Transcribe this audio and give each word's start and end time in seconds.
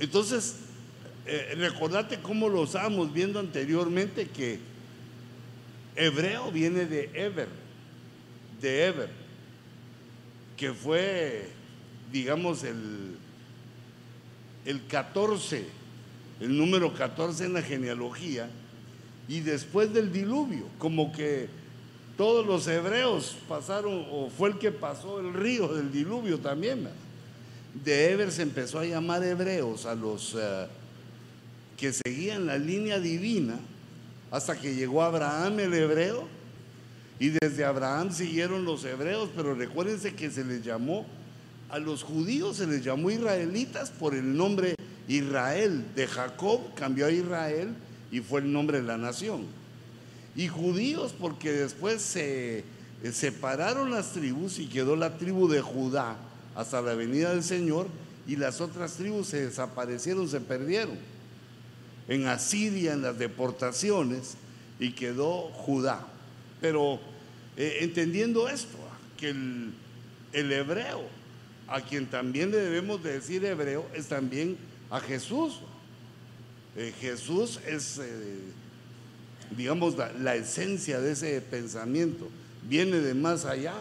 Entonces, 0.00 0.56
eh, 1.26 1.54
recordate 1.56 2.18
cómo 2.20 2.48
lo 2.48 2.64
estábamos 2.64 3.12
viendo 3.12 3.38
anteriormente, 3.38 4.28
que 4.28 4.58
hebreo 5.94 6.50
viene 6.50 6.86
de 6.86 7.10
Ever, 7.14 7.48
de 8.60 8.86
Ever, 8.86 9.10
que 10.56 10.72
fue, 10.72 11.48
digamos, 12.10 12.64
el, 12.64 13.16
el 14.64 14.86
14, 14.86 15.64
el 16.40 16.56
número 16.56 16.92
14 16.94 17.44
en 17.44 17.52
la 17.52 17.62
genealogía, 17.62 18.50
y 19.28 19.40
después 19.40 19.92
del 19.92 20.12
diluvio, 20.12 20.66
como 20.78 21.12
que 21.12 21.48
todos 22.16 22.44
los 22.46 22.66
hebreos 22.66 23.36
pasaron, 23.48 24.06
o 24.10 24.28
fue 24.28 24.50
el 24.50 24.58
que 24.58 24.72
pasó 24.72 25.20
el 25.20 25.32
río 25.32 25.68
del 25.68 25.92
diluvio 25.92 26.38
también. 26.38 26.88
De 27.74 28.12
Eber 28.12 28.30
se 28.30 28.42
empezó 28.42 28.78
a 28.78 28.84
llamar 28.84 29.24
hebreos 29.24 29.86
a 29.86 29.94
los 29.94 30.36
eh, 30.38 30.66
que 31.76 31.92
seguían 31.92 32.46
la 32.46 32.58
línea 32.58 33.00
divina, 33.00 33.58
hasta 34.30 34.58
que 34.58 34.74
llegó 34.74 35.02
Abraham 35.02 35.60
el 35.60 35.74
hebreo, 35.74 36.28
y 37.18 37.30
desde 37.30 37.64
Abraham 37.64 38.12
siguieron 38.12 38.64
los 38.64 38.84
hebreos, 38.84 39.30
pero 39.34 39.54
recuérdense 39.54 40.14
que 40.14 40.30
se 40.30 40.44
les 40.44 40.62
llamó, 40.62 41.06
a 41.70 41.78
los 41.78 42.02
judíos 42.02 42.58
se 42.58 42.66
les 42.66 42.84
llamó 42.84 43.10
israelitas 43.10 43.90
por 43.90 44.14
el 44.14 44.36
nombre 44.36 44.74
Israel. 45.08 45.84
De 45.96 46.06
Jacob 46.06 46.60
cambió 46.74 47.06
a 47.06 47.10
Israel 47.10 47.74
y 48.10 48.20
fue 48.20 48.40
el 48.40 48.52
nombre 48.52 48.82
de 48.82 48.86
la 48.86 48.98
nación. 48.98 49.46
Y 50.36 50.48
judíos 50.48 51.14
porque 51.18 51.52
después 51.52 52.02
se 52.02 52.64
separaron 53.12 53.90
las 53.90 54.12
tribus 54.12 54.58
y 54.58 54.66
quedó 54.66 54.96
la 54.96 55.16
tribu 55.16 55.48
de 55.48 55.62
Judá 55.62 56.16
hasta 56.54 56.82
la 56.82 56.94
venida 56.94 57.30
del 57.30 57.42
Señor 57.42 57.86
y 58.26 58.36
las 58.36 58.60
otras 58.60 58.94
tribus 58.94 59.28
se 59.28 59.46
desaparecieron, 59.46 60.28
se 60.28 60.40
perdieron. 60.40 60.98
En 62.08 62.26
Asiria, 62.26 62.92
en 62.92 63.02
las 63.02 63.18
deportaciones, 63.18 64.34
y 64.78 64.92
quedó 64.92 65.48
Judá. 65.52 66.06
Pero 66.60 67.00
eh, 67.56 67.78
entendiendo 67.80 68.48
esto, 68.48 68.78
que 69.16 69.30
el, 69.30 69.72
el 70.32 70.52
hebreo, 70.52 71.02
a 71.68 71.80
quien 71.80 72.06
también 72.06 72.50
le 72.50 72.58
debemos 72.58 73.02
de 73.02 73.12
decir 73.12 73.44
hebreo, 73.44 73.86
es 73.94 74.06
también 74.06 74.56
a 74.90 75.00
Jesús. 75.00 75.60
Eh, 76.76 76.92
Jesús 77.00 77.60
es, 77.66 77.98
eh, 77.98 78.40
digamos, 79.56 79.96
la, 79.96 80.34
esencia 80.34 81.00
de 81.00 81.12
ese 81.12 81.40
pensamiento. 81.40 82.28
Viene 82.68 82.96
de 82.98 83.14
más 83.14 83.44
allá. 83.44 83.74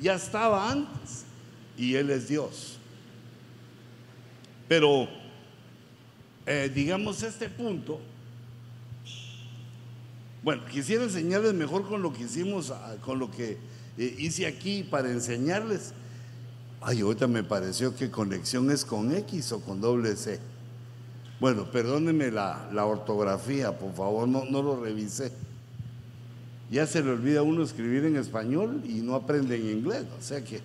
Ya 0.00 0.14
estaba 0.14 0.70
antes 0.70 1.24
y 1.76 1.94
Él 1.94 2.10
es 2.10 2.28
Dios. 2.28 2.78
Pero, 4.68 5.08
eh, 6.46 6.70
digamos, 6.72 7.22
este 7.22 7.48
punto, 7.48 8.00
bueno, 10.42 10.64
quisiera 10.66 11.04
enseñarles 11.04 11.54
mejor 11.54 11.86
con 11.88 12.02
lo 12.02 12.12
que 12.12 12.22
hicimos, 12.22 12.70
ah, 12.70 12.96
con 13.04 13.18
lo 13.18 13.30
que 13.30 13.58
hice 13.96 14.46
aquí 14.46 14.82
para 14.82 15.10
enseñarles. 15.10 15.92
Ay, 16.80 17.00
ahorita 17.00 17.26
me 17.26 17.42
pareció 17.42 17.94
que 17.94 18.10
conexión 18.10 18.70
es 18.70 18.84
con 18.84 19.14
X 19.14 19.52
o 19.52 19.60
con 19.60 19.80
doble 19.80 20.16
C. 20.16 20.40
Bueno, 21.40 21.70
perdónenme 21.70 22.30
la, 22.30 22.84
ortografía, 22.84 23.78
por 23.78 23.94
favor, 23.94 24.28
no, 24.28 24.44
no, 24.44 24.62
lo 24.62 24.82
revisé. 24.82 25.32
Ya 26.70 26.86
se 26.86 27.02
le 27.02 27.10
olvida 27.10 27.40
a 27.40 27.42
uno 27.42 27.62
escribir 27.62 28.04
en 28.04 28.16
español 28.16 28.82
y 28.86 29.00
no 29.00 29.14
aprende 29.14 29.56
en 29.56 29.78
inglés, 29.78 30.04
o 30.18 30.22
sea 30.22 30.44
que 30.44 30.60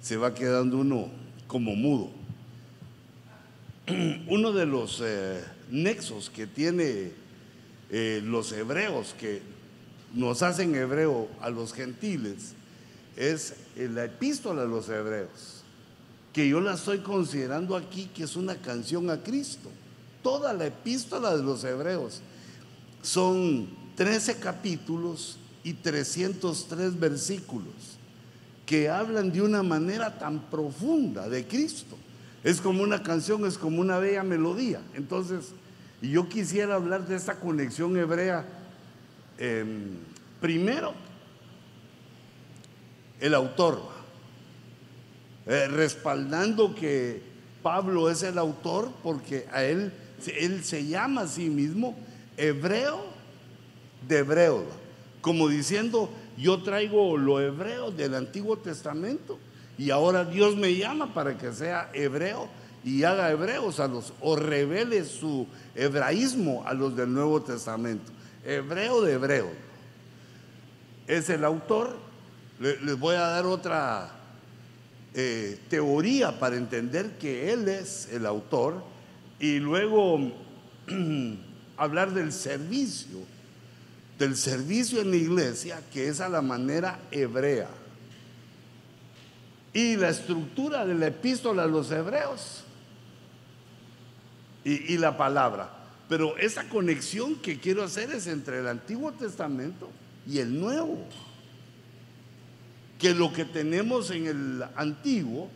se 0.00 0.16
va 0.16 0.34
quedando 0.34 0.78
uno 0.78 1.08
como 1.46 1.74
mudo. 1.74 2.10
Uno 4.28 4.52
de 4.52 4.66
los 4.66 5.00
eh, 5.02 5.42
nexos 5.70 6.28
que 6.28 6.46
tiene 6.46 7.12
eh, 7.90 8.20
los 8.22 8.52
hebreos, 8.52 9.14
que 9.18 9.40
nos 10.12 10.42
hacen 10.42 10.74
hebreo 10.74 11.28
a 11.40 11.48
los 11.48 11.72
gentiles, 11.72 12.52
es 13.16 13.54
la 13.76 14.04
epístola 14.04 14.62
de 14.62 14.68
los 14.68 14.90
hebreos 14.90 15.58
que 16.38 16.48
yo 16.48 16.60
la 16.60 16.74
estoy 16.74 16.98
considerando 16.98 17.74
aquí 17.74 18.08
que 18.14 18.22
es 18.22 18.36
una 18.36 18.54
canción 18.54 19.10
a 19.10 19.24
Cristo. 19.24 19.70
Toda 20.22 20.52
la 20.52 20.66
epístola 20.66 21.36
de 21.36 21.42
los 21.42 21.64
hebreos 21.64 22.20
son 23.02 23.68
13 23.96 24.36
capítulos 24.36 25.36
y 25.64 25.72
303 25.72 27.00
versículos 27.00 27.97
que 28.68 28.90
hablan 28.90 29.32
de 29.32 29.40
una 29.40 29.62
manera 29.62 30.18
tan 30.18 30.40
profunda 30.50 31.26
de 31.26 31.46
Cristo. 31.46 31.96
Es 32.44 32.60
como 32.60 32.82
una 32.82 33.02
canción, 33.02 33.46
es 33.46 33.56
como 33.56 33.80
una 33.80 33.98
bella 33.98 34.22
melodía. 34.22 34.82
Entonces, 34.92 35.54
yo 36.02 36.28
quisiera 36.28 36.74
hablar 36.74 37.08
de 37.08 37.16
esta 37.16 37.36
conexión 37.40 37.96
hebrea. 37.96 38.44
Em, 39.38 39.96
primero, 40.38 40.92
el 43.20 43.32
autor. 43.32 43.80
Eh, 45.46 45.66
respaldando 45.68 46.74
que 46.74 47.22
Pablo 47.62 48.10
es 48.10 48.22
el 48.22 48.36
autor 48.36 48.92
porque 49.02 49.46
a 49.50 49.64
él, 49.64 49.94
él 50.38 50.62
se 50.62 50.86
llama 50.86 51.22
a 51.22 51.26
sí 51.26 51.48
mismo 51.48 51.96
hebreo 52.36 53.02
de 54.06 54.18
hebreo, 54.18 54.66
como 55.22 55.48
diciendo, 55.48 56.10
yo 56.38 56.62
traigo 56.62 57.16
lo 57.16 57.40
hebreo 57.40 57.90
del 57.90 58.14
Antiguo 58.14 58.56
Testamento 58.56 59.38
y 59.76 59.90
ahora 59.90 60.24
Dios 60.24 60.56
me 60.56 60.74
llama 60.74 61.12
para 61.12 61.36
que 61.36 61.52
sea 61.52 61.90
hebreo 61.92 62.48
y 62.84 63.02
haga 63.02 63.30
hebreos 63.30 63.80
a 63.80 63.88
los, 63.88 64.12
o 64.20 64.36
revele 64.36 65.04
su 65.04 65.46
hebraísmo 65.74 66.64
a 66.66 66.74
los 66.74 66.96
del 66.96 67.12
Nuevo 67.12 67.42
Testamento. 67.42 68.10
Hebreo 68.44 69.02
de 69.02 69.12
hebreo. 69.12 69.50
Es 71.06 71.28
el 71.28 71.44
autor. 71.44 71.96
Les 72.60 72.98
voy 72.98 73.14
a 73.14 73.20
dar 73.20 73.46
otra 73.46 74.10
eh, 75.14 75.58
teoría 75.68 76.38
para 76.38 76.56
entender 76.56 77.18
que 77.18 77.52
Él 77.52 77.68
es 77.68 78.08
el 78.12 78.26
autor 78.26 78.82
y 79.38 79.58
luego 79.58 80.32
hablar 81.76 82.12
del 82.12 82.32
servicio, 82.32 83.18
del 84.18 84.36
servicio 84.36 85.00
en 85.00 85.10
la 85.10 85.16
iglesia, 85.16 85.80
que 85.92 86.08
es 86.08 86.20
a 86.20 86.28
la 86.28 86.42
manera 86.42 86.98
hebrea. 87.10 87.68
Y 89.72 89.96
la 89.96 90.08
estructura 90.08 90.84
de 90.84 90.94
la 90.94 91.06
epístola 91.06 91.64
a 91.64 91.66
los 91.66 91.90
hebreos 91.90 92.64
y, 94.64 94.98
la 94.98 95.16
palabra. 95.16 95.70
Pero 96.08 96.36
esa 96.36 96.68
conexión 96.68 97.36
que 97.36 97.60
quiero 97.60 97.84
hacer 97.84 98.10
es 98.10 98.26
entre 98.26 98.58
el 98.58 98.68
Antiguo 98.68 99.12
Testamento 99.12 99.88
y 100.26 100.38
el 100.38 100.58
Nuevo 100.58 100.98
que 102.98 103.14
lo 103.14 103.32
que 103.32 103.44
tenemos 103.44 104.10
en 104.10 104.26
el 104.26 104.64
antiguo 104.74 105.48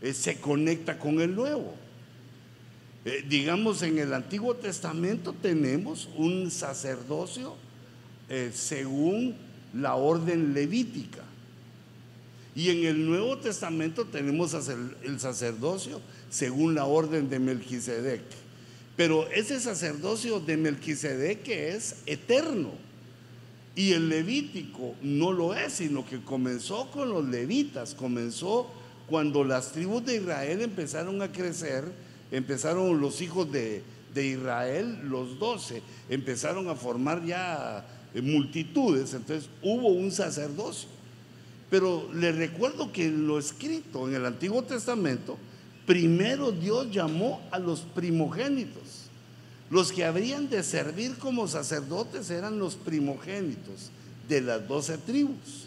eh, 0.00 0.14
se 0.14 0.40
conecta 0.40 0.98
con 0.98 1.20
el 1.20 1.34
nuevo. 1.34 1.74
Eh, 3.04 3.24
digamos, 3.28 3.82
en 3.82 3.98
el 3.98 4.14
Antiguo 4.14 4.54
Testamento 4.54 5.32
tenemos 5.32 6.08
un 6.16 6.50
sacerdocio 6.50 7.56
eh, 8.28 8.50
según 8.54 9.36
la 9.74 9.94
orden 9.94 10.54
levítica. 10.54 11.22
Y 12.54 12.70
en 12.70 12.86
el 12.86 13.06
Nuevo 13.06 13.36
Testamento 13.38 14.06
tenemos 14.06 14.54
el 15.02 15.20
sacerdocio 15.20 16.00
según 16.30 16.74
la 16.74 16.86
orden 16.86 17.28
de 17.28 17.38
Melquisedec. 17.38 18.22
Pero 18.96 19.28
ese 19.28 19.60
sacerdocio 19.60 20.40
de 20.40 20.56
Melquisedec 20.56 21.46
es 21.48 21.96
eterno 22.06 22.72
y 23.74 23.92
el 23.92 24.08
levítico 24.08 24.94
no 25.02 25.32
lo 25.32 25.54
es, 25.54 25.74
sino 25.74 26.06
que 26.06 26.22
comenzó 26.22 26.90
con 26.90 27.10
los 27.10 27.26
levitas, 27.26 27.94
comenzó 27.94 28.70
cuando 29.06 29.44
las 29.44 29.72
tribus 29.72 30.06
de 30.06 30.16
Israel 30.16 30.62
empezaron 30.62 31.20
a 31.20 31.30
crecer, 31.30 31.84
empezaron 32.30 32.98
los 33.00 33.20
hijos 33.20 33.52
de, 33.52 33.82
Israel, 34.14 35.00
los 35.04 35.38
doce, 35.38 35.82
empezaron 36.08 36.70
a 36.70 36.74
formar 36.74 37.22
ya 37.26 37.86
multitudes, 38.22 39.14
entonces 39.14 39.48
hubo 39.62 39.88
un 39.88 40.10
sacerdocio. 40.10 40.88
Pero 41.70 42.08
les 42.14 42.34
recuerdo 42.36 42.92
que 42.92 43.10
lo 43.10 43.38
escrito 43.38 44.08
en 44.08 44.14
el 44.14 44.24
Antiguo 44.24 44.62
Testamento, 44.62 45.36
primero 45.86 46.52
Dios 46.52 46.90
llamó 46.90 47.40
a 47.50 47.58
los 47.58 47.80
primogénitos. 47.80 49.06
Los 49.68 49.90
que 49.90 50.04
habrían 50.04 50.48
de 50.48 50.62
servir 50.62 51.16
como 51.16 51.48
sacerdotes 51.48 52.30
eran 52.30 52.58
los 52.58 52.76
primogénitos 52.76 53.90
de 54.28 54.40
las 54.40 54.66
doce 54.68 54.96
tribus. 54.98 55.66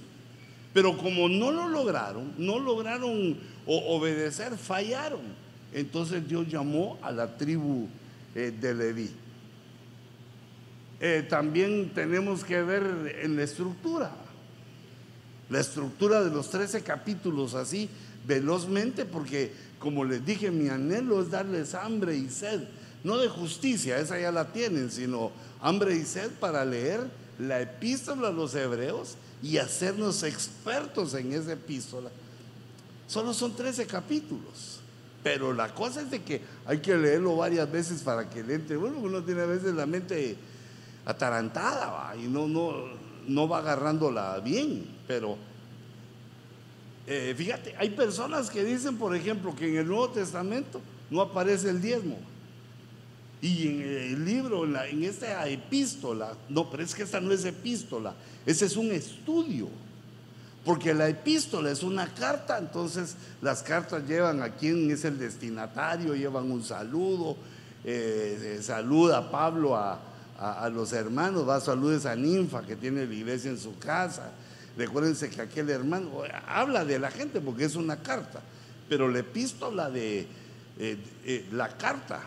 Pero 0.73 0.97
como 0.97 1.27
no 1.27 1.51
lo 1.51 1.67
lograron, 1.67 2.33
no 2.37 2.59
lograron 2.59 3.37
obedecer, 3.65 4.57
fallaron. 4.57 5.21
Entonces 5.73 6.27
Dios 6.27 6.47
llamó 6.47 6.97
a 7.01 7.11
la 7.11 7.37
tribu 7.37 7.87
eh, 8.35 8.53
de 8.57 8.73
Leví. 8.73 9.09
Eh, 10.99 11.25
también 11.29 11.91
tenemos 11.93 12.43
que 12.43 12.61
ver 12.61 13.19
en 13.21 13.37
la 13.37 13.43
estructura, 13.43 14.11
la 15.49 15.59
estructura 15.59 16.23
de 16.23 16.29
los 16.29 16.49
trece 16.49 16.81
capítulos 16.81 17.53
así 17.53 17.89
velozmente, 18.27 19.05
porque 19.05 19.53
como 19.79 20.03
les 20.03 20.25
dije, 20.25 20.51
mi 20.51 20.67
anhelo 20.67 21.21
es 21.21 21.31
darles 21.31 21.73
hambre 21.73 22.17
y 22.17 22.29
sed, 22.29 22.61
no 23.03 23.17
de 23.17 23.29
justicia, 23.29 23.97
esa 23.97 24.19
ya 24.19 24.31
la 24.31 24.51
tienen, 24.51 24.91
sino 24.91 25.31
hambre 25.61 25.95
y 25.95 26.03
sed 26.03 26.31
para 26.31 26.65
leer 26.65 26.99
la 27.39 27.61
epístola 27.61 28.27
a 28.27 28.31
los 28.31 28.53
hebreos 28.55 29.15
y 29.41 29.57
hacernos 29.57 30.23
expertos 30.23 31.13
en 31.13 31.31
esa 31.31 31.53
epístola. 31.53 32.09
Solo 33.07 33.33
son 33.33 33.55
13 33.55 33.87
capítulos, 33.87 34.81
pero 35.23 35.53
la 35.53 35.73
cosa 35.73 36.01
es 36.01 36.11
de 36.11 36.21
que 36.21 36.41
hay 36.65 36.79
que 36.79 36.95
leerlo 36.95 37.37
varias 37.37 37.71
veces 37.71 38.01
para 38.01 38.29
que 38.29 38.43
le 38.43 38.55
entre. 38.55 38.75
Bueno, 38.75 38.99
uno 38.99 39.23
tiene 39.23 39.41
a 39.41 39.45
veces 39.45 39.73
la 39.73 39.85
mente 39.85 40.35
atarantada 41.09 42.15
y 42.15 42.27
no, 42.27 42.47
no, 42.47 42.73
no 43.27 43.47
va 43.47 43.59
agarrándola 43.59 44.39
bien, 44.39 44.85
pero 45.07 45.37
eh, 47.07 47.33
fíjate, 47.35 47.75
hay 47.77 47.89
personas 47.89 48.51
que 48.51 48.63
dicen, 48.63 48.97
por 48.97 49.15
ejemplo, 49.15 49.55
que 49.55 49.67
en 49.67 49.77
el 49.77 49.87
Nuevo 49.87 50.09
Testamento 50.09 50.79
no 51.09 51.21
aparece 51.21 51.71
el 51.71 51.81
diezmo. 51.81 52.19
Y 53.41 53.67
en 53.67 53.81
el 53.81 54.25
libro, 54.25 54.65
en, 54.65 54.75
en 54.75 55.03
esta 55.03 55.47
epístola, 55.47 56.33
no, 56.47 56.69
pero 56.69 56.83
es 56.83 56.93
que 56.93 57.03
esta 57.03 57.19
no 57.19 57.31
es 57.31 57.43
epístola, 57.43 58.13
ese 58.45 58.65
es 58.65 58.77
un 58.77 58.91
estudio. 58.91 59.67
Porque 60.63 60.93
la 60.93 61.07
epístola 61.07 61.71
es 61.71 61.81
una 61.81 62.13
carta, 62.13 62.59
entonces 62.59 63.15
las 63.41 63.63
cartas 63.63 64.07
llevan 64.07 64.43
a 64.43 64.49
quién 64.49 64.91
es 64.91 65.05
el 65.05 65.17
destinatario, 65.17 66.13
llevan 66.13 66.51
un 66.51 66.63
saludo, 66.63 67.37
eh, 67.83 68.59
saluda 68.61 69.19
a 69.19 69.31
Pablo 69.31 69.75
a, 69.75 70.08
los 70.71 70.93
hermanos, 70.93 71.47
va 71.47 71.57
a 71.57 71.61
saludes 71.61 72.05
a 72.05 72.15
Ninfa 72.15 72.61
que 72.63 72.75
tiene 72.75 73.05
la 73.05 73.13
iglesia 73.13 73.51
en 73.51 73.57
su 73.57 73.77
casa. 73.77 74.31
Recuérdense 74.77 75.29
que 75.29 75.41
aquel 75.41 75.69
hermano 75.69 76.21
habla 76.47 76.85
de 76.85 76.99
la 76.99 77.11
gente 77.11 77.41
porque 77.41 77.65
es 77.65 77.75
una 77.75 77.97
carta, 77.97 78.41
pero 78.87 79.09
la 79.09 79.19
epístola 79.19 79.89
de 79.89 80.27
eh, 80.77 80.97
eh, 81.25 81.45
la 81.51 81.77
carta 81.77 82.21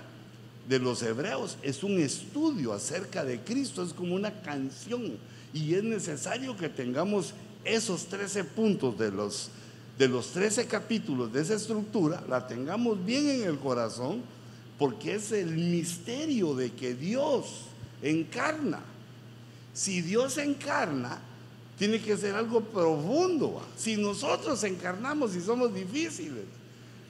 de 0.69 0.79
los 0.79 1.03
hebreos 1.03 1.56
es 1.62 1.82
un 1.82 1.99
estudio 1.99 2.73
acerca 2.73 3.25
de 3.25 3.41
Cristo, 3.41 3.82
es 3.82 3.94
como 3.94 4.15
una 4.15 4.43
canción 4.43 5.17
y 5.55 5.75
es 5.75 5.82
necesario 5.82 6.56
que 6.56 6.69
tengamos 6.69 7.35
esos 7.65 8.06
13 8.06 8.44
puntos 8.44 8.99
de 8.99 9.11
los, 9.11 9.49
de 9.99 10.08
los 10.08 10.32
13 10.32 10.67
capítulos 10.67 11.32
de 11.32 11.43
esa 11.43 11.55
estructura, 11.55 12.23
la 12.29 12.47
tengamos 12.47 13.05
bien 13.05 13.29
en 13.29 13.43
el 13.44 13.58
corazón, 13.58 14.23
porque 14.79 15.15
es 15.15 15.32
el 15.32 15.56
misterio 15.56 16.55
de 16.55 16.73
que 16.73 16.94
Dios 16.94 17.67
encarna. 18.02 18.81
Si 19.72 20.02
Dios 20.02 20.37
encarna, 20.38 21.19
tiene 21.78 22.00
que 22.00 22.16
ser 22.16 22.34
algo 22.34 22.60
profundo. 22.60 23.62
Si 23.76 23.96
nosotros 23.96 24.62
encarnamos 24.64 25.34
y 25.34 25.40
somos 25.40 25.75
difíciles, 25.75 26.44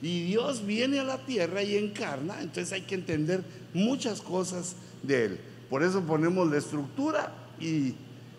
y 0.01 0.25
Dios 0.25 0.65
viene 0.65 0.99
a 0.99 1.03
la 1.03 1.17
tierra 1.17 1.63
y 1.63 1.77
encarna, 1.77 2.41
entonces 2.41 2.73
hay 2.73 2.81
que 2.81 2.95
entender 2.95 3.43
muchas 3.73 4.21
cosas 4.21 4.75
de 5.01 5.25
Él. 5.25 5.39
Por 5.69 5.81
eso 5.81 6.01
ponemos 6.01 6.49
la 6.51 6.57
estructura 6.57 7.33
y 7.59 7.95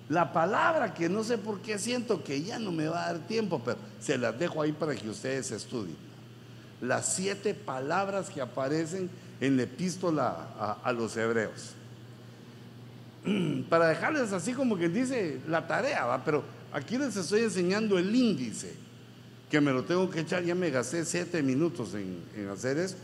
la 0.09 0.33
palabra 0.33 0.93
que 0.93 1.09
no 1.09 1.25
sé 1.25 1.39
por 1.39 1.61
qué 1.61 1.79
siento 1.79 2.23
que 2.23 2.43
ya 2.43 2.59
no 2.59 2.71
me 2.71 2.87
va 2.87 3.05
a 3.05 3.13
dar 3.13 3.27
tiempo, 3.27 3.63
pero 3.65 3.79
se 3.99 4.19
las 4.19 4.39
dejo 4.39 4.61
ahí 4.61 4.73
para 4.73 4.95
que 4.95 5.09
ustedes 5.09 5.51
estudien. 5.51 5.97
Las 6.83 7.15
siete 7.15 7.55
palabras 7.55 8.29
que 8.29 8.43
aparecen 8.43 9.09
en 9.41 9.57
la 9.57 9.63
epístola 9.63 10.81
a, 10.85 10.93
los 10.93 11.17
hebreos. 11.17 11.71
Para 13.69 13.89
dejarles 13.89 14.33
así 14.33 14.53
como 14.53 14.77
que 14.77 14.89
dice 14.89 15.41
la 15.49 15.67
tarea, 15.67 16.05
¿va? 16.05 16.25
pero 16.25 16.45
aquí 16.73 16.99
les 16.99 17.17
estoy 17.17 17.41
enseñando 17.41 17.99
el 17.99 18.15
índice, 18.15 18.75
que 19.51 19.61
me 19.61 19.73
lo 19.73 19.85
tengo 19.85 20.11
que 20.11 20.21
echar, 20.21 20.43
ya 20.45 20.55
me 20.55 20.71
gasté 20.71 21.05
siete 21.05 21.43
minutos 21.43 21.95
en, 21.95 22.49
hacer 22.49 22.79
esto, 22.79 23.01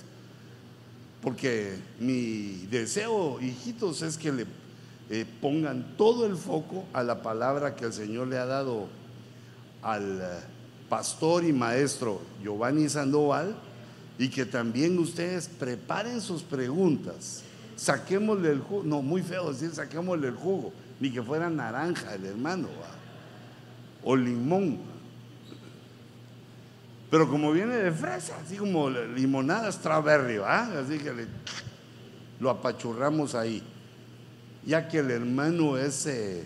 porque 1.22 1.76
mi 1.98 2.66
deseo, 2.70 3.40
hijitos, 3.40 4.02
es 4.02 4.16
que 4.18 4.32
le 4.32 4.46
eh, 5.10 5.24
pongan 5.40 5.96
todo 5.96 6.26
el 6.26 6.36
foco 6.36 6.84
a 6.92 7.02
la 7.02 7.22
palabra 7.22 7.74
que 7.74 7.86
el 7.86 7.92
Señor 7.92 8.28
le 8.28 8.38
ha 8.38 8.46
dado 8.46 8.88
al 9.82 10.20
eh, 10.20 10.24
pastor 10.88 11.44
y 11.44 11.52
maestro 11.52 12.20
Giovanni 12.42 12.88
Sandoval 12.88 13.56
y 14.18 14.28
que 14.28 14.44
también 14.44 14.98
ustedes 14.98 15.48
preparen 15.48 16.20
sus 16.20 16.42
preguntas. 16.42 17.42
Saquémosle 17.80 18.50
el 18.50 18.60
jugo, 18.60 18.82
no, 18.84 19.00
muy 19.00 19.22
feo 19.22 19.50
decir 19.50 19.70
saquémosle 19.70 20.28
el 20.28 20.34
jugo, 20.34 20.70
ni 21.00 21.10
que 21.10 21.22
fuera 21.22 21.48
naranja 21.48 22.14
el 22.14 22.26
hermano, 22.26 22.68
o 24.04 24.14
limón. 24.14 24.80
Pero 27.10 27.26
como 27.30 27.50
viene 27.52 27.76
de 27.76 27.90
fresa, 27.90 28.36
así 28.44 28.56
como 28.56 28.90
limonada 28.90 29.72
strawberry, 29.72 30.36
así 30.36 30.98
que 30.98 31.26
lo 32.38 32.50
apachurramos 32.50 33.34
ahí. 33.34 33.62
Ya 34.66 34.86
que 34.86 34.98
el 34.98 35.10
hermano 35.10 35.78
es, 35.78 36.04
eh, 36.04 36.44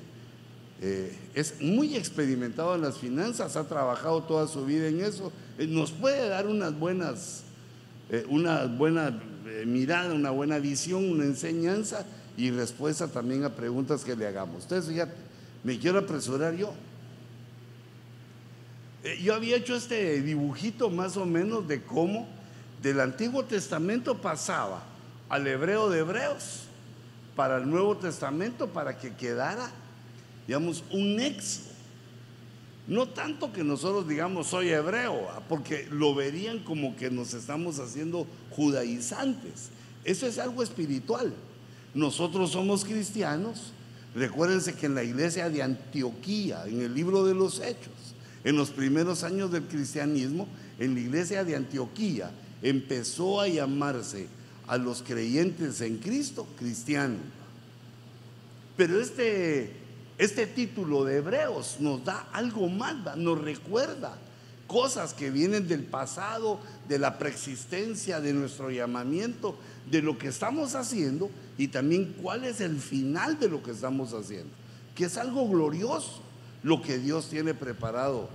eh, 0.80 1.18
es 1.34 1.60
muy 1.60 1.96
experimentado 1.96 2.76
en 2.76 2.82
las 2.82 2.98
finanzas, 2.98 3.56
ha 3.56 3.66
trabajado 3.66 4.22
toda 4.22 4.46
su 4.46 4.64
vida 4.64 4.86
en 4.86 5.00
eso, 5.00 5.32
eh, 5.58 5.66
nos 5.66 5.90
puede 5.90 6.28
dar 6.28 6.46
unas 6.46 6.78
buenas, 6.78 7.42
una 8.28 8.66
buena 8.66 9.18
mirada, 9.66 10.14
una 10.14 10.30
buena 10.30 10.58
visión, 10.58 11.10
una 11.10 11.24
enseñanza 11.24 12.04
y 12.36 12.50
respuesta 12.50 13.08
también 13.08 13.44
a 13.44 13.54
preguntas 13.54 14.04
que 14.04 14.16
le 14.16 14.26
hagamos. 14.26 14.64
Entonces, 14.64 14.90
fíjate, 14.90 15.14
me 15.62 15.78
quiero 15.78 15.98
apresurar 15.98 16.54
yo. 16.54 16.72
Yo 19.22 19.34
había 19.34 19.56
hecho 19.56 19.76
este 19.76 20.20
dibujito 20.22 20.90
más 20.90 21.16
o 21.16 21.26
menos 21.26 21.68
de 21.68 21.82
cómo 21.82 22.26
del 22.82 23.00
Antiguo 23.00 23.44
Testamento 23.44 24.20
pasaba 24.20 24.82
al 25.28 25.46
hebreo 25.46 25.90
de 25.90 26.00
hebreos 26.00 26.64
para 27.36 27.58
el 27.58 27.68
Nuevo 27.68 27.96
Testamento 27.96 28.68
para 28.68 28.98
que 28.98 29.14
quedara, 29.14 29.70
digamos, 30.46 30.84
un 30.90 31.16
nexo. 31.16 31.73
No 32.86 33.08
tanto 33.08 33.52
que 33.52 33.64
nosotros 33.64 34.06
digamos 34.06 34.48
soy 34.48 34.68
hebreo, 34.68 35.28
ah, 35.30 35.40
porque 35.48 35.88
lo 35.90 36.14
verían 36.14 36.60
como 36.60 36.96
que 36.96 37.10
nos 37.10 37.32
estamos 37.32 37.78
haciendo 37.78 38.26
judaizantes. 38.50 39.70
Eso 40.04 40.26
es 40.26 40.38
algo 40.38 40.62
espiritual. 40.62 41.32
Nosotros 41.94 42.50
somos 42.50 42.84
cristianos. 42.84 43.72
Recuérdense 44.14 44.74
que 44.74 44.86
en 44.86 44.94
la 44.94 45.02
iglesia 45.02 45.48
de 45.48 45.62
Antioquía, 45.62 46.64
en 46.66 46.82
el 46.82 46.94
libro 46.94 47.24
de 47.24 47.34
los 47.34 47.60
Hechos, 47.60 48.14
en 48.44 48.56
los 48.56 48.70
primeros 48.70 49.24
años 49.24 49.50
del 49.50 49.64
cristianismo, 49.64 50.46
en 50.78 50.94
la 50.94 51.00
iglesia 51.00 51.42
de 51.42 51.56
Antioquía 51.56 52.30
empezó 52.62 53.40
a 53.40 53.48
llamarse 53.48 54.28
a 54.66 54.76
los 54.76 55.02
creyentes 55.02 55.80
en 55.80 55.98
Cristo 55.98 56.46
cristiano. 56.58 57.16
Pero 58.76 59.00
este, 59.00 59.72
este 60.18 60.46
título 60.46 61.04
de 61.04 61.16
Hebreos 61.16 61.76
nos 61.80 62.04
da 62.04 62.28
algo 62.32 62.68
más, 62.68 63.16
nos 63.16 63.40
recuerda 63.40 64.16
cosas 64.66 65.12
que 65.12 65.30
vienen 65.30 65.68
del 65.68 65.82
pasado, 65.82 66.60
de 66.88 66.98
la 66.98 67.18
preexistencia, 67.18 68.20
de 68.20 68.32
nuestro 68.32 68.70
llamamiento, 68.70 69.56
de 69.90 70.02
lo 70.02 70.16
que 70.16 70.28
estamos 70.28 70.74
haciendo 70.74 71.30
y 71.58 71.68
también 71.68 72.14
cuál 72.22 72.44
es 72.44 72.60
el 72.60 72.78
final 72.78 73.38
de 73.38 73.48
lo 73.48 73.62
que 73.62 73.72
estamos 73.72 74.12
haciendo, 74.12 74.50
que 74.94 75.04
es 75.04 75.16
algo 75.16 75.48
glorioso 75.48 76.22
lo 76.62 76.80
que 76.80 76.98
Dios 76.98 77.28
tiene 77.28 77.54
preparado 77.54 78.28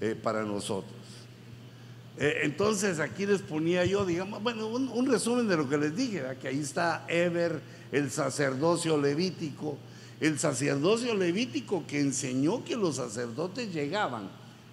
eh, 0.00 0.14
para 0.20 0.44
nosotros. 0.44 0.92
Eh, 2.18 2.40
entonces 2.42 3.00
aquí 3.00 3.26
les 3.26 3.42
ponía 3.42 3.84
yo, 3.84 4.04
digamos, 4.04 4.42
bueno, 4.42 4.68
un, 4.68 5.06
resumen 5.06 5.48
de 5.48 5.56
lo 5.56 5.68
que 5.68 5.78
les 5.78 5.96
dije, 5.96 6.22
que 6.40 6.48
ahí 6.48 6.60
está 6.60 7.04
Eber, 7.08 7.60
el 7.90 8.10
sacerdocio 8.10 8.96
levítico, 8.96 9.76
el 10.22 10.38
sacerdocio 10.38 11.16
levítico 11.16 11.84
que 11.84 11.98
enseñó 11.98 12.64
que 12.64 12.76
los 12.76 12.94
sacerdotes 12.96 13.74
llegaban 13.74 14.30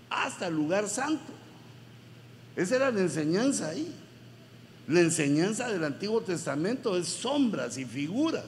hasta 0.07 0.45
el 0.45 0.53
lugar 0.53 0.87
santo. 0.87 1.33
Esa 2.55 2.75
era 2.75 2.91
la 2.91 2.99
enseñanza 2.99 3.69
ahí. 3.69 3.91
La 4.87 4.99
enseñanza 4.99 5.67
del 5.67 5.83
Antiguo 5.83 6.21
Testamento 6.21 6.95
es 6.95 7.07
sombras 7.07 7.79
y 7.79 7.85
figuras. 7.85 8.43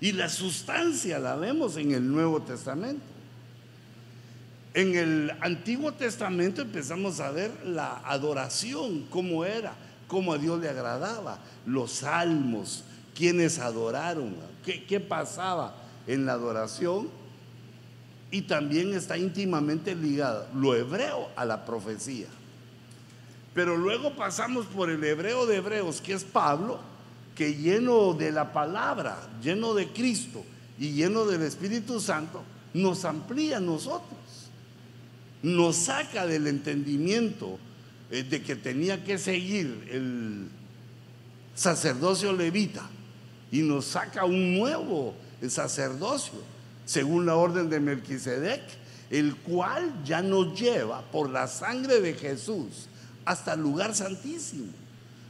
Y 0.00 0.12
la 0.12 0.28
sustancia 0.28 1.18
la 1.18 1.34
vemos 1.34 1.76
en 1.78 1.90
el 1.90 2.08
Nuevo 2.08 2.40
Testamento. 2.42 3.02
En 4.72 4.94
el 4.94 5.32
Antiguo 5.40 5.94
Testamento 5.94 6.62
empezamos 6.62 7.18
a 7.18 7.32
ver 7.32 7.50
la 7.66 7.98
adoración, 8.04 9.06
cómo 9.10 9.44
era, 9.44 9.74
cómo 10.06 10.32
a 10.32 10.38
Dios 10.38 10.60
le 10.60 10.68
agradaba, 10.68 11.40
los 11.66 11.90
salmos, 11.90 12.84
quienes 13.16 13.58
adoraron, 13.58 14.36
qué, 14.64 14.84
qué 14.84 15.00
pasaba 15.00 15.80
en 16.06 16.26
la 16.26 16.32
adoración. 16.32 17.08
Y 18.30 18.42
también 18.42 18.94
está 18.94 19.16
íntimamente 19.16 19.94
ligado 19.94 20.46
lo 20.54 20.74
hebreo 20.74 21.28
a 21.36 21.44
la 21.44 21.64
profecía. 21.64 22.26
Pero 23.54 23.76
luego 23.76 24.16
pasamos 24.16 24.66
por 24.66 24.90
el 24.90 25.02
hebreo 25.04 25.46
de 25.46 25.56
hebreos, 25.56 26.00
que 26.00 26.14
es 26.14 26.24
Pablo, 26.24 26.80
que 27.36 27.54
lleno 27.54 28.14
de 28.14 28.32
la 28.32 28.52
palabra, 28.52 29.16
lleno 29.42 29.74
de 29.74 29.88
Cristo 29.88 30.44
y 30.78 30.92
lleno 30.92 31.24
del 31.26 31.42
Espíritu 31.42 32.00
Santo, 32.00 32.42
nos 32.72 33.04
amplía 33.04 33.58
a 33.58 33.60
nosotros 33.60 34.24
nos 35.44 35.76
saca 35.76 36.26
del 36.26 36.46
entendimiento 36.46 37.58
eh, 38.10 38.22
de 38.22 38.42
que 38.42 38.56
tenía 38.56 39.04
que 39.04 39.18
seguir 39.18 39.86
el 39.92 40.48
sacerdocio 41.54 42.32
levita 42.32 42.88
y 43.52 43.60
nos 43.60 43.84
saca 43.84 44.24
un 44.24 44.58
nuevo 44.58 45.14
sacerdocio 45.50 46.40
según 46.84 47.26
la 47.26 47.36
orden 47.36 47.70
de 47.70 47.80
Melquisedec, 47.80 48.62
el 49.10 49.36
cual 49.36 50.02
ya 50.04 50.22
nos 50.22 50.58
lleva 50.58 51.02
por 51.10 51.30
la 51.30 51.46
sangre 51.46 52.00
de 52.00 52.14
Jesús 52.14 52.88
hasta 53.24 53.54
el 53.54 53.60
lugar 53.60 53.94
santísimo, 53.94 54.72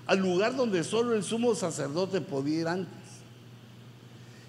al 0.06 0.18
lugar 0.18 0.56
donde 0.56 0.85
solo 0.85 1.14
el 1.14 1.23
sumo 1.23 1.54
sacerdote 1.54 2.21
podía 2.21 2.61
ir 2.61 2.68
antes. 2.68 2.92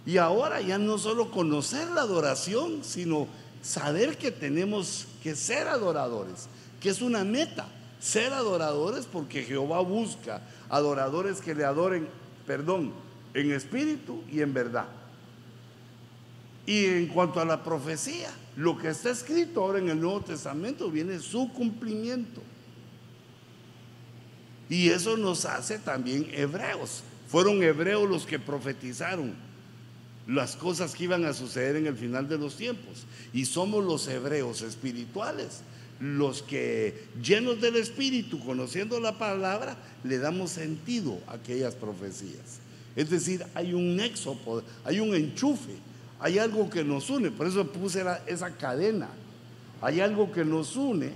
Y 0.06 0.18
ahora 0.18 0.62
ya 0.62 0.78
no 0.78 0.98
solo 0.98 1.32
conocer 1.32 1.88
la 1.90 2.02
adoración, 2.02 2.84
sino 2.84 3.28
saber 3.62 4.18
que 4.18 4.32
tenemos 4.32 5.08
que 5.24 5.36
ser 5.36 5.68
adoradores, 5.68 6.48
que 6.80 6.90
es 6.90 7.02
una 7.02 7.24
meta, 7.24 7.68
ser 8.00 8.34
adoradores 8.34 9.08
porque 9.12 9.44
Jehová 9.44 9.82
busca 9.82 10.42
adoradores 10.70 11.42
que 11.42 11.56
le 11.56 11.66
adoren, 11.66 12.08
perdón, 12.46 12.94
en 13.34 13.52
espíritu 13.52 14.22
y 14.32 14.42
en 14.42 14.54
verdad. 14.54 14.86
Y 16.66 16.86
en 16.86 17.08
cuanto 17.08 17.40
a 17.40 17.46
la 17.46 17.64
profecía, 17.64 18.30
lo 18.56 18.78
que 18.78 18.90
está 18.90 19.12
escrito 19.12 19.62
ahora 19.62 19.80
en 19.80 19.90
el 19.90 20.00
Nuevo 20.00 20.22
Testamento 20.22 20.90
viene 20.90 21.20
su 21.20 21.52
cumplimiento. 21.54 22.42
Y 24.70 24.90
eso 24.90 25.16
nos 25.16 25.46
hace 25.46 25.78
también 25.78 26.28
hebreos. 26.34 27.04
Fueron 27.28 27.62
hebreos 27.62 28.10
los 28.10 28.26
que 28.26 28.40
profetizaron 28.40 29.34
las 30.28 30.56
cosas 30.56 30.96
que 30.96 31.04
iban 31.04 31.26
a 31.26 31.34
suceder 31.34 31.76
en 31.76 31.88
el 31.88 31.96
final 31.96 32.28
de 32.28 32.38
los 32.38 32.56
tiempos. 32.56 33.06
Y 33.34 33.46
somos 33.46 33.84
los 33.84 34.08
hebreos 34.08 34.62
espirituales, 34.62 35.62
los 36.00 36.42
que 36.42 37.06
llenos 37.22 37.62
del 37.62 37.76
Espíritu, 37.76 38.40
conociendo 38.40 39.00
la 39.00 39.18
palabra, 39.18 39.78
le 40.04 40.18
damos 40.18 40.52
sentido 40.52 41.20
a 41.28 41.34
aquellas 41.34 41.76
profecías. 41.76 42.60
Es 42.96 43.10
decir, 43.10 43.46
hay 43.54 43.74
un 43.74 43.96
nexo, 43.96 44.38
hay 44.84 45.00
un 45.00 45.14
enchufe, 45.14 45.76
hay 46.20 46.40
algo 46.40 46.70
que 46.70 46.84
nos 46.84 47.10
une. 47.10 47.32
Por 47.32 47.48
eso 47.48 47.66
puse 47.68 48.04
esa 48.28 48.52
cadena. 48.56 49.10
Hay 49.82 50.00
algo 50.00 50.32
que 50.32 50.46
nos 50.46 50.76
une 50.76 51.14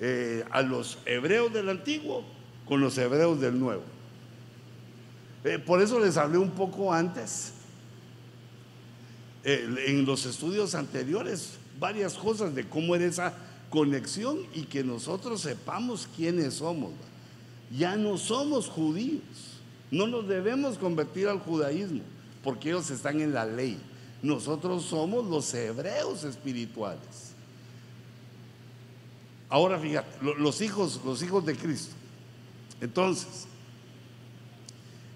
eh, 0.00 0.44
a 0.50 0.62
los 0.62 0.98
hebreos 1.06 1.52
del 1.52 1.68
antiguo 1.68 2.24
con 2.66 2.80
los 2.80 2.96
hebreos 2.98 3.40
del 3.40 3.58
nuevo. 3.58 3.82
Eh, 5.44 5.58
por 5.58 5.82
eso 5.82 5.98
les 5.98 6.16
hablé 6.16 6.38
un 6.38 6.50
poco 6.50 6.92
antes, 6.92 7.52
eh, 9.44 9.68
en 9.86 10.06
los 10.06 10.24
estudios 10.24 10.74
anteriores, 10.74 11.54
varias 11.78 12.14
cosas 12.14 12.54
de 12.54 12.68
cómo 12.68 12.94
era 12.94 13.04
esa 13.06 13.34
conexión 13.70 14.38
y 14.54 14.62
que 14.62 14.84
nosotros 14.84 15.40
sepamos 15.40 16.08
quiénes 16.16 16.54
somos. 16.54 16.92
Ya 17.76 17.96
no 17.96 18.18
somos 18.18 18.68
judíos, 18.68 19.22
no 19.90 20.06
nos 20.06 20.28
debemos 20.28 20.78
convertir 20.78 21.26
al 21.26 21.40
judaísmo, 21.40 22.02
porque 22.44 22.68
ellos 22.70 22.90
están 22.90 23.20
en 23.20 23.34
la 23.34 23.46
ley. 23.46 23.78
Nosotros 24.22 24.84
somos 24.84 25.26
los 25.26 25.52
hebreos 25.52 26.22
espirituales. 26.24 27.32
Ahora 29.48 29.78
fíjate, 29.78 30.08
los 30.38 30.60
hijos, 30.60 31.00
los 31.04 31.22
hijos 31.22 31.44
de 31.44 31.56
Cristo. 31.56 31.94
Entonces, 32.80 33.46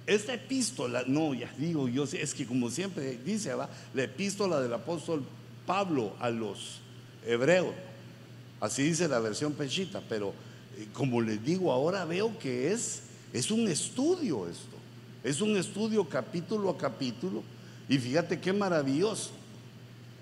esta 0.06 0.34
epístola, 0.34 1.04
no, 1.06 1.34
ya 1.34 1.52
digo 1.56 1.88
yo, 1.88 2.04
es 2.04 2.34
que 2.34 2.46
como 2.46 2.70
siempre 2.70 3.18
dice, 3.24 3.52
la 3.94 4.02
epístola 4.02 4.60
del 4.60 4.72
apóstol 4.72 5.24
Pablo 5.66 6.14
a 6.20 6.30
los 6.30 6.80
hebreos, 7.26 7.74
así 8.60 8.82
dice 8.82 9.08
la 9.08 9.18
versión 9.18 9.52
pechita, 9.52 10.00
pero 10.08 10.32
eh, 10.76 10.86
como 10.92 11.20
les 11.20 11.44
digo, 11.44 11.72
ahora 11.72 12.04
veo 12.04 12.38
que 12.38 12.72
es, 12.72 13.02
es 13.32 13.50
un 13.50 13.66
estudio 13.66 14.48
esto, 14.48 14.76
es 15.24 15.40
un 15.40 15.56
estudio 15.56 16.08
capítulo 16.08 16.70
a 16.70 16.78
capítulo, 16.78 17.42
y 17.88 17.98
fíjate 17.98 18.40
qué 18.40 18.52
maravilloso, 18.52 19.30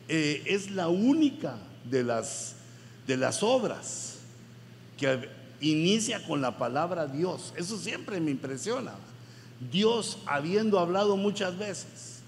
eh, 0.09 0.42
es 0.47 0.71
la 0.71 0.88
única 0.88 1.56
de 1.90 2.02
las, 2.02 2.56
de 3.06 3.16
las 3.16 3.42
obras 3.42 4.18
que 4.99 5.28
inicia 5.61 6.25
con 6.26 6.40
la 6.40 6.59
palabra 6.59 7.06
Dios, 7.06 7.54
eso 7.56 7.78
siempre 7.78 8.21
me 8.21 8.30
impresiona. 8.30 8.92
Dios 9.73 10.18
habiendo 10.26 10.78
hablado 10.78 11.16
muchas 11.16 11.56
veces, 11.56 12.21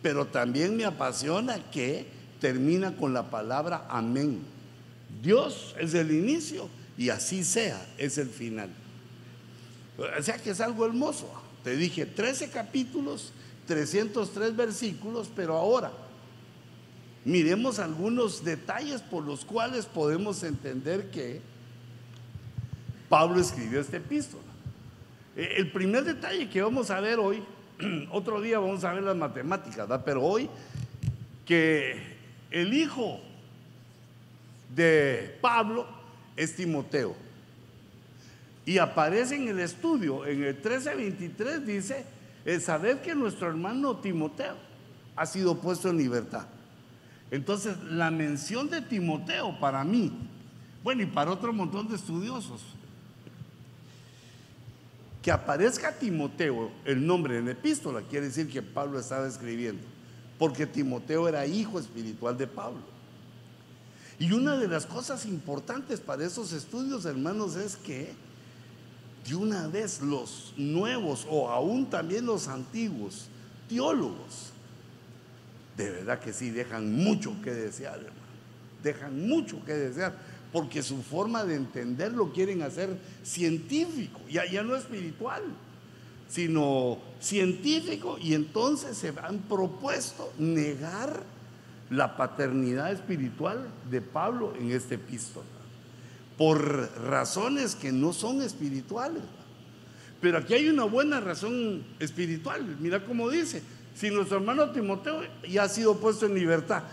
pero 0.00 0.26
también 0.26 0.76
me 0.76 0.84
apasiona 0.84 1.58
que 1.70 2.06
termina 2.40 2.96
con 2.96 3.12
la 3.12 3.30
palabra 3.30 3.86
amén. 3.90 4.40
Dios 5.22 5.74
es 5.78 5.94
el 5.94 6.12
inicio 6.12 6.68
y 6.96 7.10
así 7.10 7.44
sea, 7.44 7.84
es 7.98 8.18
el 8.18 8.28
final. 8.28 8.70
O 9.98 10.22
sea 10.22 10.38
que 10.38 10.50
es 10.50 10.60
algo 10.60 10.86
hermoso. 10.86 11.28
Te 11.64 11.76
dije 11.76 12.06
13 12.06 12.50
capítulos, 12.50 13.32
303 13.68 14.56
versículos, 14.56 15.30
pero 15.34 15.54
ahora 15.54 15.92
miremos 17.24 17.78
algunos 17.78 18.42
detalles 18.42 19.02
por 19.02 19.22
los 19.22 19.44
cuales 19.44 19.86
podemos 19.86 20.42
entender 20.42 21.10
que 21.10 21.40
Pablo 23.08 23.40
escribió 23.40 23.80
este 23.80 23.98
epístola. 23.98 24.42
Eh, 25.36 25.54
el 25.58 25.70
primer 25.70 26.04
detalle 26.04 26.48
que 26.48 26.62
vamos 26.62 26.90
a 26.90 27.00
ver 27.00 27.18
hoy, 27.18 27.42
otro 28.10 28.40
día 28.40 28.58
vamos 28.58 28.82
a 28.84 28.92
ver 28.92 29.02
las 29.02 29.16
matemáticas, 29.16 29.88
pero 30.04 30.24
hoy 30.24 30.48
que 31.44 32.16
el 32.50 32.72
hijo 32.74 33.20
de 34.74 35.38
Pablo 35.40 35.86
es 36.36 36.56
Timoteo. 36.56 37.14
Y 38.64 38.78
aparece 38.78 39.36
en 39.36 39.48
el 39.48 39.60
estudio, 39.60 40.26
en 40.26 40.42
el 40.42 40.54
1323 40.54 41.66
dice, 41.66 42.04
el 42.48 42.62
saber 42.62 43.02
que 43.02 43.14
nuestro 43.14 43.46
hermano 43.46 43.98
Timoteo 43.98 44.54
ha 45.14 45.26
sido 45.26 45.60
puesto 45.60 45.90
en 45.90 45.98
libertad. 45.98 46.46
Entonces, 47.30 47.76
la 47.90 48.10
mención 48.10 48.70
de 48.70 48.80
Timoteo 48.80 49.60
para 49.60 49.84
mí, 49.84 50.10
bueno, 50.82 51.02
y 51.02 51.06
para 51.06 51.30
otro 51.30 51.52
montón 51.52 51.88
de 51.88 51.96
estudiosos, 51.96 52.62
que 55.20 55.30
aparezca 55.30 55.98
Timoteo 55.98 56.72
el 56.86 57.06
nombre 57.06 57.36
en 57.36 57.44
la 57.44 57.50
epístola, 57.50 58.00
quiere 58.00 58.28
decir 58.28 58.48
que 58.48 58.62
Pablo 58.62 58.98
estaba 58.98 59.28
escribiendo, 59.28 59.82
porque 60.38 60.66
Timoteo 60.66 61.28
era 61.28 61.44
hijo 61.44 61.78
espiritual 61.78 62.38
de 62.38 62.46
Pablo. 62.46 62.80
Y 64.18 64.32
una 64.32 64.56
de 64.56 64.68
las 64.68 64.86
cosas 64.86 65.26
importantes 65.26 66.00
para 66.00 66.24
esos 66.24 66.54
estudios, 66.54 67.04
hermanos, 67.04 67.56
es 67.56 67.76
que 67.76 68.14
de 69.28 69.34
una 69.34 69.68
vez 69.68 70.00
los 70.00 70.54
nuevos 70.56 71.26
o 71.28 71.50
aún 71.50 71.90
también 71.90 72.26
los 72.26 72.48
antiguos 72.48 73.28
teólogos, 73.68 74.52
de 75.76 75.90
verdad 75.90 76.18
que 76.18 76.32
sí, 76.32 76.50
dejan 76.50 76.92
mucho 76.94 77.34
que 77.42 77.52
desear, 77.52 77.96
hermano. 77.96 78.14
Dejan 78.82 79.28
mucho 79.28 79.64
que 79.64 79.74
desear 79.74 80.16
porque 80.52 80.82
su 80.82 81.02
forma 81.02 81.44
de 81.44 81.56
entender 81.56 82.12
lo 82.12 82.32
quieren 82.32 82.62
hacer 82.62 82.98
científico, 83.22 84.20
ya, 84.30 84.50
ya 84.50 84.62
no 84.62 84.76
espiritual, 84.76 85.42
sino 86.28 86.98
científico, 87.20 88.18
y 88.20 88.34
entonces 88.34 88.96
se 88.96 89.12
han 89.22 89.38
propuesto 89.40 90.32
negar 90.38 91.22
la 91.90 92.16
paternidad 92.16 92.92
espiritual 92.92 93.66
de 93.90 94.00
Pablo 94.00 94.54
en 94.58 94.70
este 94.70 94.96
epístola, 94.96 95.46
por 96.38 96.90
razones 97.02 97.74
que 97.74 97.92
no 97.92 98.12
son 98.12 98.40
espirituales. 98.40 99.22
Pero 100.20 100.38
aquí 100.38 100.54
hay 100.54 100.68
una 100.68 100.84
buena 100.84 101.20
razón 101.20 101.84
espiritual, 101.98 102.76
mira 102.80 103.04
cómo 103.04 103.28
dice, 103.28 103.62
si 103.94 104.10
nuestro 104.10 104.38
hermano 104.38 104.70
Timoteo 104.70 105.22
ya 105.48 105.64
ha 105.64 105.68
sido 105.68 105.96
puesto 105.96 106.26
en 106.26 106.34
libertad, 106.34 106.84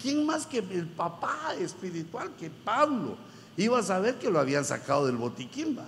¿quién 0.00 0.24
más 0.24 0.46
que 0.46 0.58
el 0.58 0.86
papá 0.86 1.54
espiritual, 1.60 2.30
que 2.38 2.50
Pablo, 2.50 3.16
iba 3.56 3.78
a 3.78 3.82
saber 3.82 4.16
que 4.16 4.30
lo 4.30 4.40
habían 4.40 4.64
sacado 4.64 5.06
del 5.06 5.16
botiquín? 5.16 5.78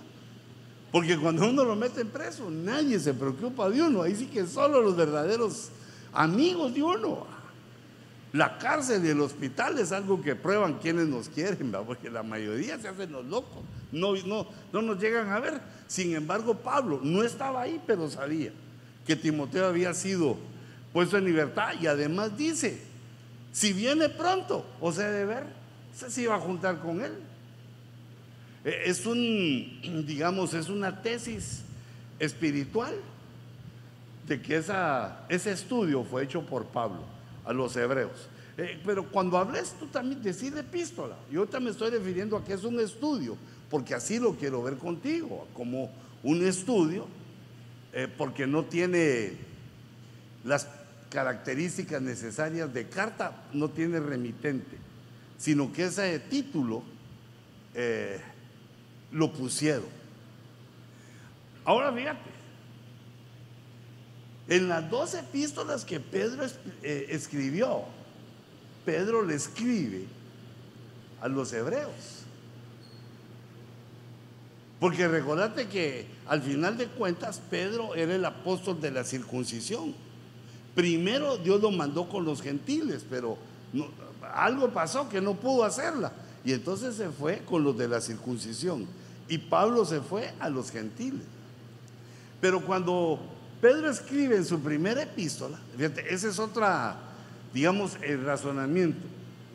Porque 0.91 1.17
cuando 1.17 1.49
uno 1.49 1.63
lo 1.63 1.75
mete 1.75 2.01
en 2.01 2.09
preso, 2.09 2.49
nadie 2.49 2.99
se 2.99 3.13
preocupa 3.13 3.69
de 3.69 3.81
uno. 3.81 4.03
Ahí 4.03 4.15
sí 4.15 4.27
que 4.27 4.45
solo 4.47 4.81
los 4.81 4.95
verdaderos 4.95 5.69
amigos 6.13 6.73
de 6.73 6.83
uno. 6.83 7.27
La 8.33 8.57
cárcel 8.57 9.05
y 9.05 9.09
el 9.09 9.21
hospital 9.21 9.79
es 9.79 9.91
algo 9.91 10.21
que 10.21 10.35
prueban 10.35 10.79
quienes 10.79 11.07
nos 11.07 11.29
quieren, 11.29 11.71
porque 11.85 12.09
la 12.09 12.23
mayoría 12.23 12.77
se 12.77 12.89
hacen 12.89 13.11
los 13.11 13.25
locos, 13.25 13.63
no, 13.91 14.15
no, 14.25 14.47
no 14.73 14.81
nos 14.81 14.99
llegan 14.99 15.29
a 15.29 15.39
ver. 15.39 15.61
Sin 15.87 16.13
embargo, 16.13 16.55
Pablo 16.55 16.99
no 17.01 17.23
estaba 17.23 17.61
ahí, 17.61 17.81
pero 17.87 18.09
sabía 18.09 18.51
que 19.05 19.15
Timoteo 19.15 19.65
había 19.65 19.93
sido 19.93 20.37
puesto 20.91 21.17
en 21.17 21.25
libertad 21.25 21.73
y 21.79 21.87
además 21.87 22.37
dice, 22.37 22.81
si 23.53 23.71
viene 23.71 24.09
pronto 24.09 24.65
o 24.81 24.91
se 24.91 25.03
debe 25.03 25.35
ver, 25.35 25.43
se 25.93 26.21
iba 26.21 26.35
a 26.35 26.39
juntar 26.39 26.79
con 26.79 27.01
él. 27.01 27.13
E, 28.65 28.89
es 28.89 29.05
un, 29.05 30.03
digamos, 30.05 30.53
es 30.53 30.67
una 30.67 31.01
tesis 31.01 31.61
espiritual 32.19 32.93
de 34.27 34.41
que 34.41 34.57
ese 34.57 35.51
estudio 35.51 36.03
fue 36.03 36.25
hecho 36.25 36.41
por 36.41 36.65
Pablo 36.65 37.16
a 37.47 37.53
los 37.53 37.75
hebreos. 37.75 38.29
Eh, 38.57 38.79
pero 38.85 39.09
cuando 39.09 39.37
hables 39.37 39.73
tú 39.79 39.87
también 39.87 40.21
decir 40.21 40.55
epístola, 40.57 41.15
yo 41.31 41.45
también 41.45 41.65
me 41.65 41.71
estoy 41.71 41.91
refiriendo 41.91 42.35
a 42.35 42.43
que 42.43 42.53
es 42.53 42.63
un 42.63 42.79
estudio, 42.79 43.37
porque 43.69 43.95
así 43.95 44.19
lo 44.19 44.35
quiero 44.35 44.61
ver 44.63 44.77
contigo, 44.77 45.47
como 45.53 45.91
un 46.23 46.45
estudio, 46.45 47.07
eh, 47.93 48.07
porque 48.17 48.45
no 48.45 48.65
tiene 48.65 49.33
las 50.43 50.67
características 51.09 52.01
necesarias 52.01 52.73
de 52.73 52.87
carta, 52.89 53.43
no 53.53 53.69
tiene 53.69 53.99
remitente, 53.99 54.77
sino 55.37 55.71
que 55.71 55.85
ese 55.85 56.19
título 56.19 56.83
eh, 57.73 58.19
lo 59.11 59.31
pusieron. 59.31 59.97
Ahora 61.63 61.93
fíjate, 61.93 62.36
en 64.49 64.69
las 64.69 64.89
dos 64.89 65.13
epístolas 65.13 65.83
que 65.83 65.99
Pedro 65.99 66.45
eh, 66.81 67.07
escribió, 67.09 67.83
Pedro 68.85 69.21
le 69.23 69.35
escribe 69.35 70.05
a 71.21 71.27
los 71.27 71.51
hebreos. 71.51 72.23
Porque 74.79 75.07
recordate 75.07 75.67
que 75.67 76.07
al 76.27 76.41
final 76.41 76.77
de 76.77 76.87
cuentas 76.87 77.41
Pedro 77.49 77.95
era 77.95 78.15
el 78.15 78.23
apóstol 78.23 78.79
de 78.79 78.91
la 78.91 79.03
circuncisión. 79.03 79.93
Primero 80.75 81.37
Dios 81.37 81.59
lo 81.61 81.71
mandó 81.71 82.07
con 82.07 82.23
los 82.23 82.41
gentiles, 82.41 83.03
pero 83.09 83.37
algo 84.33 84.69
pasó 84.69 85.09
que 85.09 85.19
no 85.19 85.33
pudo 85.33 85.63
hacerla. 85.63 86.11
Y 86.45 86.53
entonces 86.53 86.95
se 86.95 87.09
fue 87.09 87.39
con 87.39 87.63
los 87.63 87.77
de 87.77 87.87
la 87.87 87.99
circuncisión. 87.99 88.85
Y 89.27 89.39
Pablo 89.39 89.83
se 89.83 89.99
fue 89.99 90.31
a 90.39 90.49
los 90.49 90.71
gentiles. 90.71 91.25
Pero 92.39 92.61
cuando 92.63 93.19
Pedro 93.61 93.89
escribe 93.89 94.35
en 94.37 94.45
su 94.45 94.59
primera 94.59 95.01
epístola, 95.01 95.57
fíjate, 95.75 96.13
ese 96.13 96.29
es 96.29 96.39
otra, 96.39 96.95
digamos, 97.53 97.97
el 98.01 98.23
razonamiento. 98.23 99.05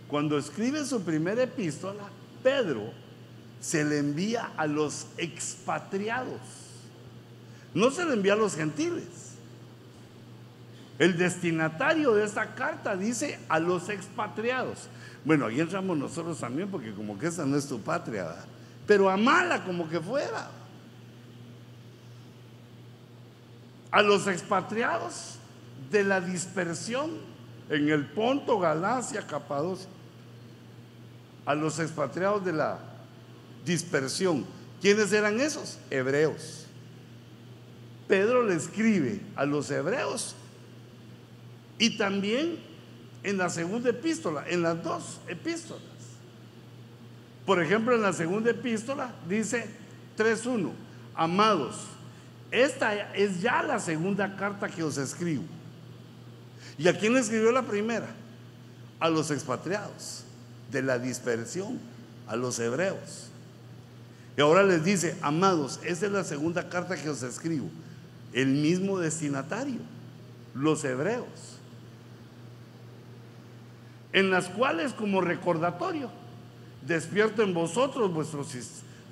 Cuando 0.08 0.36
escribe 0.36 0.84
su 0.84 1.02
primera 1.02 1.42
epístola, 1.42 2.04
Pedro 2.42 2.90
se 3.60 3.84
le 3.84 3.98
envía 3.98 4.50
a 4.56 4.66
los 4.66 5.06
expatriados. 5.16 6.40
No 7.74 7.90
se 7.90 8.04
le 8.04 8.14
envía 8.14 8.32
a 8.34 8.36
los 8.36 8.56
gentiles. 8.56 9.32
El 10.98 11.16
destinatario 11.16 12.12
de 12.14 12.24
esta 12.24 12.54
carta 12.54 12.96
dice 12.96 13.38
a 13.48 13.58
los 13.58 13.88
expatriados. 13.88 14.88
Bueno, 15.24 15.46
ahí 15.46 15.60
entramos 15.60 15.96
nosotros 15.96 16.38
también 16.38 16.68
porque 16.68 16.92
como 16.92 17.18
que 17.18 17.28
esa 17.28 17.46
no 17.46 17.56
es 17.56 17.66
tu 17.66 17.80
patria, 17.80 18.34
pero 18.86 19.08
a 19.08 19.16
mala 19.16 19.64
como 19.64 19.88
que 19.88 20.00
fuera. 20.00 20.50
A 23.92 24.02
los 24.02 24.26
expatriados 24.26 25.36
de 25.90 26.02
la 26.02 26.20
dispersión 26.20 27.10
en 27.68 27.88
el 27.88 28.06
Ponto, 28.06 28.58
Galacia, 28.58 29.24
Capadocia. 29.24 29.88
A 31.46 31.54
los 31.54 31.78
expatriados 31.78 32.44
de 32.44 32.52
la 32.52 32.80
dispersión. 33.64 34.44
¿Quiénes 34.80 35.12
eran 35.12 35.38
esos? 35.38 35.78
Hebreos. 35.90 36.66
Pedro 38.08 38.44
le 38.44 38.56
escribe 38.56 39.20
a 39.36 39.46
los 39.46 39.70
hebreos 39.70 40.34
y 41.78 41.96
también 41.96 42.58
en 43.22 43.38
la 43.38 43.48
segunda 43.48 43.90
epístola, 43.90 44.44
en 44.48 44.62
las 44.62 44.82
dos 44.82 45.20
epístolas. 45.28 45.82
Por 47.46 47.62
ejemplo, 47.62 47.94
en 47.94 48.02
la 48.02 48.12
segunda 48.12 48.50
epístola 48.50 49.14
dice 49.28 49.66
3.1, 50.16 50.70
amados, 51.14 51.76
esta 52.52 53.14
es 53.14 53.40
ya 53.40 53.62
la 53.62 53.80
segunda 53.80 54.36
carta 54.36 54.68
que 54.68 54.82
os 54.82 54.98
escribo. 54.98 55.42
¿Y 56.76 56.86
a 56.86 56.98
quién 56.98 57.16
escribió 57.16 57.50
la 57.50 57.62
primera? 57.62 58.08
A 59.00 59.08
los 59.08 59.30
expatriados 59.30 60.24
de 60.70 60.82
la 60.82 60.98
dispersión, 60.98 61.80
a 62.28 62.36
los 62.36 62.58
hebreos. 62.58 63.30
Y 64.36 64.42
ahora 64.42 64.62
les 64.62 64.84
dice, 64.84 65.16
amados, 65.22 65.80
esta 65.82 66.06
es 66.06 66.12
la 66.12 66.24
segunda 66.24 66.68
carta 66.68 66.96
que 66.96 67.08
os 67.08 67.22
escribo. 67.22 67.70
El 68.34 68.48
mismo 68.48 68.98
destinatario, 68.98 69.80
los 70.54 70.84
hebreos. 70.84 71.58
En 74.12 74.30
las 74.30 74.48
cuales 74.50 74.92
como 74.92 75.22
recordatorio, 75.22 76.10
despierto 76.86 77.42
en 77.42 77.54
vosotros 77.54 78.12
vuestro 78.12 78.44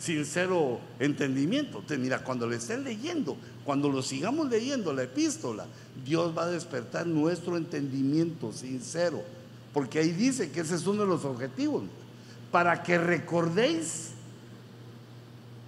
sincero 0.01 0.81
entendimiento. 0.99 1.85
mira, 1.99 2.25
cuando 2.25 2.49
le 2.49 2.57
estén 2.57 2.83
leyendo, 2.83 3.37
cuando 3.65 3.89
lo 3.89 4.03
sigamos 4.03 4.49
leyendo 4.49 4.93
la 4.93 5.05
epístola, 5.05 5.67
Dios 6.05 6.37
va 6.37 6.45
a 6.45 6.49
despertar 6.49 7.07
nuestro 7.07 7.57
entendimiento 7.57 8.53
sincero. 8.53 9.23
Porque 9.73 10.01
ahí 10.01 10.11
dice 10.11 10.51
que 10.51 10.61
ese 10.61 10.75
es 10.75 10.87
uno 10.87 11.03
de 11.03 11.09
los 11.09 11.25
objetivos. 11.25 11.85
Para 12.51 12.83
que 12.83 12.99
recordéis 12.99 14.11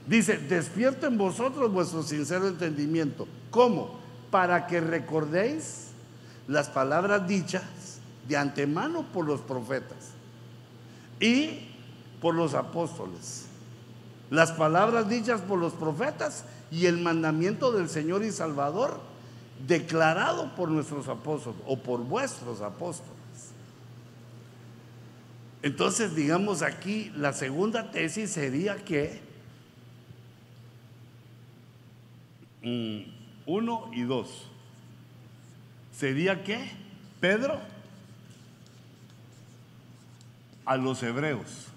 Dice, 0.07 0.37
despierto 0.37 1.07
en 1.07 1.17
vosotros 1.17 1.73
vuestro 1.73 2.03
sincero 2.03 2.49
entendimiento. 2.49 3.29
¿Cómo? 3.51 4.01
Para 4.31 4.67
que 4.67 4.81
recordéis 4.81 5.89
las 6.49 6.69
palabras 6.69 7.27
dichas 7.29 7.63
de 8.27 8.37
antemano 8.37 9.05
por 9.13 9.27
los 9.27 9.41
profetas 9.41 10.11
y 11.21 11.69
por 12.21 12.35
los 12.35 12.55
apóstoles. 12.55 13.47
Las 14.33 14.51
palabras 14.51 15.09
dichas 15.09 15.41
por 15.43 15.61
los 15.61 15.75
profetas 15.75 16.45
y 16.73 16.87
el 16.87 16.99
mandamiento 16.99 17.71
del 17.71 17.89
Señor 17.89 18.25
y 18.25 18.33
Salvador 18.33 18.99
declarado 19.69 20.57
por 20.57 20.69
nuestros 20.69 21.07
apóstoles 21.07 21.61
o 21.69 21.79
por 21.79 22.01
vuestros 22.01 22.61
apóstoles. 22.63 23.13
Entonces, 25.63 26.17
digamos 26.17 26.63
aquí, 26.63 27.13
la 27.15 27.33
segunda 27.33 27.93
tesis 27.93 28.33
sería 28.33 28.77
que 28.85 29.21
Mm, 32.63 33.01
uno 33.47 33.91
y 33.93 34.03
dos. 34.03 34.47
¿Sería 35.93 36.45
qué? 36.45 36.71
Pedro 37.21 37.61
a 40.65 40.77
los 40.77 41.03
hebreos. 41.03 41.72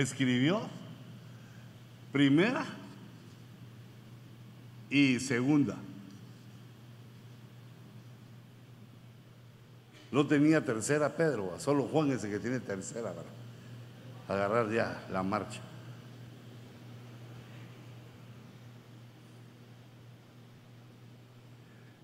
Escribió 0.00 0.62
primera 2.10 2.64
y 4.88 5.20
segunda. 5.20 5.76
No 10.10 10.26
tenía 10.26 10.64
tercera 10.64 11.14
Pedro, 11.14 11.54
solo 11.58 11.82
Juan 11.82 12.10
ese 12.12 12.30
que 12.30 12.38
tiene 12.38 12.60
tercera 12.60 13.12
para 13.12 13.28
agarrar 14.26 14.72
ya 14.72 15.06
la 15.12 15.22
marcha. 15.22 15.60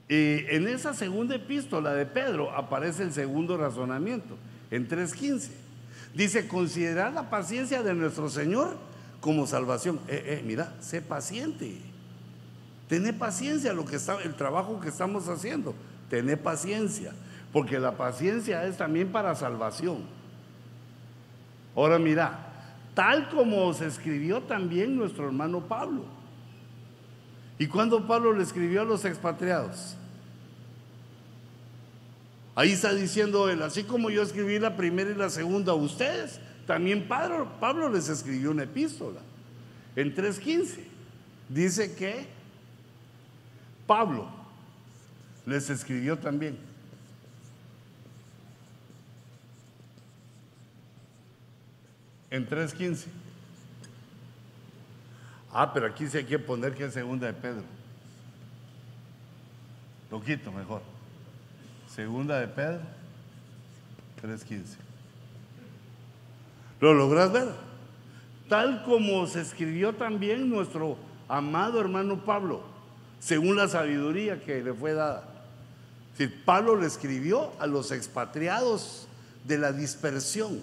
Y 0.07 0.45
en 0.55 0.69
esa 0.69 0.93
segunda 0.93 1.35
epístola 1.35 1.95
de 1.95 2.05
Pedro 2.05 2.53
aparece 2.55 3.05
el 3.05 3.15
segundo 3.15 3.57
razonamiento, 3.57 4.37
en 4.71 4.87
3.15. 4.87 5.66
Dice, 6.17 6.49
considerar 6.49 7.13
la 7.13 7.29
paciencia 7.29 7.83
de 7.83 7.93
nuestro 7.93 8.31
Señor 8.31 8.79
como 9.21 9.47
salvación. 9.47 10.01
Eh, 10.09 10.39
eh, 10.39 10.43
mira, 10.47 10.73
sé 10.81 11.03
paciente. 11.03 11.77
Tené 12.89 13.13
paciencia 13.13 13.75
lo 13.75 13.85
que 13.85 13.97
está, 13.97 14.23
el 14.23 14.35
trabajo 14.35 14.81
que 14.81 14.89
estamos 14.89 15.29
haciendo. 15.29 15.75
Tené 16.09 16.39
paciencia, 16.39 17.13
porque 17.53 17.79
la 17.79 17.99
paciencia 17.99 18.65
es 18.65 18.79
también 18.79 19.13
para 19.13 19.35
salvación. 19.35 20.05
Ahora 21.75 21.99
mira, 21.99 22.47
tal 22.95 23.29
como 23.29 23.71
se 23.75 23.87
escribió 23.87 24.41
también 24.41 24.97
nuestro 24.97 25.27
hermano 25.27 25.61
Pablo. 25.69 26.07
¿Y 27.59 27.67
cuando 27.67 28.07
Pablo 28.07 28.33
le 28.33 28.43
escribió 28.43 28.81
a 28.81 28.85
los 28.87 29.05
expatriados? 29.05 29.99
Ahí 32.57 32.73
está 32.73 32.95
diciendo 32.95 33.51
él, 33.51 33.63
así 33.63 33.85
como 33.85 34.09
yo 34.09 34.23
escribí 34.23 34.59
la 34.59 34.79
primera 34.79 35.11
y 35.11 35.15
la 35.15 35.29
segunda 35.29 35.73
a 35.73 35.75
ustedes, 35.75 36.41
también 36.67 37.07
Pablo, 37.07 37.91
les 37.91 38.09
escribió 38.09 38.51
una 38.51 38.63
epístola. 38.63 39.21
En 39.95 40.15
3.15 40.15 40.79
dice 41.51 41.95
que 41.95 42.27
Pablo 43.87 44.27
les 45.45 45.69
escribió 45.69 46.19
también. 46.19 46.59
En 52.31 52.49
3.15. 52.49 53.05
Ah, 55.53 55.73
pero 55.75 55.87
aquí 55.87 56.07
sí 56.07 56.17
hay 56.17 56.25
que 56.25 56.39
poner 56.39 56.75
que 56.75 56.87
es 56.87 56.95
segunda 56.95 57.27
de 57.27 57.35
Pedro. 57.35 57.65
Lo 60.11 60.23
quito 60.23 60.51
mejor. 60.51 60.96
Segunda 61.97 62.39
de 62.41 62.49
Pedro 62.49 62.81
3.15. 64.23 64.77
¿Lo 66.79 66.93
logras 66.93 67.33
ver? 67.33 67.49
Tal 68.51 68.85
como 68.85 69.27
se 69.27 69.41
escribió 69.41 69.95
también 69.95 70.51
nuestro 70.51 70.99
amado 71.27 71.81
hermano 71.81 72.23
Pablo, 72.23 72.61
según 73.19 73.57
la 73.57 73.67
sabiduría 73.67 74.43
que 74.43 74.63
le 74.63 74.75
fue 74.75 74.93
dada. 74.93 75.25
Pablo 76.45 76.77
le 76.77 76.87
escribió 76.87 77.53
a 77.59 77.67
los 77.67 77.91
expatriados 77.93 79.09
de 79.45 79.59
la 79.59 79.73
dispersión 79.73 80.61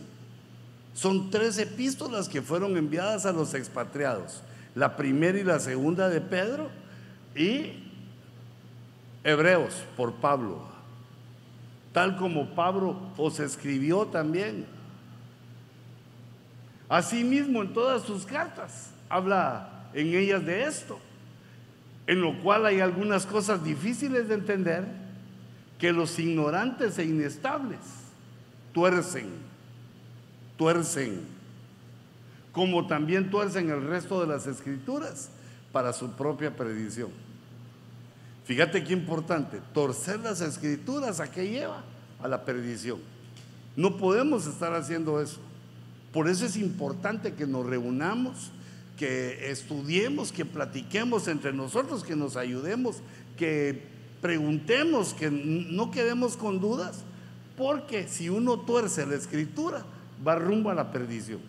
Son 0.93 1.31
tres 1.31 1.57
epístolas 1.57 2.29
que 2.29 2.43
fueron 2.43 2.77
enviadas 2.77 3.25
a 3.25 3.31
los 3.31 3.55
expatriados. 3.55 4.43
La 4.75 4.95
primera 4.95 5.39
y 5.39 5.43
la 5.43 5.59
segunda 5.59 6.09
de 6.09 6.21
Pedro 6.21 6.69
y 7.35 7.89
Hebreos 9.23 9.83
por 9.97 10.13
Pablo. 10.13 10.72
Tal 11.93 12.17
como 12.17 12.55
Pablo 12.55 12.97
os 13.17 13.39
escribió 13.39 14.07
también. 14.07 14.65
Asimismo, 16.89 17.61
en 17.61 17.73
todas 17.73 18.01
sus 18.01 18.25
cartas 18.25 18.89
habla 19.09 19.87
en 19.93 20.07
ellas 20.07 20.43
de 20.43 20.63
esto, 20.63 20.99
en 22.07 22.21
lo 22.21 22.41
cual 22.41 22.65
hay 22.65 22.79
algunas 22.79 23.25
cosas 23.25 23.63
difíciles 23.63 24.27
de 24.27 24.33
entender 24.33 24.85
que 25.77 25.93
los 25.93 26.17
ignorantes 26.17 26.97
e 26.97 27.05
inestables 27.05 27.79
tuercen, 28.73 29.29
tuercen, 30.57 31.21
como 32.51 32.87
también 32.87 33.29
tuercen 33.29 33.69
el 33.69 33.83
resto 33.83 34.19
de 34.21 34.27
las 34.27 34.47
escrituras 34.47 35.29
para 35.71 35.93
su 35.93 36.11
propia 36.11 36.55
predicción. 36.55 37.09
Fíjate 38.45 38.83
qué 38.83 38.93
importante, 38.93 39.61
torcer 39.73 40.19
las 40.19 40.41
escrituras, 40.41 41.19
¿a 41.19 41.31
qué 41.31 41.47
lleva? 41.47 41.83
A 42.21 42.27
la 42.27 42.43
perdición. 42.43 42.99
No 43.75 43.97
podemos 43.97 44.45
estar 44.47 44.73
haciendo 44.73 45.21
eso. 45.21 45.39
Por 46.11 46.27
eso 46.27 46.45
es 46.45 46.57
importante 46.57 47.33
que 47.33 47.47
nos 47.47 47.65
reunamos, 47.65 48.51
que 48.97 49.49
estudiemos, 49.49 50.31
que 50.31 50.45
platiquemos 50.45 51.27
entre 51.27 51.53
nosotros, 51.53 52.03
que 52.03 52.15
nos 52.15 52.35
ayudemos, 52.35 52.97
que 53.37 53.81
preguntemos, 54.21 55.13
que 55.13 55.31
no 55.31 55.89
quedemos 55.89 56.37
con 56.37 56.59
dudas, 56.59 57.03
porque 57.57 58.07
si 58.07 58.29
uno 58.29 58.59
tuerce 58.59 59.05
la 59.05 59.15
escritura, 59.15 59.85
va 60.25 60.35
rumbo 60.35 60.69
a 60.69 60.75
la 60.75 60.91
perdición. 60.91 61.39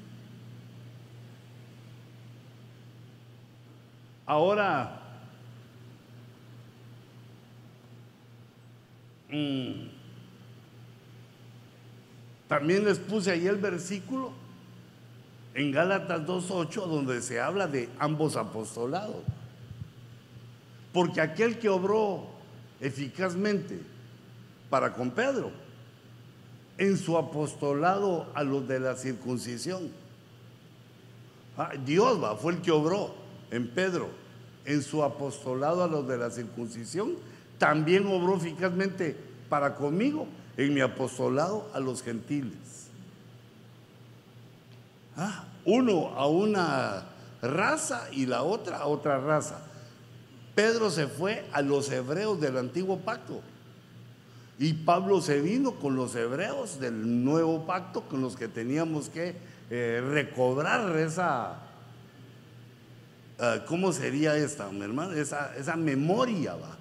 Ahora, 4.27 5.04
mm, 9.35 9.89
también 12.49 12.85
les 12.85 12.99
puse 12.99 13.31
ahí 13.31 13.47
el 13.47 13.57
versículo 13.57 14.33
en 15.55 15.73
Gálatas 15.73 16.23
2.8 16.27 16.87
donde 16.87 17.23
se 17.23 17.41
habla 17.41 17.67
de 17.67 17.89
ambos 17.99 18.37
apostolados. 18.37 19.23
Porque 20.93 21.21
aquel 21.21 21.59
que 21.59 21.69
obró 21.69 22.27
eficazmente 22.81 23.81
para 24.71 24.93
con 24.93 25.11
Pedro, 25.11 25.51
en 26.79 26.99
su 26.99 27.17
apostolado 27.17 28.27
a 28.35 28.43
los 28.43 28.67
de 28.67 28.81
la 28.81 28.97
circuncisión. 28.97 29.91
Ah, 31.57 31.73
Dios 31.85 32.23
va, 32.23 32.37
fue 32.37 32.55
el 32.55 32.61
que 32.61 32.73
obró 32.73 33.15
en 33.51 33.69
Pedro, 33.69 34.11
en 34.65 34.83
su 34.83 35.05
apostolado 35.05 35.85
a 35.85 35.87
los 35.87 36.07
de 36.09 36.19
la 36.19 36.31
circuncisión, 36.31 37.15
también 37.59 38.07
obró 38.07 38.37
eficazmente 38.37 39.17
para 39.49 39.75
conmigo 39.75 40.27
en 40.57 40.75
mi 40.75 40.81
apostolado 40.81 41.69
a 41.73 41.81
los 41.81 42.03
gentiles. 42.03 42.89
Ah, 45.17 45.45
uno 45.65 46.09
a 46.17 46.27
una 46.27 47.05
raza 47.41 48.09
y 48.13 48.27
la 48.27 48.43
otra 48.43 48.79
a 48.79 48.87
otra 48.87 49.21
raza. 49.21 49.61
Pedro 50.55 50.91
se 50.91 51.07
fue 51.07 51.45
a 51.53 51.63
los 51.63 51.91
hebreos 51.91 52.41
del 52.41 52.57
antiguo 52.59 52.99
pacto. 52.99 53.41
Y 54.59 54.73
Pablo 54.73 55.21
se 55.21 55.41
vino 55.41 55.73
con 55.73 55.97
los 55.97 56.15
hebreos 56.15 56.79
del 56.79 57.25
nuevo 57.25 57.67
pacto, 57.67 58.03
con 58.03 58.21
los 58.21 58.37
que 58.37 58.47
teníamos 58.47 59.09
que 59.09 59.35
eh, 59.69 60.01
recobrar 60.13 60.97
esa, 60.97 61.59
ah, 63.41 63.65
¿cómo 63.67 63.93
sería 63.93 64.37
esta, 64.37 64.71
mi 64.71 64.83
hermano? 64.83 65.13
Esa, 65.13 65.57
esa 65.57 65.75
memoria, 65.75 66.55
¿va? 66.55 66.77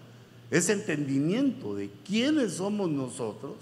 Ese 0.53 0.73
entendimiento 0.73 1.73
de 1.73 1.89
quiénes 2.05 2.53
somos 2.53 2.87
nosotros, 2.87 3.55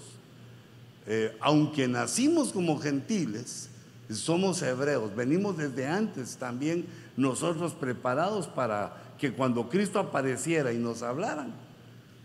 eh, 1.06 1.34
aunque 1.40 1.88
nacimos 1.88 2.52
como 2.52 2.78
gentiles, 2.78 3.70
somos 4.10 4.60
hebreos, 4.60 5.16
venimos 5.16 5.56
desde 5.56 5.86
antes 5.86 6.36
también 6.36 6.84
nosotros 7.16 7.72
preparados 7.72 8.46
para 8.46 9.14
que 9.18 9.32
cuando 9.32 9.70
Cristo 9.70 9.98
apareciera 9.98 10.70
y 10.70 10.76
nos 10.76 11.02
hablaran, 11.02 11.54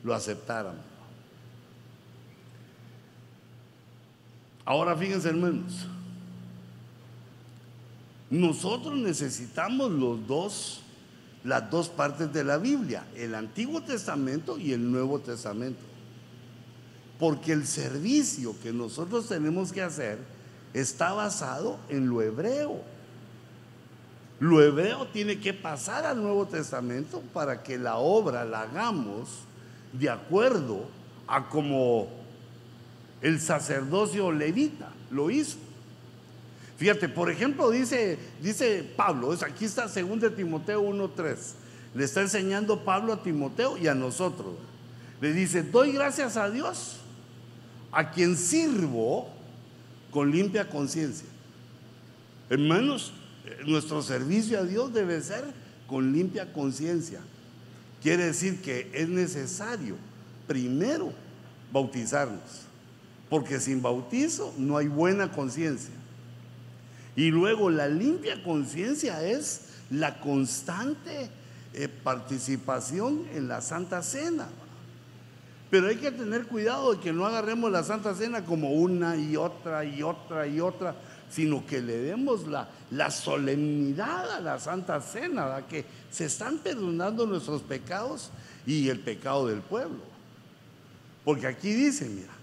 lo 0.04 0.14
aceptáramos. 0.14 0.84
Ahora 4.66 4.98
fíjense 4.98 5.30
hermanos, 5.30 5.88
nosotros 8.30 8.98
necesitamos 8.98 9.92
los 9.92 10.28
dos, 10.28 10.82
las 11.48 11.72
dos 11.72 11.88
partes 11.88 12.34
de 12.34 12.44
la 12.44 12.58
Biblia, 12.58 13.06
el 13.16 13.34
Antiguo 13.34 13.82
Testamento 13.82 14.58
y 14.58 14.74
el 14.74 14.92
Nuevo 14.92 15.20
Testamento. 15.20 15.80
Porque 17.18 17.54
el 17.54 17.66
servicio 17.66 18.54
que 18.62 18.74
nosotros 18.74 19.30
tenemos 19.30 19.72
que 19.72 19.82
hacer 19.82 20.20
está 20.74 21.14
basado 21.14 21.80
en 21.88 22.10
lo 22.10 22.22
hebreo. 22.22 22.82
Lo 24.42 24.62
hebreo 24.62 25.08
tiene 25.08 25.40
que 25.40 25.54
pasar 25.54 26.06
al 26.06 26.22
Nuevo 26.22 26.48
Testamento 26.48 27.24
para 27.34 27.64
que 27.64 27.78
la 27.78 27.96
obra 27.96 28.44
la 28.44 28.64
hagamos 28.64 29.30
de 29.94 30.10
acuerdo 30.10 30.90
a 31.28 31.48
como 31.48 32.10
el 33.22 33.40
sacerdocio 33.40 34.34
levita 34.34 34.92
lo 35.12 35.32
hizo. 35.32 35.58
Fíjate, 36.78 37.10
por 37.10 37.32
ejemplo, 37.32 37.72
dice, 37.72 38.18
dice 38.42 38.84
Pablo, 38.96 39.36
aquí 39.46 39.66
está 39.66 39.88
2 39.88 40.36
Timoteo 40.36 40.84
1.3. 40.84 41.36
Le 41.96 42.04
está 42.04 42.22
enseñando 42.22 42.84
Pablo 42.84 43.14
a 43.14 43.24
Timoteo 43.24 43.78
y 43.78 43.88
a 43.88 43.96
nosotros. 43.96 44.56
Le 45.20 45.34
dice, 45.34 45.64
doy 45.64 45.94
gracias 45.94 46.38
a 46.38 46.50
Dios, 46.50 46.98
a 47.92 48.12
quien 48.12 48.38
sirvo 48.38 49.30
con 50.12 50.32
limpia 50.32 50.70
conciencia. 50.70 51.28
Hermanos, 52.50 53.14
nuestro 53.66 54.04
servicio 54.04 54.60
a 54.60 54.64
Dios 54.64 54.94
debe 54.94 55.22
ser 55.22 55.46
con 55.88 56.14
limpia 56.14 56.54
conciencia. 56.54 57.22
Quiere 58.04 58.26
decir 58.26 58.62
que 58.62 58.92
es 58.94 59.10
necesario 59.10 59.96
primero 60.48 61.12
bautizarnos 61.72 62.68
porque 63.30 63.60
sin 63.60 63.82
bautizo 63.82 64.54
no 64.58 64.78
hay 64.78 64.88
buena 64.88 65.32
conciencia. 65.32 65.94
Y 67.18 67.32
luego 67.32 67.72
la 67.72 67.88
limpia 67.88 68.44
conciencia 68.44 69.24
es 69.24 69.62
la 69.90 70.20
constante 70.20 71.32
eh, 71.74 71.90
participación 71.90 73.26
en 73.34 73.48
la 73.48 73.60
Santa 73.62 74.04
Cena. 74.04 74.48
Pero 75.72 75.88
hay 75.88 75.96
que 75.96 76.12
tener 76.12 76.46
cuidado 76.46 76.94
de 76.94 77.00
que 77.00 77.12
no 77.12 77.26
agarremos 77.26 77.72
la 77.72 77.84
Santa 77.84 78.14
Cena 78.14 78.46
como 78.46 78.72
una 78.72 79.18
y 79.18 79.36
otra 79.36 79.84
y 79.84 80.04
otra 80.04 80.46
y 80.46 80.60
otra, 80.60 80.96
sino 81.30 81.66
que 81.66 81.82
le 81.82 81.98
demos 81.98 82.46
la, 82.46 82.70
la 82.92 83.10
solemnidad 83.10 84.32
a 84.34 84.40
la 84.40 84.60
Santa 84.60 85.02
Cena, 85.02 85.64
que 85.68 85.86
se 86.12 86.26
están 86.26 86.60
perdonando 86.60 87.26
nuestros 87.26 87.64
pecados 87.64 88.30
y 88.68 88.90
el 88.90 89.00
pecado 89.00 89.48
del 89.48 89.62
pueblo. 89.62 90.04
Porque 91.26 91.48
aquí 91.48 91.74
dice, 91.74 92.08
mira, 92.08 92.37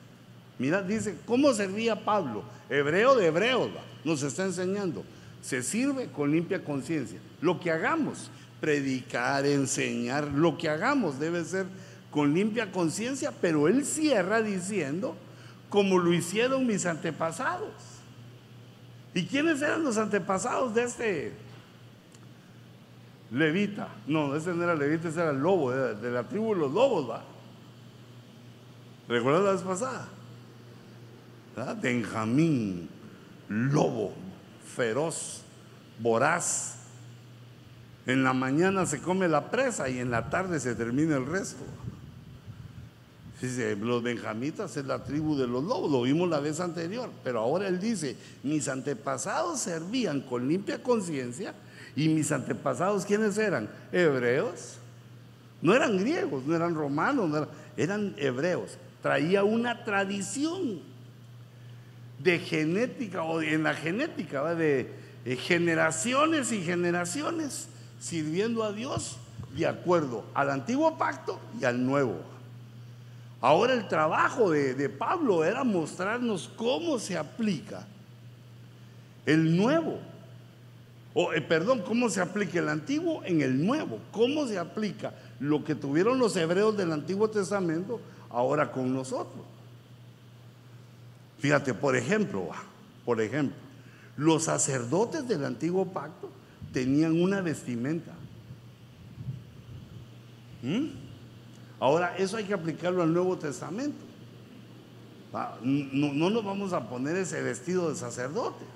Mira, 0.58 0.82
dice, 0.82 1.16
¿cómo 1.26 1.52
servía 1.52 2.04
Pablo? 2.04 2.44
Hebreo 2.70 3.14
de 3.16 3.26
hebreos, 3.26 3.70
nos 4.04 4.22
está 4.22 4.44
enseñando. 4.44 5.04
Se 5.42 5.62
sirve 5.62 6.08
con 6.08 6.30
limpia 6.30 6.64
conciencia. 6.64 7.18
Lo 7.40 7.60
que 7.60 7.70
hagamos, 7.70 8.30
predicar, 8.60 9.44
enseñar, 9.46 10.28
lo 10.28 10.56
que 10.56 10.68
hagamos 10.68 11.18
debe 11.18 11.44
ser 11.44 11.66
con 12.10 12.32
limpia 12.32 12.70
conciencia, 12.70 13.32
pero 13.40 13.66
él 13.66 13.84
cierra 13.84 14.40
diciendo, 14.40 15.16
como 15.68 15.98
lo 15.98 16.12
hicieron 16.12 16.66
mis 16.66 16.86
antepasados. 16.86 17.72
¿Y 19.12 19.26
quiénes 19.26 19.60
eran 19.60 19.82
los 19.82 19.98
antepasados 19.98 20.74
de 20.74 20.84
este 20.84 21.32
levita? 23.32 23.88
No, 24.06 24.36
ese 24.36 24.54
no 24.54 24.62
era 24.62 24.76
levita, 24.76 25.08
ese 25.08 25.20
era 25.20 25.30
el 25.30 25.38
lobo, 25.38 25.72
de 25.72 26.10
la 26.10 26.22
tribu 26.22 26.54
de 26.54 26.60
los 26.60 26.72
lobos, 26.72 27.10
va. 27.10 27.24
¿Recuerdas 29.08 29.42
la 29.42 29.52
vez 29.52 29.62
pasada? 29.62 30.08
Benjamín, 31.80 32.88
lobo, 33.48 34.12
feroz, 34.74 35.42
voraz. 36.00 36.76
En 38.06 38.24
la 38.24 38.32
mañana 38.32 38.86
se 38.86 39.00
come 39.00 39.28
la 39.28 39.50
presa 39.50 39.88
y 39.88 39.98
en 39.98 40.10
la 40.10 40.28
tarde 40.30 40.58
se 40.58 40.74
termina 40.74 41.16
el 41.16 41.26
resto. 41.26 41.62
Dice, 43.40 43.76
los 43.76 44.02
benjamitas 44.02 44.76
es 44.76 44.86
la 44.86 45.04
tribu 45.04 45.36
de 45.36 45.46
los 45.46 45.62
lobos, 45.62 45.90
lo 45.90 46.02
vimos 46.02 46.28
la 46.30 46.40
vez 46.40 46.60
anterior, 46.60 47.10
pero 47.22 47.40
ahora 47.40 47.68
él 47.68 47.78
dice, 47.78 48.16
mis 48.42 48.68
antepasados 48.68 49.60
servían 49.60 50.22
con 50.22 50.48
limpia 50.48 50.82
conciencia 50.82 51.54
y 51.94 52.08
mis 52.08 52.32
antepasados, 52.32 53.04
¿quiénes 53.04 53.36
eran? 53.36 53.68
Hebreos. 53.92 54.78
No 55.60 55.74
eran 55.74 55.98
griegos, 55.98 56.44
no 56.44 56.56
eran 56.56 56.74
romanos, 56.74 57.48
eran 57.76 58.14
hebreos. 58.18 58.78
Traía 59.02 59.44
una 59.44 59.84
tradición 59.84 60.80
de 62.24 62.38
genética 62.40 63.22
o 63.22 63.40
en 63.40 63.62
la 63.62 63.74
genética, 63.74 64.54
de 64.54 64.88
generaciones 65.40 66.50
y 66.50 66.62
generaciones 66.62 67.68
sirviendo 68.00 68.64
a 68.64 68.72
Dios 68.72 69.18
de 69.56 69.66
acuerdo 69.66 70.24
al 70.34 70.50
antiguo 70.50 70.98
pacto 70.98 71.38
y 71.60 71.64
al 71.64 71.84
nuevo. 71.84 72.16
Ahora 73.40 73.74
el 73.74 73.88
trabajo 73.88 74.50
de, 74.50 74.88
Pablo 74.88 75.44
era 75.44 75.64
mostrarnos 75.64 76.50
cómo 76.56 76.98
se 76.98 77.16
aplica 77.16 77.86
el 79.26 79.56
nuevo, 79.56 79.98
o 81.12 81.32
eh, 81.32 81.40
perdón, 81.40 81.82
cómo 81.82 82.08
se 82.08 82.20
aplica 82.20 82.58
el 82.58 82.68
antiguo 82.68 83.22
en 83.24 83.42
el 83.42 83.64
nuevo, 83.64 84.00
cómo 84.12 84.46
se 84.46 84.58
aplica 84.58 85.14
lo 85.40 85.62
que 85.62 85.74
tuvieron 85.74 86.18
los 86.18 86.36
hebreos 86.36 86.76
del 86.76 86.92
Antiguo 86.92 87.28
Testamento 87.28 88.00
ahora 88.30 88.72
con 88.72 88.92
nosotros. 88.92 89.44
Fíjate, 91.44 91.74
por 91.74 91.94
ejemplo, 91.94 92.48
por 93.04 93.20
ejemplo, 93.20 93.54
los 94.16 94.44
sacerdotes 94.44 95.28
del 95.28 95.44
antiguo 95.44 95.84
pacto 95.84 96.30
tenían 96.72 97.20
una 97.20 97.42
vestimenta. 97.42 98.12
¿Mm? 100.62 100.86
Ahora, 101.80 102.16
eso 102.16 102.38
hay 102.38 102.44
que 102.44 102.54
aplicarlo 102.54 103.02
al 103.02 103.12
Nuevo 103.12 103.36
Testamento. 103.36 104.02
No, 105.62 106.14
no, 106.14 106.30
nos 106.30 106.42
vamos 106.42 106.72
a 106.72 106.88
poner 106.88 107.14
ese 107.18 107.42
vestido 107.42 107.90
de 107.90 107.96
sacerdotes, 107.96 108.66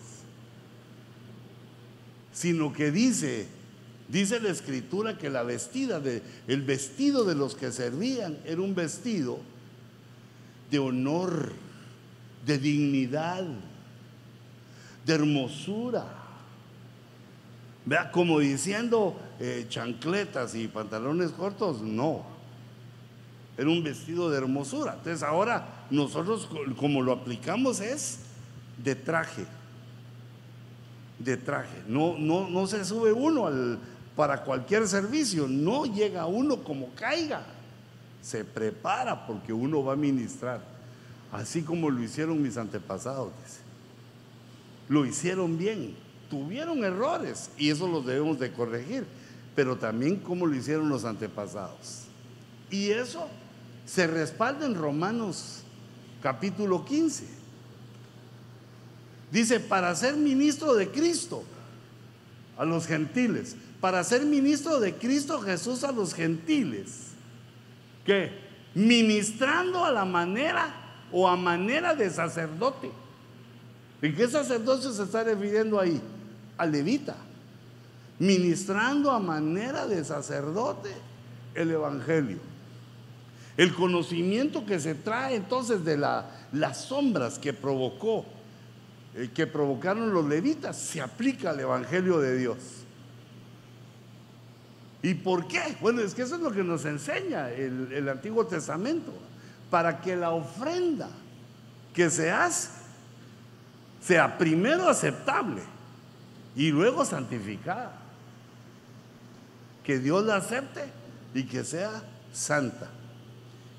sino 2.35 2.75
que 2.75 2.91
dice, 2.91 3.47
dice 4.11 4.41
la 4.41 4.51
escritura 4.51 5.17
que 5.17 5.31
la 5.31 5.43
vestida 5.43 6.01
de, 6.01 6.23
el 6.47 6.61
vestido 6.61 7.25
de 7.25 7.35
los 7.35 7.55
que 7.55 7.73
servían 7.73 8.37
era 8.45 8.61
un 8.61 8.75
vestido 8.75 9.39
de 10.71 10.79
honor, 10.79 11.55
de 12.49 12.59
dignidad, 12.59 13.45
de 15.05 15.15
hermosura. 15.15 16.07
Vea, 17.85 18.11
como 18.11 18.39
diciendo 18.39 19.17
eh, 19.39 19.67
chancletas 19.69 20.55
y 20.55 20.67
pantalones 20.67 21.31
cortos, 21.31 21.83
no. 21.83 22.25
Era 23.57 23.69
un 23.69 23.85
vestido 23.85 24.31
de 24.31 24.39
hermosura. 24.39 24.95
Entonces 24.95 25.23
ahora 25.23 25.85
nosotros 25.91 26.49
como 26.77 27.03
lo 27.03 27.13
aplicamos 27.13 27.81
es 27.81 28.21
de 28.83 28.95
traje. 28.95 29.45
De 31.19 31.37
traje. 31.37 31.83
No, 31.87 32.17
no, 32.19 32.49
no 32.49 32.67
se 32.67 32.83
sube 32.85 33.13
uno 33.13 33.47
al, 33.47 33.79
para 34.17 34.43
cualquier 34.43 34.89
servicio. 34.89 35.47
No 35.47 35.85
llega 35.85 36.25
uno 36.25 36.63
como 36.63 36.95
caiga. 36.95 37.43
Se 38.23 38.43
prepara 38.43 39.27
porque 39.27 39.53
uno 39.53 39.85
va 39.85 39.93
a 39.93 39.97
ministrar. 39.97 40.78
Así 41.33 41.63
como 41.63 41.91
lo 41.91 42.03
hicieron 42.03 42.43
mis 42.43 42.57
antepasados. 42.57 43.33
Lo 44.89 45.05
hicieron 45.05 45.59
bien. 45.59 45.95
Tuvieron 46.31 46.85
errores 46.85 47.51
y 47.57 47.71
eso 47.71 47.87
los 47.87 48.07
debemos 48.07 48.39
de 48.39 48.53
corregir. 48.53 49.07
Pero 49.55 49.77
también 49.77 50.17
como 50.17 50.47
lo 50.47 50.55
hicieron 50.55 50.89
los 50.89 51.05
antepasados. 51.05 52.05
Y 52.71 52.91
eso 52.91 53.29
se 53.87 54.07
respalda 54.07 54.67
en 54.67 54.75
Romanos 54.75 55.63
capítulo 56.23 56.85
15. 56.85 57.25
Dice, 59.31 59.61
para 59.61 59.95
ser 59.95 60.17
ministro 60.17 60.75
de 60.75 60.89
Cristo 60.89 61.45
a 62.57 62.65
los 62.65 62.87
gentiles, 62.87 63.57
para 63.81 64.03
ser 64.05 64.25
ministro 64.25 64.81
de 64.81 64.95
Cristo 64.95 65.41
Jesús 65.41 65.85
a 65.85 65.93
los 65.93 66.15
gentiles, 66.15 67.09
que 68.05 68.31
ministrando 68.75 69.85
a 69.85 69.93
la 69.93 70.05
manera 70.05 70.88
o 71.13 71.29
a 71.29 71.37
manera 71.37 71.95
de 71.95 72.11
sacerdote. 72.11 72.91
¿Y 74.03 74.13
qué 74.13 74.29
sacerdote 74.29 74.93
se 74.93 75.03
está 75.03 75.25
refiriendo 75.25 75.81
ahí? 75.81 76.01
Al 76.57 76.73
levita. 76.73 77.17
Ministrando 78.19 79.11
a 79.11 79.19
manera 79.19 79.87
de 79.87 80.05
sacerdote 80.05 80.91
el 81.55 81.71
Evangelio. 81.71 82.39
El 83.57 83.75
conocimiento 83.75 84.65
que 84.65 84.79
se 84.79 84.95
trae 84.95 85.35
entonces 85.35 85.85
de 85.85 85.97
las 85.97 86.85
sombras 86.85 87.39
que 87.39 87.53
provocó, 87.53 88.25
eh, 89.17 89.31
que 89.35 89.47
provocaron 89.49 90.13
los 90.13 90.27
levitas, 90.27 90.77
se 90.77 91.01
aplica 91.01 91.51
al 91.51 91.61
Evangelio 91.61 92.21
de 92.21 92.39
Dios. 92.39 92.59
¿Y 95.03 95.15
por 95.15 95.49
qué? 95.49 95.77
Bueno, 95.81 96.01
es 96.03 96.15
que 96.15 96.23
eso 96.23 96.37
es 96.37 96.41
lo 96.41 96.53
que 96.53 96.63
nos 96.63 96.85
enseña 96.85 97.51
el 97.51 98.09
Antiguo 98.09 98.47
Testamento. 98.47 99.13
Para 99.71 100.01
que 100.01 100.17
la 100.17 100.31
ofrenda 100.31 101.09
que 101.93 102.11
se 102.11 102.31
hace 102.31 102.71
sea 104.01 104.39
primero 104.39 104.89
aceptable 104.89 105.63
y 106.57 106.71
luego 106.71 107.05
santificada. 107.05 107.93
Que 109.85 109.99
Dios 109.99 110.25
la 110.25 110.37
acepte 110.37 110.85
y 111.35 111.45
que 111.45 111.65
sea 111.65 112.03
santa. 112.33 112.89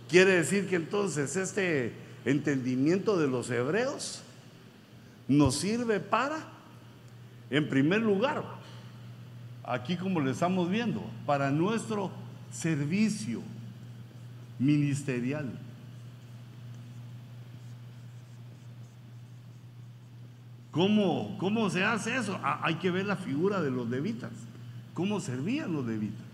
Quiere 0.09 0.31
decir 0.31 0.67
que 0.67 0.75
entonces 0.75 1.35
este 1.35 1.93
entendimiento 2.25 3.17
de 3.17 3.27
los 3.27 3.49
hebreos 3.49 4.21
nos 5.27 5.55
sirve 5.55 5.99
para, 5.99 6.39
en 7.49 7.69
primer 7.69 8.01
lugar, 8.01 8.43
aquí 9.63 9.95
como 9.95 10.19
le 10.19 10.31
estamos 10.31 10.69
viendo, 10.69 11.03
para 11.25 11.51
nuestro 11.51 12.11
servicio 12.51 13.41
ministerial. 14.57 15.51
¿Cómo, 20.71 21.37
¿Cómo 21.39 21.69
se 21.69 21.83
hace 21.83 22.15
eso? 22.15 22.39
Ah, 22.43 22.59
hay 22.63 22.75
que 22.75 22.91
ver 22.91 23.05
la 23.05 23.15
figura 23.15 23.61
de 23.61 23.71
los 23.71 23.89
levitas. 23.89 24.31
¿Cómo 24.93 25.19
servían 25.19 25.73
los 25.73 25.85
levitas? 25.85 26.25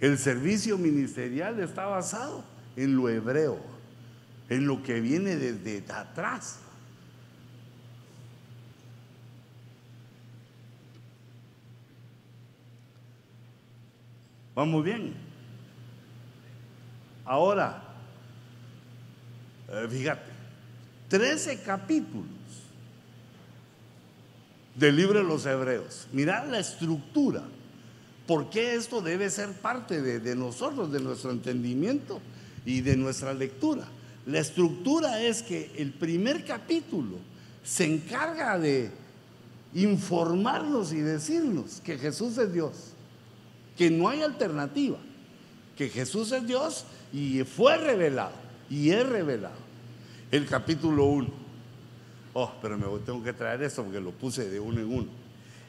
El 0.00 0.18
servicio 0.18 0.78
ministerial 0.78 1.60
está 1.60 1.86
basado 1.86 2.44
en 2.76 2.96
lo 2.96 3.08
hebreo, 3.08 3.60
en 4.48 4.66
lo 4.66 4.82
que 4.82 5.00
viene 5.00 5.36
desde 5.36 5.84
atrás. 5.92 6.58
Vamos 14.54 14.84
bien. 14.84 15.14
Ahora, 17.24 17.91
eh, 19.72 19.88
fíjate, 19.88 20.30
13 21.08 21.60
capítulos 21.62 22.26
del 24.74 24.96
libro 24.96 25.18
de 25.18 25.24
los 25.24 25.44
Hebreos. 25.46 26.06
Mirad 26.12 26.48
la 26.48 26.58
estructura 26.58 27.42
¿Por 28.26 28.50
qué 28.50 28.76
esto 28.76 29.00
debe 29.00 29.28
ser 29.30 29.52
parte 29.52 30.00
de, 30.00 30.36
nosotros, 30.36 30.92
de 30.92 31.00
nuestro 31.00 31.32
entendimiento 31.32 32.20
y 32.64 32.80
de 32.80 32.96
nuestra 32.96 33.34
lectura? 33.34 33.84
La 34.26 34.38
estructura 34.38 35.20
es 35.20 35.42
que 35.42 35.72
el 35.76 35.92
primer 35.92 36.44
capítulo 36.44 37.18
se 37.64 37.84
encarga 37.84 38.58
de 38.58 38.90
informarnos 39.74 40.92
y 40.92 41.00
decirnos 41.00 41.80
que 41.84 41.98
Jesús 41.98 42.38
es 42.38 42.52
Dios, 42.52 42.92
que 43.76 43.90
no 43.90 44.08
hay 44.08 44.22
alternativa, 44.22 44.98
que 45.76 45.88
Jesús 45.88 46.30
es 46.30 46.46
Dios 46.46 46.84
y 47.12 47.42
fue 47.42 47.76
revelado 47.76 48.32
y 48.70 48.90
es 48.90 49.06
revelado. 49.06 49.61
El 50.32 50.46
capítulo 50.46 51.04
1. 51.04 51.28
Oh, 52.32 52.52
pero 52.62 52.78
me 52.78 52.86
tengo 53.00 53.22
que 53.22 53.34
traer 53.34 53.62
esto 53.62 53.84
porque 53.84 54.00
lo 54.00 54.12
puse 54.12 54.48
de 54.48 54.58
uno 54.58 54.80
en 54.80 54.90
uno. 54.90 55.08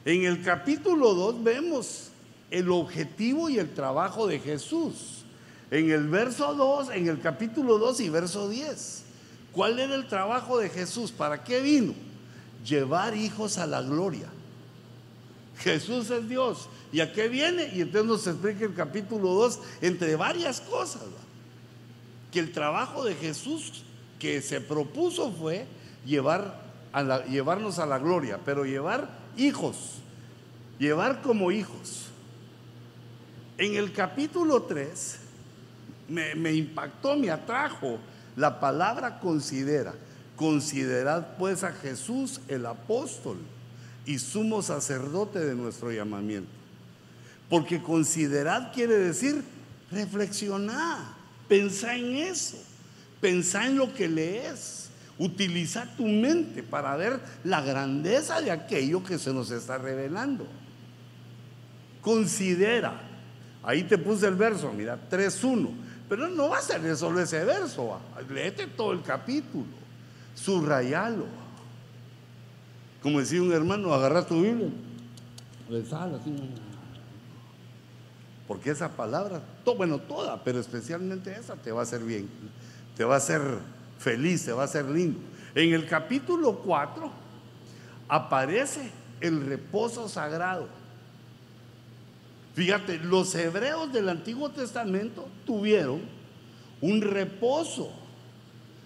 En 0.06 0.24
el 0.24 0.42
capítulo 0.42 1.12
2 1.12 1.44
vemos 1.44 2.08
el 2.50 2.70
objetivo 2.70 3.50
y 3.50 3.58
el 3.58 3.74
trabajo 3.74 4.26
de 4.26 4.40
Jesús. 4.40 5.22
En 5.70 5.90
el 5.90 6.08
verso 6.08 6.54
2, 6.54 6.92
en 6.92 7.08
el 7.08 7.20
capítulo 7.20 7.76
2 7.76 8.00
y 8.00 8.08
verso 8.08 8.48
10. 8.48 9.02
¿Cuál 9.52 9.78
era 9.78 9.94
el 9.94 10.08
trabajo 10.08 10.58
de 10.58 10.70
Jesús? 10.70 11.12
¿Para 11.12 11.44
qué 11.44 11.60
vino? 11.60 11.92
Llevar 12.64 13.14
hijos 13.14 13.58
a 13.58 13.66
la 13.66 13.82
gloria. 13.82 14.28
Jesús 15.58 16.08
es 16.08 16.26
Dios. 16.26 16.70
¿Y 16.90 17.00
a 17.00 17.12
qué 17.12 17.28
viene? 17.28 17.70
Y 17.74 17.82
entonces 17.82 18.06
nos 18.06 18.26
explica 18.26 18.64
el 18.64 18.72
capítulo 18.72 19.28
2 19.34 19.60
entre 19.82 20.16
varias 20.16 20.62
cosas. 20.62 21.02
Que 22.32 22.40
el 22.40 22.50
trabajo 22.50 23.04
de 23.04 23.14
Jesús 23.14 23.84
que 24.24 24.40
se 24.40 24.58
propuso 24.62 25.30
fue 25.30 25.66
llevar 26.06 26.58
a 26.94 27.26
llevarnos 27.26 27.78
a 27.78 27.84
la 27.84 27.98
gloria, 27.98 28.40
pero 28.42 28.64
llevar 28.64 29.10
hijos, 29.36 29.98
llevar 30.78 31.20
como 31.20 31.52
hijos. 31.52 32.06
En 33.58 33.76
el 33.76 33.92
capítulo 33.92 34.62
3 34.62 35.18
me, 36.08 36.54
impactó, 36.54 37.18
me 37.18 37.30
atrajo 37.30 37.98
la 38.34 38.60
palabra 38.60 39.20
considera. 39.20 39.92
Considerad 40.36 41.36
pues 41.36 41.62
a 41.62 41.72
Jesús 41.72 42.40
el 42.48 42.64
apóstol 42.64 43.36
y 44.06 44.18
sumo 44.18 44.62
sacerdote 44.62 45.40
de 45.40 45.54
nuestro 45.54 45.92
llamamiento. 45.92 46.48
Porque 47.50 47.82
considerad 47.82 48.72
quiere 48.72 48.96
decir 48.96 49.44
reflexionar, 49.90 51.12
pensar 51.46 51.98
en 51.98 52.16
eso, 52.16 52.56
Pensá 53.24 53.66
en 53.66 53.78
lo 53.78 53.90
que 53.94 54.06
lees. 54.06 54.90
Utiliza 55.18 55.86
tu 55.96 56.06
mente 56.06 56.62
para 56.62 56.94
ver 56.94 57.18
la 57.42 57.62
grandeza 57.62 58.42
de 58.42 58.50
aquello 58.50 59.02
que 59.02 59.18
se 59.18 59.32
nos 59.32 59.50
está 59.50 59.78
revelando. 59.78 60.46
Considera. 62.02 63.00
Ahí 63.62 63.84
te 63.84 63.96
puse 63.96 64.26
el 64.26 64.34
verso, 64.34 64.70
mira, 64.76 64.98
3.1. 65.10 65.70
Pero 66.06 66.28
no 66.28 66.50
va 66.50 66.58
a 66.58 66.60
ser 66.60 66.94
solo 66.98 67.18
ese 67.18 67.42
verso. 67.46 67.98
Léete 68.28 68.66
todo 68.66 68.92
el 68.92 69.00
capítulo. 69.00 69.64
Subrayalo. 70.34 71.24
Como 73.02 73.20
decía 73.20 73.40
un 73.40 73.54
hermano, 73.54 73.94
agarra 73.94 74.26
tu 74.26 74.42
Biblia. 74.42 74.68
Porque 78.46 78.70
esa 78.70 78.90
palabra, 78.90 79.42
bueno, 79.78 79.98
toda, 79.98 80.44
pero 80.44 80.60
especialmente 80.60 81.34
esa 81.34 81.56
te 81.56 81.72
va 81.72 81.80
a 81.80 81.84
hacer 81.84 82.02
bien 82.02 82.28
te 82.96 83.04
va 83.04 83.14
a 83.14 83.18
hacer 83.18 83.40
feliz, 83.98 84.44
te 84.44 84.52
va 84.52 84.62
a 84.62 84.66
hacer 84.66 84.84
lindo. 84.86 85.18
En 85.54 85.72
el 85.72 85.86
capítulo 85.86 86.58
4 86.58 87.10
aparece 88.08 88.90
el 89.20 89.46
reposo 89.46 90.08
sagrado. 90.08 90.68
Fíjate, 92.54 92.98
los 92.98 93.34
hebreos 93.34 93.92
del 93.92 94.08
Antiguo 94.08 94.50
Testamento 94.50 95.26
tuvieron 95.44 96.02
un 96.80 97.00
reposo. 97.00 97.90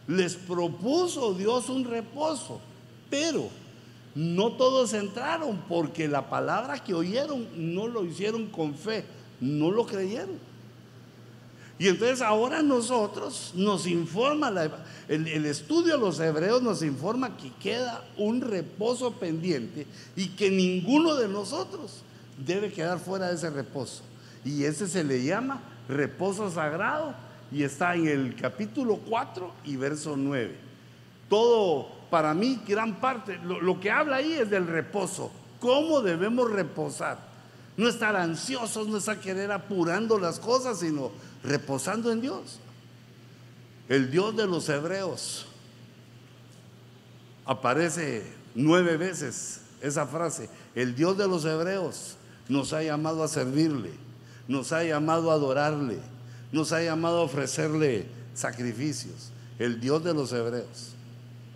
Les 0.07 0.37
propuso 0.37 1.35
Dios 1.35 1.69
un 1.69 1.85
reposo, 1.85 2.61
pero 3.11 3.51
no 4.15 4.53
todos 4.53 4.95
entraron 4.95 5.63
porque 5.69 6.09
la 6.09 6.31
palabra 6.31 6.83
que 6.83 6.95
oyeron 6.95 7.47
no 7.57 7.87
lo 7.87 8.05
hicieron 8.05 8.47
con 8.47 8.75
fe, 8.75 9.05
no 9.41 9.71
lo 9.71 9.85
creyeron. 9.85 10.39
Y 11.79 11.87
entonces 11.87 12.23
ahora 12.23 12.61
nosotros 12.61 13.53
nos 13.55 13.87
informa, 13.87 14.53
el, 15.07 15.47
estudio 15.47 15.95
de 15.95 16.01
los 16.01 16.19
hebreos 16.19 16.61
nos 16.61 16.83
informa 16.83 17.37
que 17.37 17.53
queda 17.53 18.05
un 18.17 18.41
reposo 18.41 19.13
pendiente 19.13 19.87
y 20.17 20.31
que 20.31 20.51
ninguno 20.51 21.15
de 21.15 21.29
nosotros 21.29 22.03
debe 22.45 22.73
quedar 22.73 22.99
fuera 22.99 23.29
de 23.29 23.37
ese 23.37 23.51
reposo. 23.51 24.03
Y 24.45 24.65
ese 24.65 24.89
se 24.89 25.05
le 25.05 25.23
llama 25.23 25.61
reposo 25.89 26.51
sagrado 26.51 27.15
y 27.53 27.63
está 27.63 27.95
en 27.95 28.09
el 28.09 28.35
capítulo 28.35 28.99
4 29.09 29.53
y 29.65 29.77
verso 29.77 30.17
9. 30.17 30.57
Todo, 31.29 31.89
para 32.11 32.35
mí, 32.35 32.61
gran 32.67 32.99
parte, 33.01 33.39
lo, 33.45 33.61
lo 33.61 33.79
que 33.79 33.91
habla 33.93 34.17
ahí 34.17 34.33
es 34.33 34.51
del 34.51 34.67
reposo. 34.67 35.31
¿Cómo 35.61 36.01
debemos 36.01 36.51
reposar? 36.51 37.29
No 37.77 37.89
estar 37.89 38.17
ansiosos, 38.17 38.89
no 38.89 38.97
estar 38.97 39.21
querer 39.21 39.53
apurando 39.53 40.19
las 40.19 40.41
cosas, 40.41 40.81
sino 40.81 41.13
reposando 41.43 42.11
en 42.13 42.21
Dios. 42.21 42.59
El 43.89 44.11
Dios 44.11 44.37
de 44.37 44.47
los 44.47 44.69
hebreos 44.69 45.47
aparece 47.47 48.25
nueve 48.55 48.97
veces 48.97 49.63
esa 49.81 50.07
frase. 50.07 50.51
El 50.75 50.95
Dios 50.95 51.17
de 51.17 51.27
los 51.27 51.45
hebreos 51.45 52.17
nos 52.49 52.73
ha 52.73 52.83
llamado 52.83 53.23
a 53.23 53.29
servirle, 53.29 53.93
nos 54.47 54.73
ha 54.73 54.85
llamado 54.85 55.31
a 55.31 55.35
adorarle, 55.35 55.99
nos 56.53 56.73
ha 56.73 56.83
llamado 56.83 57.19
a 57.19 57.23
ofrecerle 57.23 58.07
sacrificios. 58.35 59.31
El 59.59 59.81
Dios 59.81 60.05
de 60.05 60.15
los 60.15 60.33
hebreos, 60.33 60.93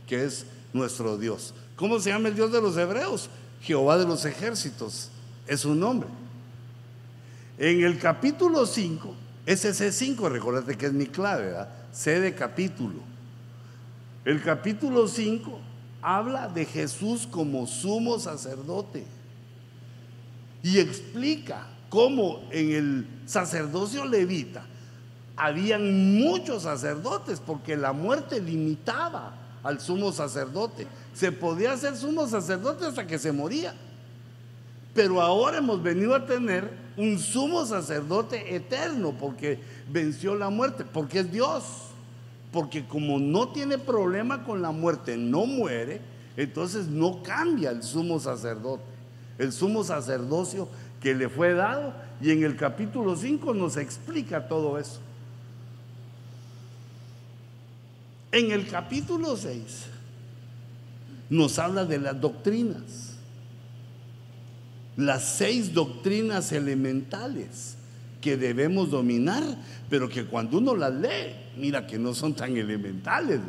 que 0.07 0.25
es 0.25 0.47
nuestro 0.73 1.19
Dios. 1.19 1.55
¿Cómo 1.77 2.01
se 2.01 2.11
llama 2.11 2.29
el 2.29 2.35
Dios 2.35 2.51
de 2.51 2.61
los 2.61 2.77
hebreos? 2.77 3.29
Jehová 3.61 3.99
de 3.99 4.07
los 4.07 4.25
ejércitos 4.25 5.11
es 5.47 5.61
su 5.61 5.75
nombre. 5.75 6.09
En 7.59 7.85
el 7.85 7.99
capítulo 7.99 8.67
5 8.67 9.15
ese 9.45 9.71
C5, 9.71 10.31
recordate 10.31 10.77
que 10.77 10.87
es 10.87 10.93
mi 10.93 11.07
clave, 11.07 11.47
¿verdad? 11.47 11.69
C 11.93 12.21
de 12.21 12.35
capítulo. 12.35 13.01
El 14.25 14.41
capítulo 14.43 15.09
5 15.09 15.59
habla 16.01 16.49
de 16.49 16.65
Jesús 16.65 17.27
como 17.29 17.67
sumo 17.67 18.19
sacerdote 18.19 19.05
y 20.63 20.79
explica 20.79 21.67
cómo 21.89 22.43
en 22.51 22.73
el 22.73 23.07
sacerdocio 23.27 24.05
levita 24.05 24.65
habían 25.37 26.15
muchos 26.15 26.63
sacerdotes 26.63 27.41
porque 27.41 27.77
la 27.77 27.93
muerte 27.93 28.41
limitaba 28.41 29.35
al 29.63 29.81
sumo 29.81 30.13
sacerdote. 30.13 30.87
Se 31.15 31.33
podía 31.33 31.77
ser 31.77 31.97
sumo 31.97 32.29
sacerdote 32.29 32.87
hasta 32.87 33.07
que 33.07 33.19
se 33.19 33.33
moría. 33.33 33.75
Pero 34.95 35.21
ahora 35.21 35.59
hemos 35.59 35.83
venido 35.83 36.15
a 36.15 36.27
tener 36.27 36.82
un 36.97 37.19
sumo 37.19 37.65
sacerdote 37.65 38.55
eterno 38.55 39.15
porque 39.19 39.59
venció 39.91 40.35
la 40.35 40.51
muerte, 40.51 40.85
porque 40.85 41.21
es 41.21 41.33
Dios. 41.33 41.65
Porque 42.53 42.85
como 42.85 43.19
no 43.19 43.49
tiene 43.49 43.79
problema 43.79 44.45
con 44.45 44.61
la 44.61 44.73
muerte, 44.73 45.17
no 45.17 45.47
muere, 45.47 46.01
entonces 46.37 46.87
no 46.87 47.23
cambia 47.23 47.71
el 47.71 47.83
sumo 47.83 48.21
sacerdote. 48.21 48.83
El 49.39 49.53
sumo 49.53 49.85
sacerdocio 49.85 50.69
que 51.01 51.15
le 51.15 51.29
fue 51.29 51.55
dado 51.55 51.95
y 52.21 52.31
en 52.31 52.45
el 52.45 52.57
capítulo 52.57 53.17
5 53.17 53.55
nos 53.55 53.77
explica 53.77 54.49
todo 54.49 54.79
eso. 54.79 55.01
En 58.31 58.51
el 58.51 58.69
capítulo 58.69 59.37
6 59.37 59.87
nos 61.31 61.59
habla 61.59 61.85
de 61.85 61.99
las 61.99 62.21
doctrinas 62.21 63.12
las 64.97 65.37
seis 65.37 65.73
doctrinas 65.73 66.53
elementales 66.53 67.77
que 68.21 68.37
debemos 68.37 68.91
dominar, 68.91 69.43
pero 69.91 70.09
que 70.09 70.25
cuando 70.25 70.59
uno 70.59 70.77
las 70.77 70.95
lee, 70.95 71.35
mira 71.57 71.87
que 71.87 71.99
no 71.99 72.15
son 72.15 72.35
tan 72.35 72.57
elementales. 72.57 73.41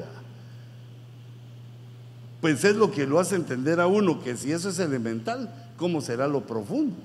Pues 2.42 2.64
es 2.64 2.76
lo 2.76 2.92
que 2.92 3.06
lo 3.06 3.20
hace 3.20 3.36
entender 3.36 3.80
a 3.80 3.88
uno, 3.88 4.22
que 4.22 4.36
si 4.36 4.52
eso 4.52 4.70
es 4.70 4.80
elemental, 4.80 5.54
¿cómo 5.78 6.02
será 6.02 6.28
lo 6.28 6.46
profundo? 6.46 6.96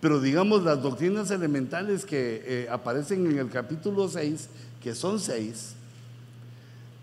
Pero 0.00 0.20
digamos, 0.20 0.62
las 0.62 0.82
doctrinas 0.82 1.30
elementales 1.30 2.04
que 2.04 2.42
eh, 2.46 2.68
aparecen 2.70 3.26
en 3.26 3.38
el 3.38 3.50
capítulo 3.50 4.08
6, 4.08 4.48
que 4.82 4.94
son 4.94 5.18
seis, 5.18 5.74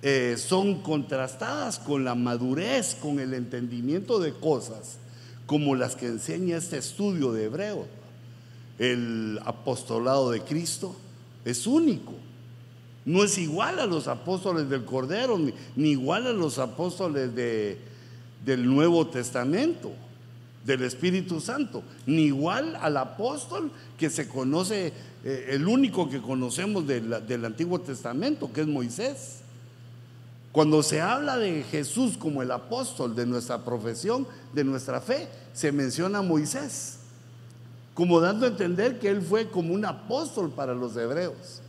eh, 0.04 0.36
son 0.38 0.82
contrastadas 0.82 1.80
con 1.80 2.04
la 2.04 2.15
madurez, 2.15 2.96
con 2.96 3.20
el 3.20 3.34
entendimiento 3.34 4.20
de 4.20 4.34
cosas 4.34 5.01
como 5.52 5.76
las 5.76 5.98
que 5.98 6.06
enseña 6.06 6.56
este 6.56 6.78
estudio 6.78 7.34
de 7.34 7.44
Hebreo. 7.44 7.86
El 8.80 9.38
apostolado 9.44 10.32
de 10.32 10.40
Cristo 10.40 10.96
es 11.44 11.68
único. 11.68 12.14
No 13.04 13.22
es 13.22 13.38
igual 13.38 13.80
a 13.80 13.86
los 13.86 14.08
apóstoles 14.08 14.70
del 14.70 14.86
Cordero, 14.86 15.38
ni, 15.38 15.90
igual 15.90 16.28
a 16.28 16.32
los 16.32 16.58
apóstoles 16.58 17.36
de, 17.36 17.78
del 18.46 18.66
Nuevo 18.66 19.08
Testamento, 19.08 19.92
del 20.66 20.84
Espíritu 20.84 21.42
Santo, 21.42 21.84
ni 22.06 22.28
igual 22.28 22.78
al 22.80 22.96
apóstol 22.96 23.72
que 23.98 24.10
se 24.10 24.30
conoce, 24.30 24.94
eh, 25.26 25.48
el 25.50 25.68
único 25.68 26.10
que 26.10 26.22
conocemos 26.22 26.88
del 26.88 27.44
Antiguo 27.44 27.82
Testamento, 27.82 28.54
que 28.54 28.62
es 28.62 28.68
Moisés. 28.68 29.41
Cuando 30.52 30.84
se 30.84 31.00
habla 31.00 31.38
de 31.38 31.64
Jesús 31.64 32.18
como 32.18 32.42
el 32.42 32.52
apóstol 32.52 33.16
de 33.16 33.26
nuestra 33.26 33.64
profesión, 33.64 34.28
de 34.54 34.64
nuestra 34.64 35.00
fe, 35.00 35.30
se 35.54 35.72
menciona 35.72 36.20
a 36.20 36.24
Moisés, 36.24 37.00
como 37.94 38.20
dando 38.20 38.46
a 38.46 38.50
entender 38.50 39.00
que 39.00 39.10
él 39.10 39.22
fue 39.22 39.50
como 39.50 39.74
un 39.74 39.86
apóstol 39.86 40.52
para 40.52 40.74
los 40.74 40.96
hebreos. 40.98 41.62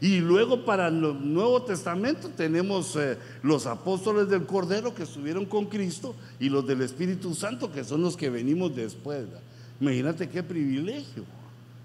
Y 0.00 0.18
luego 0.20 0.64
para 0.64 0.88
el 0.88 1.00
Nuevo 1.00 1.62
Testamento 1.62 2.28
tenemos 2.28 2.94
eh, 2.96 3.18
los 3.42 3.66
apóstoles 3.66 4.28
del 4.28 4.46
Cordero 4.46 4.94
que 4.94 5.02
estuvieron 5.02 5.44
con 5.44 5.66
Cristo 5.66 6.14
y 6.38 6.50
los 6.50 6.66
del 6.66 6.82
Espíritu 6.82 7.34
Santo 7.34 7.72
que 7.72 7.82
son 7.82 8.02
los 8.02 8.16
que 8.16 8.30
venimos 8.30 8.76
después. 8.76 9.24
Imagínate 9.80 10.28
qué 10.28 10.42
privilegio. 10.42 11.24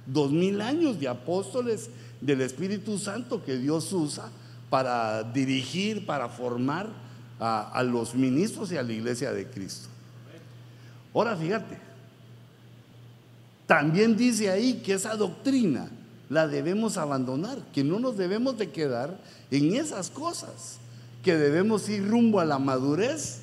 Dos 0.06 0.32
mil 0.32 0.62
años 0.62 1.00
de 1.00 1.08
apóstoles 1.08 1.90
del 2.22 2.42
Espíritu 2.42 3.00
Santo 3.00 3.44
que 3.44 3.58
Dios 3.58 3.92
usa 3.94 4.30
para 4.74 5.22
dirigir, 5.22 6.04
para 6.04 6.28
formar 6.30 6.88
a, 7.40 7.84
los 7.84 8.16
ministros 8.16 8.72
y 8.72 8.78
a 8.78 8.82
la 8.82 8.92
iglesia 8.92 9.32
de 9.32 9.48
Cristo. 9.48 9.88
Ahora 11.14 11.38
fíjate, 11.38 11.78
también 13.68 14.18
dice 14.18 14.50
ahí 14.50 14.82
que 14.84 14.94
esa 14.94 15.16
doctrina 15.16 15.92
la 16.28 16.48
debemos 16.48 16.98
abandonar, 16.98 17.60
que 17.72 17.84
no 17.84 18.00
nos 18.00 18.18
debemos 18.18 18.58
de 18.58 18.72
quedar 18.72 19.16
en 19.52 19.76
esas 19.76 20.10
cosas, 20.10 20.80
que 21.24 21.38
debemos 21.38 21.88
ir 21.88 22.10
rumbo 22.10 22.40
a 22.40 22.46
la 22.46 22.58
madurez 22.58 23.42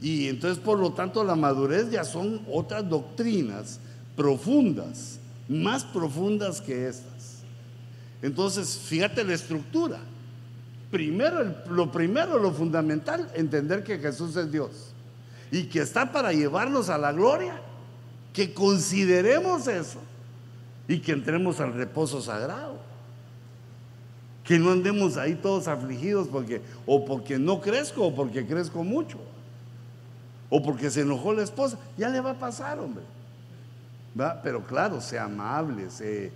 y 0.00 0.28
entonces 0.28 0.64
por 0.64 0.78
lo 0.78 0.94
tanto 0.94 1.24
la 1.24 1.36
madurez 1.36 1.90
ya 1.90 2.04
son 2.04 2.40
otras 2.50 2.88
doctrinas 2.88 3.80
profundas, 4.16 5.18
más 5.46 5.84
profundas 5.84 6.62
que 6.62 6.88
estas. 6.88 7.42
Entonces, 8.22 8.78
fíjate 8.82 9.22
la 9.24 9.34
estructura. 9.34 10.00
Primero, 10.90 11.54
lo 11.68 11.92
primero, 11.92 12.38
lo 12.38 12.50
fundamental, 12.52 13.30
entender 13.34 13.84
que 13.84 13.98
Jesús 13.98 14.34
es 14.36 14.50
Dios 14.50 14.92
y 15.50 15.64
que 15.64 15.80
está 15.80 16.10
para 16.12 16.32
llevarnos 16.32 16.88
a 16.88 16.98
la 16.98 17.12
gloria, 17.12 17.60
que 18.32 18.54
consideremos 18.54 19.66
eso 19.68 20.00
y 20.88 20.98
que 21.00 21.12
entremos 21.12 21.60
al 21.60 21.74
reposo 21.74 22.20
sagrado. 22.20 22.78
Que 24.44 24.58
no 24.58 24.72
andemos 24.72 25.16
ahí 25.16 25.34
todos 25.34 25.68
afligidos 25.68 26.26
porque 26.26 26.60
o 26.86 27.04
porque 27.04 27.38
no 27.38 27.60
crezco 27.60 28.06
o 28.06 28.14
porque 28.14 28.44
crezco 28.44 28.82
mucho. 28.82 29.18
O 30.48 30.60
porque 30.60 30.90
se 30.90 31.02
enojó 31.02 31.32
la 31.32 31.44
esposa. 31.44 31.78
Ya 31.96 32.08
le 32.08 32.20
va 32.20 32.32
a 32.32 32.38
pasar, 32.38 32.80
hombre. 32.80 33.04
¿Va? 34.18 34.40
Pero 34.42 34.66
claro, 34.66 35.00
sea 35.00 35.24
amable, 35.24 35.88
sea 35.90 36.30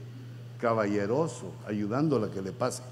caballeroso, 0.60 1.52
ayudando 1.66 2.22
a 2.24 2.30
que 2.30 2.40
le 2.40 2.52
pase. 2.52 2.82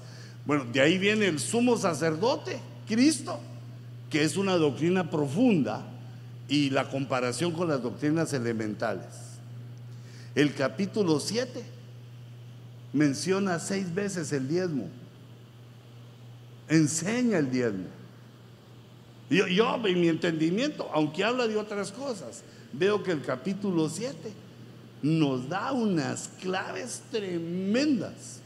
Bueno, 0.45 0.65
de 0.65 0.81
ahí 0.81 0.97
viene 0.97 1.27
el 1.27 1.39
sumo 1.39 1.77
sacerdote, 1.77 2.59
Cristo, 2.87 3.39
que 4.09 4.23
es 4.23 4.35
una 4.35 4.57
doctrina 4.57 5.09
profunda 5.09 5.85
y 6.49 6.69
la 6.69 6.89
comparación 6.89 7.51
con 7.53 7.69
las 7.69 7.81
doctrinas 7.81 8.33
elementales. 8.33 9.07
El 10.35 10.53
capítulo 10.53 11.19
7 11.19 11.63
menciona 12.91 13.59
seis 13.59 13.93
veces 13.93 14.33
el 14.33 14.47
diezmo. 14.47 14.89
Enseña 16.67 17.37
el 17.37 17.49
diezmo. 17.49 17.85
Yo, 19.29 19.47
yo, 19.47 19.81
en 19.85 20.01
mi 20.01 20.09
entendimiento, 20.09 20.89
aunque 20.93 21.23
habla 21.23 21.47
de 21.47 21.55
otras 21.55 21.91
cosas, 21.91 22.43
veo 22.73 23.01
que 23.01 23.11
el 23.11 23.21
capítulo 23.21 23.89
7 23.89 24.13
nos 25.01 25.47
da 25.47 25.71
unas 25.71 26.29
claves 26.39 27.01
tremendas 27.09 28.42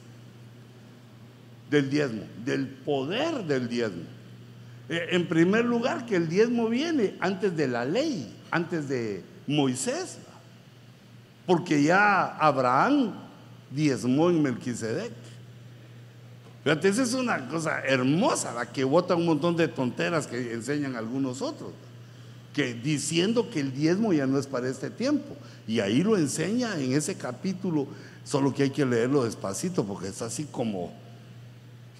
del 1.69 1.89
diezmo, 1.89 2.23
del 2.45 2.67
poder 2.67 3.43
del 3.45 3.67
diezmo. 3.67 4.03
Eh, 4.89 5.09
en 5.11 5.27
primer 5.27 5.65
lugar, 5.65 6.05
que 6.05 6.15
el 6.15 6.29
diezmo 6.29 6.69
viene 6.69 7.15
antes 7.19 7.55
de 7.55 7.67
la 7.67 7.85
ley, 7.85 8.33
antes 8.51 8.87
de 8.87 9.23
Moisés, 9.45 10.17
porque 11.45 11.83
ya 11.83 12.37
Abraham 12.37 13.13
diezmó 13.71 14.29
en 14.29 14.41
Melquisedec. 14.41 15.11
Fíjate, 16.63 16.89
esa 16.89 17.03
es 17.03 17.13
una 17.13 17.47
cosa 17.47 17.81
hermosa, 17.81 18.53
la 18.53 18.65
que 18.65 18.83
bota 18.83 19.15
un 19.15 19.25
montón 19.25 19.55
de 19.55 19.67
tonteras 19.67 20.27
que 20.27 20.53
enseñan 20.53 20.95
algunos 20.95 21.41
otros, 21.41 21.71
que 22.53 22.73
diciendo 22.73 23.49
que 23.49 23.61
el 23.61 23.73
diezmo 23.73 24.11
ya 24.11 24.25
no 24.25 24.37
es 24.37 24.47
para 24.47 24.67
este 24.67 24.89
tiempo. 24.89 25.35
Y 25.65 25.79
ahí 25.79 26.03
lo 26.03 26.17
enseña 26.17 26.77
en 26.79 26.93
ese 26.93 27.15
capítulo, 27.15 27.87
solo 28.25 28.53
que 28.53 28.63
hay 28.63 28.69
que 28.69 28.85
leerlo 28.85 29.23
despacito 29.23 29.85
porque 29.85 30.09
es 30.09 30.21
así 30.21 30.45
como 30.45 30.93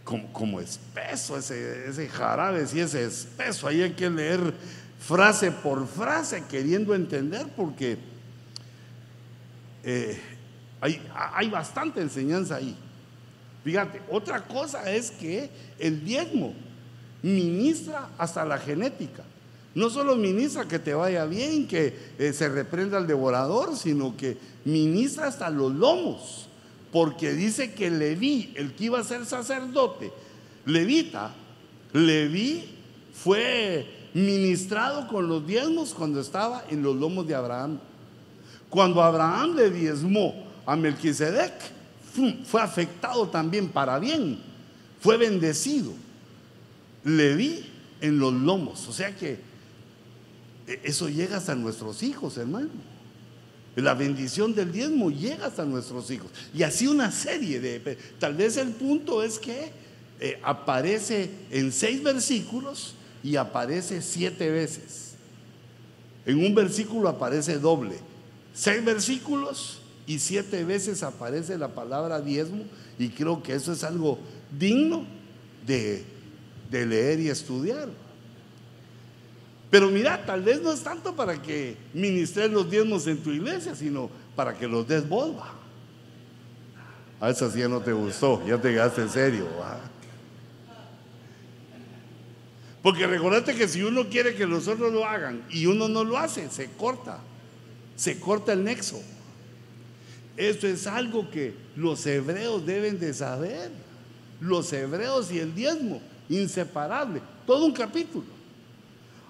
como, 0.08 0.62
espeso 0.62 1.38
ese, 1.38 2.08
jarabe, 2.10 2.66
si 2.66 2.80
es 2.80 2.94
espeso, 2.94 3.68
ahí 3.68 3.82
hay 3.82 3.92
que 3.92 4.10
leer 4.10 4.54
frase 5.00 5.52
por 5.52 5.86
frase 5.88 6.44
queriendo 6.50 6.96
entender 6.96 7.46
porque 7.56 7.98
eh, 9.84 10.20
hay, 10.80 11.02
hay 11.14 11.50
bastante 11.50 12.02
enseñanza 12.02 12.56
ahí. 12.56 12.76
Fíjate, 13.64 14.02
otra 14.10 14.46
cosa 14.46 14.90
es 14.90 15.12
que 15.12 15.50
el 15.78 16.06
diezmo 16.06 16.54
ministra 17.22 18.10
hasta 18.18 18.46
la 18.46 18.58
genética. 18.58 19.24
No 19.76 19.90
solo 19.90 20.16
ministra 20.16 20.68
que 20.68 20.80
te 20.80 20.94
vaya 20.94 21.26
bien, 21.26 21.68
que 21.68 21.94
eh, 22.18 22.34
se 22.34 22.48
reprenda 22.48 22.98
al 22.98 23.08
devorador, 23.08 23.76
sino 23.76 24.16
que 24.16 24.38
ministra 24.64 25.28
hasta 25.28 25.50
los 25.50 25.72
lomos 25.74 26.47
porque 26.92 27.34
dice 27.34 27.74
que 27.74 27.90
Leví, 27.90 28.54
el 28.56 28.74
que 28.74 28.86
iba 28.86 29.00
a 29.00 29.04
ser 29.04 29.26
sacerdote, 29.26 30.12
levita, 30.66 31.34
Leví 31.94 32.66
fue 33.14 34.10
ministrado 34.14 35.08
con 35.08 35.28
los 35.28 35.46
diezmos 35.46 35.94
cuando 35.94 36.20
estaba 36.20 36.66
en 36.70 36.82
los 36.82 36.96
lomos 36.96 37.28
de 37.28 37.36
Abraham. 37.36 37.80
Cuando 38.70 39.02
Abraham 39.02 39.56
le 39.56 39.70
diezmó 39.70 40.48
a 40.66 40.76
Melquisedec, 40.76 41.54
fue 42.46 42.62
afectado 42.62 43.28
también 43.30 43.70
para 43.70 44.00
bien, 44.00 44.40
fue 45.00 45.18
bendecido. 45.18 45.94
Leví 47.04 47.66
en 48.02 48.20
los 48.20 48.34
lomos, 48.34 48.88
o 48.88 48.92
sea 48.94 49.16
que 49.16 49.40
e, 50.68 50.82
eso 50.84 51.08
llega 51.10 51.38
hasta 51.38 51.56
nuestros 51.56 52.04
hijos, 52.04 52.38
hermano. 52.38 52.70
La 53.78 53.94
bendición 53.94 54.56
del 54.56 54.72
diezmo 54.72 55.12
llega 55.12 55.46
hasta 55.46 55.64
nuestros 55.64 56.10
hijos. 56.10 56.32
Y 56.52 56.64
así 56.64 56.88
una 56.88 57.12
serie 57.12 57.60
de... 57.60 57.98
Tal 58.20 58.34
vez 58.34 58.58
el 58.58 58.70
punto 58.70 59.22
es 59.22 59.38
que 59.38 59.72
eh, 60.20 60.40
aparece 60.42 61.30
en 61.52 61.72
seis 61.72 62.02
versículos 62.02 62.96
y 63.24 63.36
aparece 63.36 64.02
siete 64.02 64.50
veces. 64.50 65.14
En 66.26 66.44
un 66.44 66.56
versículo 66.56 67.08
aparece 67.08 67.60
doble. 67.60 68.00
Seis 68.52 68.84
versículos 68.84 69.80
y 70.08 70.18
siete 70.18 70.64
veces 70.64 71.04
aparece 71.04 71.56
la 71.56 71.68
palabra 71.68 72.20
diezmo 72.20 72.64
y 72.98 73.10
creo 73.10 73.44
que 73.44 73.54
eso 73.54 73.74
es 73.74 73.84
algo 73.84 74.18
digno 74.58 75.06
de, 75.68 76.04
de 76.72 76.86
leer 76.88 77.20
y 77.20 77.30
estudiar. 77.30 77.90
Pero 79.70 79.90
mira, 79.90 80.26
tal 80.26 80.42
vez 80.42 80.62
no 80.62 80.72
es 80.72 80.82
tanto 80.82 81.16
para 81.16 81.42
que 81.42 81.76
ministres 81.94 82.50
los 82.50 82.70
diezmos 82.70 83.06
en 83.08 83.18
tu 83.18 83.32
iglesia, 83.32 83.76
sino 83.76 84.10
para 84.36 84.58
que 84.58 84.68
los 84.68 84.88
des 84.88 85.08
volva. 85.08 85.54
A 87.20 87.30
esa 87.30 87.52
sí 87.52 87.60
ya 87.60 87.68
no 87.68 87.82
te 87.82 87.92
gustó, 87.92 88.46
ya 88.48 88.62
te 88.62 88.72
quedaste 88.72 89.02
en 89.02 89.10
serio. 89.10 89.48
Porque 92.82 93.08
recordate 93.08 93.56
que 93.56 93.68
si 93.68 93.84
uno 93.84 94.08
quiere 94.08 94.36
que 94.36 94.46
los 94.46 94.68
otros 94.68 94.94
lo 94.94 95.04
hagan 95.06 95.44
y 95.50 95.66
uno 95.66 95.90
no 95.90 96.06
lo 96.06 96.18
hace, 96.18 96.50
se 96.50 96.70
corta, 96.72 97.20
se 97.98 98.20
corta 98.20 98.54
el 98.54 98.64
nexo. 98.64 99.02
Esto 100.38 100.68
es 100.68 100.88
algo 100.88 101.30
que 101.30 101.54
los 101.76 102.06
hebreos 102.06 102.66
deben 102.66 103.00
de 103.00 103.14
saber. 103.14 103.72
Los 104.40 104.72
hebreos 104.72 105.32
y 105.32 105.40
el 105.40 105.56
diezmo, 105.56 106.00
inseparable, 106.30 107.22
todo 107.48 107.66
un 107.66 107.74
capítulo. 107.74 108.37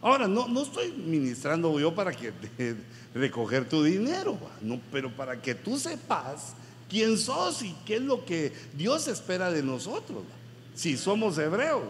Ahora, 0.01 0.27
no, 0.27 0.47
no 0.47 0.61
estoy 0.61 0.91
ministrando 0.91 1.79
yo 1.79 1.93
para 1.93 2.11
que 2.11 2.31
recoger 3.15 3.67
tu 3.67 3.83
dinero, 3.83 4.37
no, 4.61 4.79
pero 4.91 5.11
para 5.11 5.41
que 5.41 5.55
tú 5.55 5.77
sepas 5.77 6.53
quién 6.87 7.17
sos 7.17 7.63
y 7.63 7.75
qué 7.85 7.95
es 7.95 8.01
lo 8.01 8.23
que 8.23 8.53
Dios 8.73 9.07
espera 9.07 9.51
de 9.51 9.63
nosotros, 9.63 10.23
si 10.75 10.97
somos 10.97 11.37
hebreos. 11.37 11.83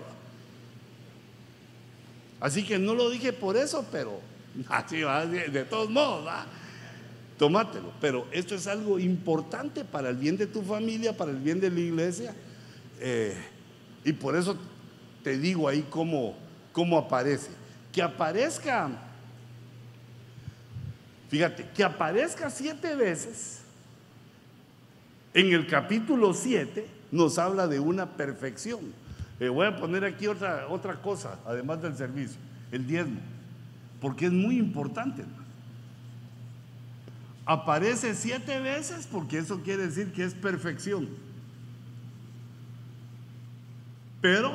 Así 2.40 2.64
que 2.64 2.80
no 2.80 2.94
lo 2.94 3.10
dije 3.10 3.34
por 3.34 3.58
eso, 3.58 3.86
pero 3.92 4.22
así 4.70 5.02
va, 5.02 5.26
de, 5.26 5.66
todos 5.66 5.90
modos, 5.90 6.26
¿va? 6.26 6.46
tómatelo. 7.38 7.92
Pero 8.00 8.26
esto 8.32 8.56
es 8.56 8.68
algo 8.68 9.00
importante 9.00 9.84
para 9.84 10.10
el 10.10 10.16
bien 10.16 10.38
de 10.38 10.48
tu 10.48 10.62
familia, 10.62 11.16
para 11.16 11.32
el 11.32 11.38
bien 11.38 11.60
de 11.60 11.70
la 11.70 11.80
iglesia. 11.80 12.34
Eh, 13.00 13.36
y 14.06 14.14
por 14.14 14.36
eso 14.38 14.56
te 15.24 15.38
digo 15.38 15.68
ahí 15.68 15.86
cómo, 15.90 16.38
cómo 16.72 16.98
aparece 16.98 17.67
que 17.98 18.04
aparezca, 18.04 18.92
fíjate, 21.30 21.68
que 21.74 21.84
aparezca 21.84 22.48
siete 22.48 22.94
veces, 22.96 23.62
en 25.34 25.52
el 25.52 25.66
capítulo 25.66 26.32
7 26.32 26.88
nos 27.12 27.40
habla 27.40 27.66
de 27.68 27.80
una 27.80 28.06
perfección. 28.06 28.82
Eh, 29.40 29.50
voy 29.50 29.66
a 29.66 29.76
poner 29.76 30.06
aquí 30.06 30.28
otra, 30.28 30.68
otra 30.68 31.02
cosa, 31.02 31.40
además 31.44 31.82
del 31.82 31.98
servicio, 31.98 32.38
el 32.72 32.86
diezmo, 32.86 33.20
porque 34.00 34.28
es 34.28 34.32
muy 34.32 34.60
importante. 34.60 35.24
Aparece 37.48 38.14
siete 38.14 38.60
veces 38.60 39.08
porque 39.12 39.40
eso 39.40 39.64
quiere 39.64 39.88
decir 39.88 40.12
que 40.12 40.24
es 40.24 40.36
perfección. 40.36 41.10
Pero 44.22 44.54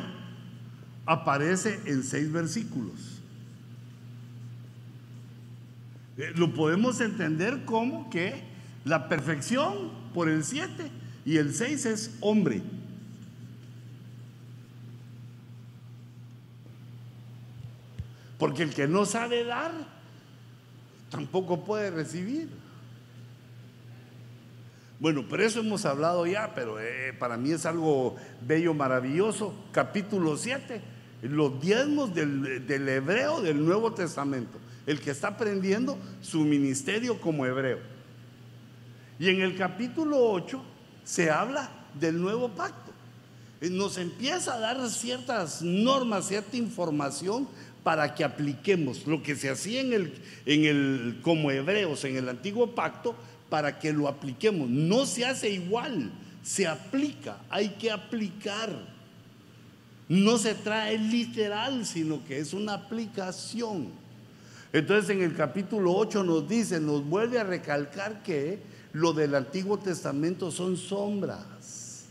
aparece 1.07 1.80
en 1.86 2.05
seis 2.05 2.30
versículos. 2.30 3.12
Eh, 6.11 6.11
lo 6.36 6.52
podemos 6.54 7.00
entender 7.00 7.64
como 7.64 8.08
que 8.10 8.42
la 8.84 9.08
perfección 9.08 9.90
por 10.14 10.28
el 10.28 10.44
7 10.44 10.90
y 11.24 11.36
el 11.36 11.54
6 11.54 11.86
es 11.86 12.16
hombre. 12.20 12.62
Porque 18.38 18.64
el 18.64 18.74
que 18.74 18.88
no 18.88 19.04
sabe 19.06 19.44
dar, 19.44 19.70
tampoco 21.10 21.64
puede 21.64 21.90
recibir. 21.90 22.48
Bueno, 24.98 25.24
pero 25.28 25.44
eso 25.44 25.60
hemos 25.60 25.84
hablado 25.84 26.26
ya, 26.26 26.52
pero 26.54 26.80
eh, 26.80 27.12
para 27.18 27.36
mí 27.36 27.50
es 27.50 27.66
algo 27.66 28.16
bello, 28.40 28.74
maravilloso. 28.74 29.54
Capítulo 29.72 30.36
7, 30.36 30.80
los 31.22 31.60
diezmos 31.60 32.14
del, 32.14 32.66
del 32.66 32.88
hebreo 32.88 33.40
del 33.40 33.64
Nuevo 33.64 33.92
Testamento 33.92 34.58
el 34.87 35.01
que 35.01 35.11
está 35.11 35.28
aprendiendo 35.28 35.99
su 36.20 36.41
ministerio 36.41 37.20
como 37.20 37.47
hebreo. 37.47 37.78
Y 39.18 39.28
en 39.28 39.41
el 39.41 39.57
capítulo 39.57 40.18
8 40.18 40.62
se 41.05 41.30
habla 41.30 41.70
del 41.99 42.20
nuevo 42.20 42.49
pacto. 42.49 42.93
Nos 43.61 43.97
empieza 43.97 44.55
a 44.55 44.59
dar 44.59 44.91
ciertas 44.91 45.62
normas, 45.62 46.28
cierta 46.28 46.57
información 46.57 47.49
para 47.85 48.14
que 48.14 48.24
apliquemos 48.24 49.07
lo 49.07 49.22
que 49.22 49.37
se 49.37 49.51
hacía 49.51 49.80
en 49.80 49.93
el, 49.93 50.14
en 50.47 50.64
el, 50.64 51.20
como 51.22 51.51
hebreos 51.51 52.05
en 52.05 52.16
el 52.16 52.28
antiguo 52.28 52.74
pacto, 52.74 53.14
para 53.49 53.78
que 53.78 53.93
lo 53.93 54.09
apliquemos. 54.09 54.68
No 54.68 55.07
se 55.07 55.24
hace 55.24 55.51
igual 55.51 56.11
se 56.43 56.66
aplica, 56.66 57.39
hay 57.49 57.70
que 57.70 57.91
aplicar. 57.91 58.93
No 60.09 60.37
se 60.37 60.55
trae 60.55 60.99
literal, 60.99 61.87
sino 61.87 62.24
que 62.24 62.39
es 62.39 62.53
una 62.53 62.74
aplicación. 62.74 63.89
Entonces 64.72 65.10
en 65.10 65.22
el 65.22 65.36
capítulo 65.36 65.92
8 65.94 66.24
nos 66.24 66.48
dice, 66.48 66.80
nos 66.80 67.04
vuelve 67.04 67.38
a 67.38 67.44
recalcar 67.44 68.22
que 68.22 68.62
lo 68.92 69.12
del 69.12 69.34
Antiguo 69.34 69.78
Testamento 69.78 70.50
son 70.50 70.76
sombras. 70.76 72.06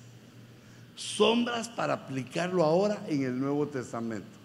Sombras 0.95 1.69
para 1.69 1.93
aplicarlo 1.93 2.63
ahora 2.63 3.03
en 3.07 3.23
el 3.23 3.39
Nuevo 3.39 3.67
Testamento. 3.67 4.37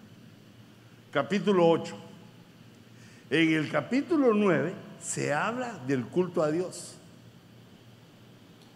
Capítulo 1.11 1.69
8. 1.69 1.95
En 3.29 3.53
el 3.53 3.69
capítulo 3.69 4.33
9 4.33 4.73
se 4.99 5.31
habla 5.31 5.77
del 5.85 6.05
culto 6.07 6.41
a 6.41 6.49
Dios. 6.49 6.95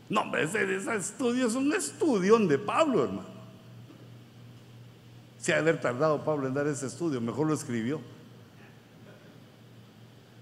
No, 0.07 0.21
hombre, 0.21 0.43
ese, 0.43 0.75
ese 0.75 0.95
estudio 0.95 1.47
es 1.47 1.55
un 1.55 1.73
estudio 1.73 2.37
de 2.37 2.59
Pablo, 2.59 3.05
hermano. 3.05 3.31
Se 5.39 5.53
ha 5.53 5.57
haber 5.57 5.81
tardado 5.81 6.23
Pablo 6.23 6.47
en 6.47 6.53
dar 6.53 6.67
ese 6.67 6.85
estudio, 6.85 7.19
mejor 7.19 7.47
lo 7.47 7.55
escribió. 7.55 8.01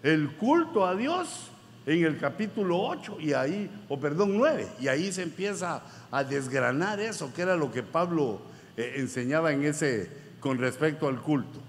El 0.04 0.32
culto 0.38 0.86
a 0.86 0.96
Dios 0.96 1.50
en 1.86 2.06
el 2.06 2.18
capítulo 2.18 2.82
8 2.82 3.18
y 3.20 3.34
ahí, 3.34 3.70
o 3.90 4.00
perdón, 4.00 4.38
9, 4.38 4.68
y 4.80 4.88
ahí 4.88 5.12
se 5.12 5.24
empieza 5.24 5.82
a 6.12 6.24
desgranar 6.24 7.00
eso, 7.00 7.34
que 7.34 7.42
era 7.42 7.56
lo 7.56 7.72
que 7.72 7.84
Pablo 7.84 8.42
eh, 8.78 8.94
enseñaba 8.98 9.52
en 9.52 9.64
ese 9.66 10.10
con 10.40 10.58
respecto 10.58 11.08
al 11.08 11.22
culto. 11.22 11.60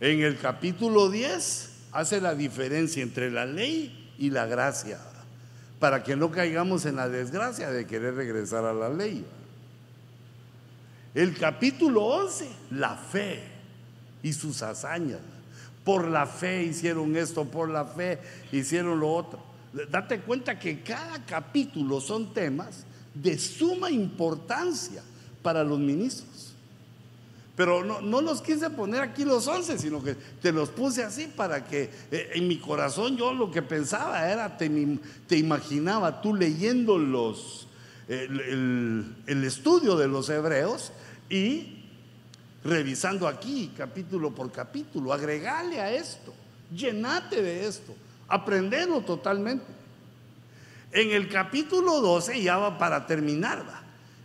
En 0.00 0.20
el 0.20 0.38
capítulo 0.38 1.10
10 1.10 1.70
hace 1.92 2.20
la 2.20 2.34
diferencia 2.34 3.02
entre 3.02 3.30
la 3.30 3.44
ley 3.44 4.14
y 4.18 4.30
la 4.30 4.46
gracia, 4.46 4.98
para 5.78 6.02
que 6.02 6.16
no 6.16 6.30
caigamos 6.30 6.86
en 6.86 6.96
la 6.96 7.08
desgracia 7.08 7.70
de 7.70 7.86
querer 7.86 8.14
regresar 8.14 8.64
a 8.64 8.72
la 8.72 8.88
ley. 8.88 9.26
El 11.14 11.36
capítulo 11.36 12.04
11, 12.04 12.48
la 12.70 12.96
fe 12.96 13.42
y 14.22 14.32
sus 14.32 14.62
hazañas. 14.62 15.20
Por 15.84 16.08
la 16.08 16.26
fe 16.26 16.62
hicieron 16.62 17.16
esto, 17.16 17.44
por 17.44 17.68
la 17.68 17.84
fe 17.84 18.18
hicieron 18.52 19.00
lo 19.00 19.12
otro. 19.12 19.40
Date 19.90 20.20
cuenta 20.20 20.58
que 20.58 20.82
cada 20.82 21.24
capítulo 21.24 22.00
son 22.00 22.32
temas 22.34 22.84
de 23.14 23.38
suma 23.38 23.90
importancia 23.90 25.02
para 25.42 25.64
los 25.64 25.78
ministros. 25.78 26.54
Pero 27.56 27.84
no, 27.84 28.00
no 28.00 28.20
los 28.22 28.40
quise 28.40 28.70
poner 28.70 29.02
aquí 29.02 29.24
los 29.24 29.46
once, 29.46 29.78
sino 29.78 30.02
que 30.02 30.14
te 30.14 30.52
los 30.52 30.70
puse 30.70 31.04
así 31.04 31.26
para 31.26 31.64
que 31.64 31.90
eh, 32.10 32.30
en 32.34 32.48
mi 32.48 32.58
corazón 32.58 33.16
yo 33.16 33.34
lo 33.34 33.50
que 33.50 33.60
pensaba 33.60 34.30
era, 34.30 34.56
te, 34.56 34.70
te 35.26 35.36
imaginaba 35.36 36.22
tú 36.22 36.34
leyendo 36.34 36.98
los, 36.98 37.68
el, 38.08 39.14
el 39.26 39.44
estudio 39.44 39.96
de 39.96 40.08
los 40.08 40.30
hebreos 40.30 40.92
y 41.28 41.81
revisando 42.64 43.26
aquí 43.26 43.72
capítulo 43.76 44.30
por 44.30 44.50
capítulo, 44.52 45.12
agregale 45.12 45.80
a 45.80 45.92
esto, 45.92 46.32
llenate 46.74 47.42
de 47.42 47.66
esto, 47.66 47.94
aprendelo 48.28 49.00
totalmente. 49.00 49.64
En 50.92 51.10
el 51.10 51.28
capítulo 51.28 52.00
12, 52.00 52.42
ya 52.42 52.58
va 52.58 52.78
para 52.78 53.06
terminar, 53.06 53.64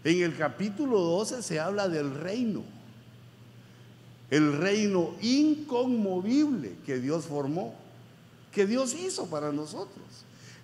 en 0.04 0.22
el 0.22 0.36
capítulo 0.36 1.00
12 1.00 1.42
se 1.42 1.60
habla 1.60 1.90
del 1.90 2.14
reino, 2.14 2.64
el 4.30 4.58
reino 4.58 5.16
inconmovible 5.22 6.76
que 6.86 7.00
Dios 7.00 7.26
formó, 7.26 7.76
que 8.52 8.66
Dios 8.66 8.94
hizo 8.94 9.28
para 9.28 9.52
nosotros. 9.52 10.06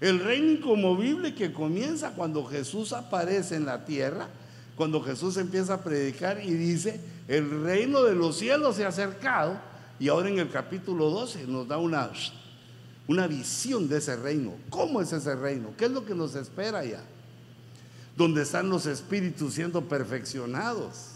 El 0.01 0.19
reino 0.19 0.51
inconmovible 0.51 1.33
que 1.33 1.53
comienza 1.53 2.11
cuando 2.11 2.45
Jesús 2.45 2.91
aparece 2.91 3.55
en 3.55 3.65
la 3.65 3.85
tierra, 3.85 4.27
cuando 4.75 5.01
Jesús 5.01 5.37
empieza 5.37 5.75
a 5.75 5.83
predicar 5.83 6.43
y 6.43 6.53
dice, 6.53 6.99
el 7.27 7.63
reino 7.63 8.03
de 8.03 8.15
los 8.15 8.37
cielos 8.37 8.75
se 8.75 8.85
ha 8.85 8.89
acercado 8.89 9.59
y 9.99 10.09
ahora 10.09 10.29
en 10.29 10.39
el 10.39 10.49
capítulo 10.49 11.09
12 11.09 11.47
nos 11.47 11.67
da 11.67 11.77
una, 11.77 12.11
una 13.07 13.27
visión 13.27 13.87
de 13.87 13.97
ese 13.97 14.15
reino. 14.15 14.55
¿Cómo 14.69 15.01
es 15.01 15.13
ese 15.13 15.35
reino? 15.35 15.73
¿Qué 15.77 15.85
es 15.85 15.91
lo 15.91 16.05
que 16.05 16.15
nos 16.15 16.35
espera 16.35 16.83
ya? 16.83 17.01
Donde 18.17 18.41
están 18.41 18.69
los 18.69 18.85
espíritus 18.85 19.53
siendo 19.53 19.81
perfeccionados. 19.81 21.11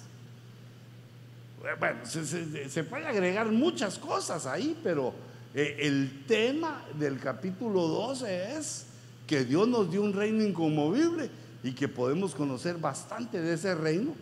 Bueno, 1.80 1.99
se, 2.05 2.84
puede 2.86 3.08
agregar 3.08 3.51
muchas 3.51 3.99
cosas 3.99 4.45
ahí, 4.45 4.80
pero 4.82 5.14
eh, 5.53 5.76
el 5.82 6.24
tema 6.26 6.86
del 6.97 7.20
capítulo 7.20 7.88
12 7.88 8.58
es 8.58 8.86
que 9.26 9.43
Dios 9.43 9.68
nos 9.68 9.91
dio 9.91 10.01
un 10.01 10.14
reino 10.14 10.43
inconmovible 10.43 11.30
y 11.64 11.74
que 11.74 11.89
podemos 11.89 12.34
conocer 12.34 12.78
bastante 12.78 13.41
de 13.41 13.55
ese 13.55 13.76
reino 13.76 14.14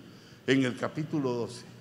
en 0.47 0.63
el 0.63 0.75
capítulo 0.75 1.33
12. 1.33 1.74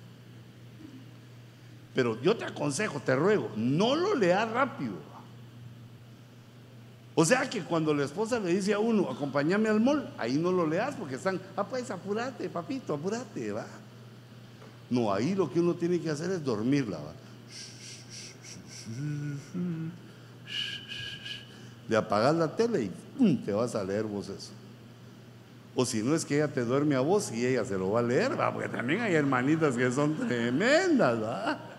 Pero 1.95 2.21
yo 2.21 2.35
te 2.35 2.43
aconsejo, 2.43 2.99
te 2.99 3.15
ruego, 3.15 3.49
no 3.55 3.95
lo 3.95 4.13
leas 4.15 4.51
rápido. 4.51 4.93
O 7.17 7.23
sea 7.23 7.49
que 7.49 7.61
cuando 7.63 7.93
la 7.93 8.03
esposa 8.03 8.37
le 8.37 8.53
dice 8.53 8.73
a 8.73 8.79
uno, 8.79 9.09
acompáñame 9.09 9.69
al 9.69 9.79
mall, 9.79 10.13
ahí 10.17 10.33
no 10.33 10.51
lo 10.51 10.67
leas 10.67 10.95
porque 10.95 11.15
están, 11.15 11.39
ah, 11.55 11.65
pues 11.65 11.89
apúrate, 11.89 12.49
papito, 12.49 12.93
apúrate, 12.93 13.53
va. 13.53 13.65
No, 14.89 15.11
ahí 15.11 15.33
lo 15.33 15.51
que 15.51 15.61
uno 15.61 15.73
tiene 15.73 16.01
que 16.01 16.09
hacer 16.09 16.29
es 16.31 16.43
dormirla, 16.43 16.97
va. 16.97 17.13
De 21.87 21.95
apagar 21.95 22.35
la 22.35 22.53
tele 22.53 22.91
y 23.17 23.35
te 23.37 23.53
vas 23.53 23.73
a 23.73 23.83
leer 23.85 24.03
vos 24.03 24.27
eso. 24.27 24.51
O 25.73 25.85
si 25.85 26.03
no 26.03 26.13
es 26.15 26.25
que 26.25 26.35
ella 26.35 26.49
te 26.49 26.65
duerme 26.65 26.95
a 26.95 26.99
vos 26.99 27.31
y 27.31 27.45
ella 27.45 27.63
se 27.63 27.77
lo 27.77 27.91
va 27.91 28.01
a 28.01 28.03
leer, 28.03 28.37
va, 28.37 28.53
porque 28.53 28.67
también 28.67 28.99
hay 29.01 29.13
hermanitas 29.13 29.75
que 29.75 29.89
son 29.91 30.15
tremendas, 30.27 31.21
va. 31.21 31.74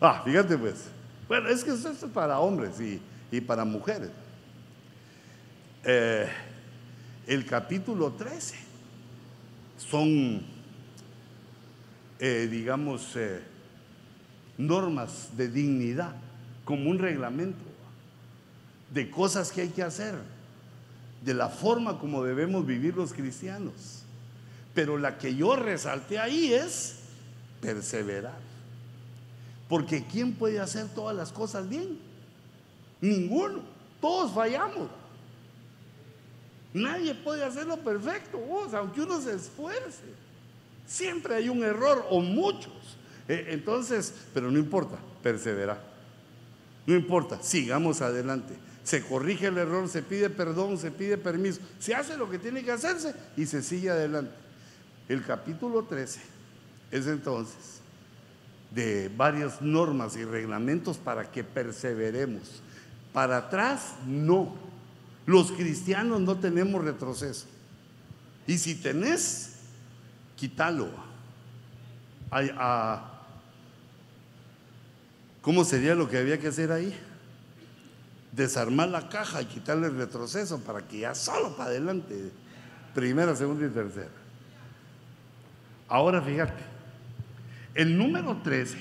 Ah, 0.00 0.22
fíjate 0.24 0.58
pues. 0.58 0.88
Bueno, 1.28 1.48
es 1.48 1.64
que 1.64 1.70
esto 1.70 1.90
es 1.90 1.98
para 2.12 2.38
hombres 2.38 2.74
y, 3.30 3.40
para 3.40 3.64
mujeres. 3.64 4.10
Eh, 5.84 6.28
el 7.26 7.44
capítulo 7.44 8.12
13 8.12 8.56
son, 9.78 10.42
eh, 12.18 12.48
digamos, 12.50 13.16
eh, 13.16 13.42
normas 14.58 15.36
de 15.36 15.48
dignidad, 15.48 16.14
como 16.64 16.90
un 16.90 16.98
reglamento 16.98 17.64
de 18.92 19.10
cosas 19.10 19.50
que 19.50 19.62
hay 19.62 19.68
que 19.68 19.82
hacer, 19.82 20.14
de 21.24 21.34
la 21.34 21.48
forma 21.48 21.98
como 21.98 22.22
debemos 22.22 22.64
vivir 22.64 22.96
los 22.96 23.12
cristianos. 23.12 24.04
Pero 24.74 24.98
la 24.98 25.18
que 25.18 25.34
yo 25.34 25.56
resalté 25.56 26.18
ahí 26.18 26.52
es 26.52 27.00
perseverar. 27.60 28.45
Porque 29.68 30.04
¿quién 30.04 30.34
puede 30.34 30.60
hacer 30.60 30.88
todas 30.94 31.16
las 31.16 31.32
cosas 31.32 31.68
bien? 31.68 31.98
Ninguno. 33.00 33.60
Todos 34.00 34.32
fallamos. 34.32 34.88
Nadie 36.72 37.14
puede 37.14 37.42
hacerlo 37.42 37.78
perfecto, 37.78 38.38
aunque 38.72 39.00
uno 39.00 39.20
se 39.20 39.34
esfuerce. 39.34 40.04
Siempre 40.86 41.34
hay 41.34 41.48
un 41.48 41.64
error 41.64 42.06
o 42.10 42.20
muchos. 42.20 42.72
Eh, 43.28 43.46
entonces, 43.48 44.14
pero 44.34 44.50
no 44.50 44.58
importa, 44.58 44.98
persevera. 45.22 45.82
No 46.86 46.94
importa, 46.94 47.42
sigamos 47.42 48.02
adelante. 48.02 48.54
Se 48.84 49.02
corrige 49.02 49.46
el 49.46 49.58
error, 49.58 49.88
se 49.88 50.02
pide 50.02 50.30
perdón, 50.30 50.78
se 50.78 50.92
pide 50.92 51.18
permiso, 51.18 51.60
se 51.80 51.94
hace 51.94 52.16
lo 52.16 52.30
que 52.30 52.38
tiene 52.38 52.62
que 52.62 52.70
hacerse 52.70 53.14
y 53.36 53.46
se 53.46 53.62
sigue 53.62 53.90
adelante. 53.90 54.32
El 55.08 55.24
capítulo 55.24 55.82
13 55.82 56.20
es 56.92 57.06
entonces 57.08 57.80
de 58.70 59.10
varias 59.16 59.62
normas 59.62 60.16
y 60.16 60.24
reglamentos 60.24 60.98
para 60.98 61.30
que 61.30 61.44
perseveremos. 61.44 62.62
Para 63.12 63.38
atrás, 63.38 63.94
no. 64.06 64.54
Los 65.24 65.52
cristianos 65.52 66.20
no 66.20 66.38
tenemos 66.38 66.84
retroceso. 66.84 67.46
Y 68.46 68.58
si 68.58 68.74
tenés, 68.74 69.56
quítalo. 70.36 70.88
¿Cómo 75.42 75.64
sería 75.64 75.94
lo 75.94 76.08
que 76.08 76.18
había 76.18 76.38
que 76.38 76.48
hacer 76.48 76.70
ahí? 76.72 76.94
Desarmar 78.32 78.88
la 78.88 79.08
caja 79.08 79.42
y 79.42 79.46
quitarle 79.46 79.86
el 79.86 79.96
retroceso 79.96 80.60
para 80.60 80.86
que 80.86 80.98
ya 81.00 81.14
solo 81.14 81.56
para 81.56 81.70
adelante, 81.70 82.30
primera, 82.94 83.34
segunda 83.34 83.66
y 83.66 83.70
tercera. 83.70 84.10
Ahora 85.88 86.20
fíjate, 86.20 86.75
el 87.76 87.96
número 87.98 88.38
13 88.38 88.78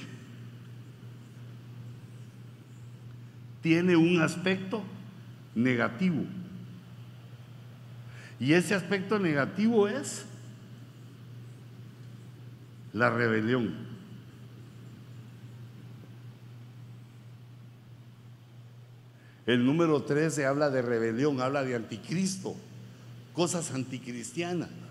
tiene 3.62 3.96
un 3.98 4.22
aspecto 4.22 4.84
negativo. 5.54 6.24
Y 8.40 8.54
ese 8.54 8.74
aspecto 8.74 9.20
negativo 9.20 9.88
es 9.88 10.26
la 12.94 13.10
rebelión. 13.10 13.74
El 19.46 19.66
número 19.66 20.04
13 20.04 20.46
habla 20.46 20.70
de 20.70 20.82
rebelión, 20.82 21.42
habla 21.42 21.64
de 21.64 21.76
anticristo, 21.76 22.56
cosas 23.34 23.72
anticristianas. 23.72 24.85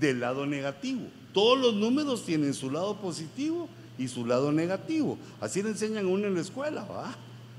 Del 0.00 0.20
lado 0.20 0.46
negativo. 0.46 1.02
Todos 1.32 1.58
los 1.58 1.74
números 1.74 2.24
tienen 2.24 2.54
su 2.54 2.70
lado 2.70 2.96
positivo 2.96 3.68
y 3.98 4.08
su 4.08 4.26
lado 4.26 4.50
negativo. 4.50 5.18
Así 5.40 5.62
le 5.62 5.68
enseñan 5.68 6.06
a 6.06 6.08
uno 6.08 6.26
en 6.26 6.34
la 6.34 6.40
escuela, 6.40 6.84
¿va? 6.84 7.14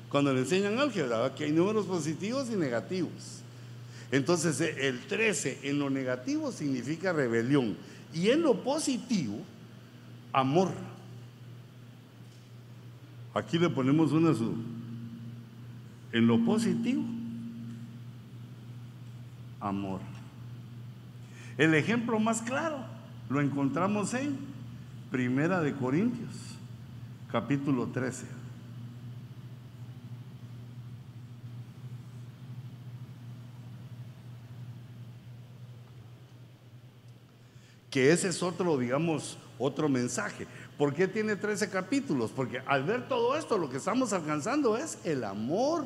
Cuando 0.09 0.33
le 0.33 0.41
enseñan 0.41 0.79
álgebra, 0.79 1.33
que 1.35 1.45
hay 1.45 1.51
números 1.51 1.85
positivos 1.85 2.49
y 2.51 2.55
negativos. 2.55 3.41
Entonces 4.11 4.59
eh, 4.59 4.87
el 4.87 4.99
13 5.07 5.59
en 5.63 5.79
lo 5.79 5.89
negativo 5.89 6.51
significa 6.51 7.13
rebelión 7.13 7.77
y 8.13 8.29
en 8.29 8.41
lo 8.41 8.55
positivo, 8.61 9.37
amor. 10.33 10.71
Aquí 13.33 13.57
le 13.57 13.69
ponemos 13.69 14.11
una 14.11 14.33
En 16.11 16.27
lo 16.27 16.43
positivo, 16.43 17.03
amor. 19.61 20.10
El 21.57 21.73
ejemplo 21.73 22.19
más 22.19 22.41
claro 22.41 22.79
lo 23.29 23.41
encontramos 23.41 24.13
en 24.13 24.37
Primera 25.09 25.61
de 25.61 25.73
Corintios, 25.73 26.33
capítulo 27.31 27.87
13. 27.87 28.41
que 37.91 38.13
ese 38.13 38.29
es 38.29 38.41
otro, 38.41 38.77
digamos, 38.77 39.37
otro 39.59 39.89
mensaje. 39.89 40.47
¿Por 40.77 40.95
qué 40.95 41.07
tiene 41.07 41.35
13 41.35 41.69
capítulos? 41.69 42.31
Porque 42.31 42.63
al 42.65 42.83
ver 42.85 43.07
todo 43.07 43.35
esto, 43.35 43.57
lo 43.57 43.69
que 43.69 43.77
estamos 43.77 44.13
alcanzando 44.13 44.77
es 44.77 44.97
el 45.03 45.25
amor. 45.25 45.83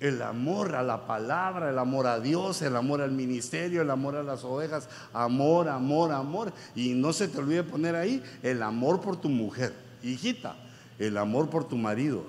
El 0.00 0.20
amor 0.22 0.74
a 0.74 0.82
la 0.82 1.06
palabra, 1.06 1.70
el 1.70 1.78
amor 1.78 2.06
a 2.06 2.20
Dios, 2.20 2.60
el 2.62 2.76
amor 2.76 3.00
al 3.00 3.12
ministerio, 3.12 3.82
el 3.82 3.90
amor 3.90 4.16
a 4.16 4.22
las 4.22 4.44
ovejas, 4.44 4.88
amor, 5.12 5.68
amor, 5.68 6.12
amor. 6.12 6.52
Y 6.74 6.94
no 6.94 7.12
se 7.12 7.28
te 7.28 7.38
olvide 7.38 7.62
poner 7.62 7.94
ahí 7.94 8.22
el 8.42 8.62
amor 8.62 9.00
por 9.00 9.16
tu 9.16 9.28
mujer, 9.28 9.72
hijita, 10.02 10.56
el 10.98 11.16
amor 11.16 11.48
por 11.48 11.66
tu 11.66 11.76
marido. 11.76 12.24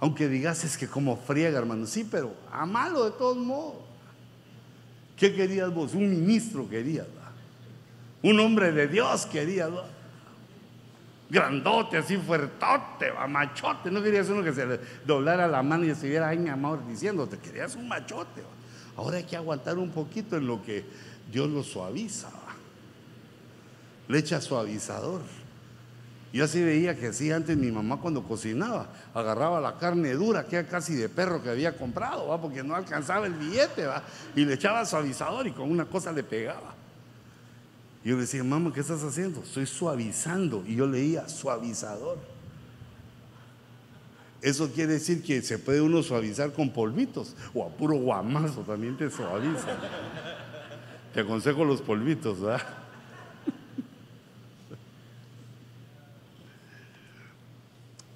Aunque 0.00 0.28
digas 0.28 0.62
es 0.64 0.76
que 0.76 0.86
como 0.86 1.16
friega, 1.16 1.58
hermano, 1.58 1.86
sí, 1.86 2.06
pero 2.08 2.32
amalo 2.52 3.04
de 3.04 3.10
todos 3.12 3.36
modos. 3.36 3.88
¿Qué 5.16 5.34
querías 5.34 5.74
vos? 5.74 5.94
Un 5.94 6.08
ministro 6.08 6.68
querías. 6.68 7.06
Un 8.22 8.38
hombre 8.38 8.70
de 8.72 8.86
Dios 8.86 9.26
querías. 9.26 9.70
Grandote, 11.30 11.98
así 11.98 12.16
fuertote, 12.16 13.12
machote. 13.28 13.90
No 13.90 14.02
querías 14.02 14.28
uno 14.30 14.42
que 14.42 14.52
se 14.52 14.64
le 14.64 14.80
doblara 15.06 15.46
la 15.46 15.62
mano 15.62 15.84
y 15.84 15.90
estuviera 15.90 16.28
ahí, 16.28 16.38
mi 16.38 16.48
amor, 16.48 16.86
diciéndote. 16.86 17.38
Querías 17.38 17.74
un 17.76 17.86
machote. 17.86 18.42
Ahora 18.96 19.18
hay 19.18 19.24
que 19.24 19.36
aguantar 19.36 19.78
un 19.78 19.90
poquito 19.90 20.36
en 20.36 20.46
lo 20.46 20.62
que 20.62 20.84
Dios 21.30 21.48
lo 21.50 21.62
suaviza. 21.62 22.28
Le 24.08 24.18
echa 24.18 24.40
suavizador. 24.40 25.20
Yo 26.32 26.44
así 26.44 26.62
veía 26.62 26.94
que 26.94 27.08
así 27.08 27.32
antes 27.32 27.56
mi 27.56 27.70
mamá 27.70 27.98
cuando 27.98 28.22
cocinaba, 28.22 28.88
agarraba 29.14 29.60
la 29.60 29.78
carne 29.78 30.12
dura, 30.12 30.44
que 30.44 30.56
era 30.56 30.68
casi 30.68 30.94
de 30.94 31.08
perro 31.08 31.42
que 31.42 31.48
había 31.48 31.76
comprado, 31.76 32.28
¿va? 32.28 32.40
porque 32.40 32.62
no 32.62 32.74
alcanzaba 32.74 33.26
el 33.26 33.34
billete, 33.34 33.86
¿va? 33.86 34.02
y 34.36 34.44
le 34.44 34.54
echaba 34.54 34.84
suavizador 34.84 35.46
y 35.46 35.52
con 35.52 35.70
una 35.70 35.86
cosa 35.86 36.12
le 36.12 36.22
pegaba. 36.22 36.74
Yo 38.08 38.14
le 38.14 38.22
decía, 38.22 38.42
mamá, 38.42 38.72
¿qué 38.72 38.80
estás 38.80 39.04
haciendo? 39.04 39.42
Estoy 39.42 39.66
suavizando. 39.66 40.64
Y 40.66 40.76
yo 40.76 40.86
leía, 40.86 41.28
suavizador. 41.28 42.16
Eso 44.40 44.72
quiere 44.72 44.94
decir 44.94 45.22
que 45.22 45.42
se 45.42 45.58
puede 45.58 45.82
uno 45.82 46.02
suavizar 46.02 46.54
con 46.54 46.72
polvitos 46.72 47.36
o 47.52 47.66
a 47.66 47.68
puro 47.68 47.96
guamazo 47.96 48.62
también 48.62 48.96
te 48.96 49.10
suaviza. 49.10 49.76
Te 51.12 51.20
aconsejo 51.20 51.66
los 51.66 51.82
polvitos, 51.82 52.40
¿verdad? 52.40 52.62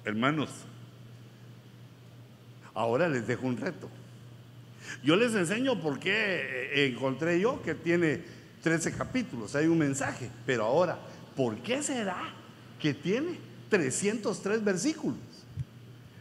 Hermanos, 0.05 0.49
ahora 2.73 3.07
les 3.07 3.27
dejo 3.27 3.45
un 3.45 3.57
reto. 3.57 3.87
Yo 5.03 5.15
les 5.15 5.35
enseño 5.35 5.79
por 5.79 5.99
qué 5.99 6.87
encontré 6.87 7.39
yo 7.39 7.61
que 7.61 7.75
tiene 7.75 8.42
13 8.63 8.93
capítulos, 8.93 9.53
hay 9.55 9.67
un 9.67 9.77
mensaje, 9.77 10.31
pero 10.45 10.63
ahora, 10.63 10.97
¿por 11.35 11.57
qué 11.57 11.83
será 11.83 12.33
que 12.79 12.93
tiene 12.93 13.37
303 13.69 14.63
versículos? 14.63 15.17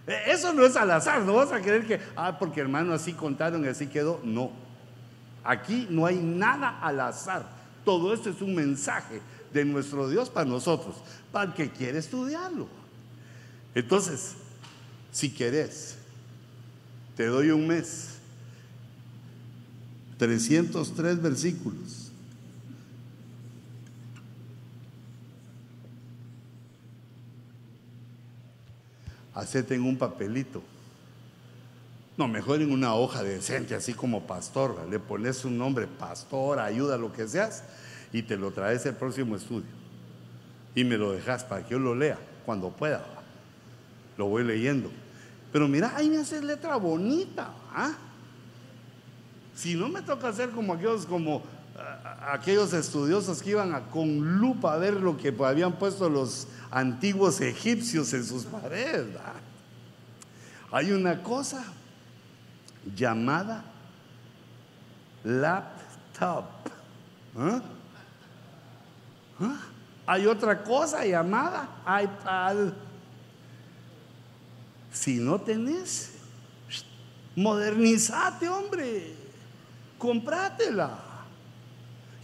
E, 0.08 0.32
eso 0.32 0.52
no 0.52 0.66
es 0.66 0.74
al 0.74 0.90
azar, 0.90 1.22
no 1.22 1.34
vas 1.34 1.52
a 1.52 1.62
creer 1.62 1.86
que, 1.86 2.00
ah, 2.16 2.36
porque 2.40 2.60
hermano 2.60 2.92
así 2.92 3.12
contaron 3.12 3.64
y 3.64 3.68
así 3.68 3.86
quedó. 3.86 4.20
No, 4.24 4.50
aquí 5.44 5.86
no 5.88 6.04
hay 6.04 6.16
nada 6.16 6.80
al 6.80 6.98
azar. 6.98 7.48
Todo 7.84 8.12
esto 8.12 8.30
es 8.30 8.42
un 8.42 8.56
mensaje 8.56 9.20
de 9.52 9.64
nuestro 9.64 10.08
Dios 10.08 10.28
para 10.28 10.44
nosotros, 10.44 10.96
para 11.30 11.44
el 11.50 11.54
que 11.54 11.70
quiere 11.70 11.98
estudiarlo. 11.98 12.66
Entonces, 13.72 14.34
si 15.12 15.30
querés, 15.30 15.96
te 17.16 17.26
doy 17.26 17.52
un 17.52 17.68
mes, 17.68 18.14
303 20.18 21.22
versículos. 21.22 22.01
Hacete 29.34 29.74
en 29.74 29.82
un 29.82 29.96
papelito. 29.96 30.62
No, 32.16 32.28
mejor 32.28 32.60
en 32.60 32.70
una 32.70 32.94
hoja 32.94 33.22
decente, 33.22 33.74
así 33.74 33.94
como 33.94 34.26
pastor. 34.26 34.86
Le 34.90 34.98
pones 34.98 35.44
un 35.44 35.56
nombre, 35.56 35.86
pastor, 35.86 36.58
ayuda, 36.58 36.98
lo 36.98 37.12
que 37.12 37.26
seas, 37.26 37.64
y 38.12 38.22
te 38.22 38.36
lo 38.36 38.50
traes 38.50 38.84
el 38.86 38.94
próximo 38.94 39.36
estudio. 39.36 39.70
Y 40.74 40.84
me 40.84 40.96
lo 40.96 41.12
dejas 41.12 41.44
para 41.44 41.64
que 41.64 41.70
yo 41.70 41.78
lo 41.78 41.94
lea 41.94 42.18
cuando 42.44 42.70
pueda 42.70 43.22
lo 44.16 44.26
voy 44.26 44.44
leyendo. 44.44 44.90
Pero 45.52 45.68
mira, 45.68 45.92
ahí 45.96 46.08
me 46.08 46.18
haces 46.18 46.42
letra 46.42 46.76
bonita. 46.76 47.52
¿ah? 47.72 47.92
Si 49.54 49.74
no 49.74 49.88
me 49.88 50.02
toca 50.02 50.28
hacer 50.28 50.50
como 50.50 50.72
aquellos, 50.72 51.06
como 51.06 51.42
aquellos 52.30 52.72
estudiosos 52.72 53.42
que 53.42 53.50
iban 53.50 53.74
a, 53.74 53.82
con 53.90 54.38
lupa 54.38 54.74
a 54.74 54.76
ver 54.78 54.94
lo 54.94 55.16
que 55.16 55.34
habían 55.44 55.72
puesto 55.72 56.08
los 56.08 56.48
antiguos 56.70 57.40
egipcios 57.40 58.12
en 58.12 58.24
sus 58.24 58.44
paredes. 58.44 59.08
Hay 60.70 60.92
una 60.92 61.22
cosa 61.22 61.64
llamada 62.94 63.64
laptop. 65.24 66.44
¿ah? 67.38 67.62
¿Ah? 69.40 69.60
Hay 70.06 70.26
otra 70.26 70.62
cosa 70.62 71.04
llamada 71.04 71.68
iPad. 72.02 72.72
Si 74.92 75.18
no 75.18 75.40
tenés, 75.40 76.12
modernizate, 77.36 78.48
hombre. 78.48 79.14
Comprátela. 79.98 81.11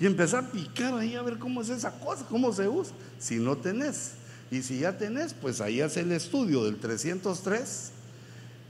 Y 0.01 0.07
empezar 0.07 0.45
a 0.45 0.51
picar 0.51 0.95
ahí 0.95 1.17
a 1.17 1.23
ver 1.23 1.39
cómo 1.39 1.61
es 1.61 1.71
esa 1.71 1.91
cosa, 1.99 2.25
cómo 2.29 2.53
se 2.53 2.69
usa. 2.69 2.95
Si 3.19 3.37
no 3.37 3.57
tenés. 3.57 4.13
Y 4.51 4.63
si 4.63 4.81
ya 4.81 4.97
tenés, 4.97 5.35
pues 5.35 5.61
ahí 5.61 5.81
hace 5.81 6.01
el 6.01 6.13
estudio 6.13 6.65
del 6.65 6.77
303 6.77 7.93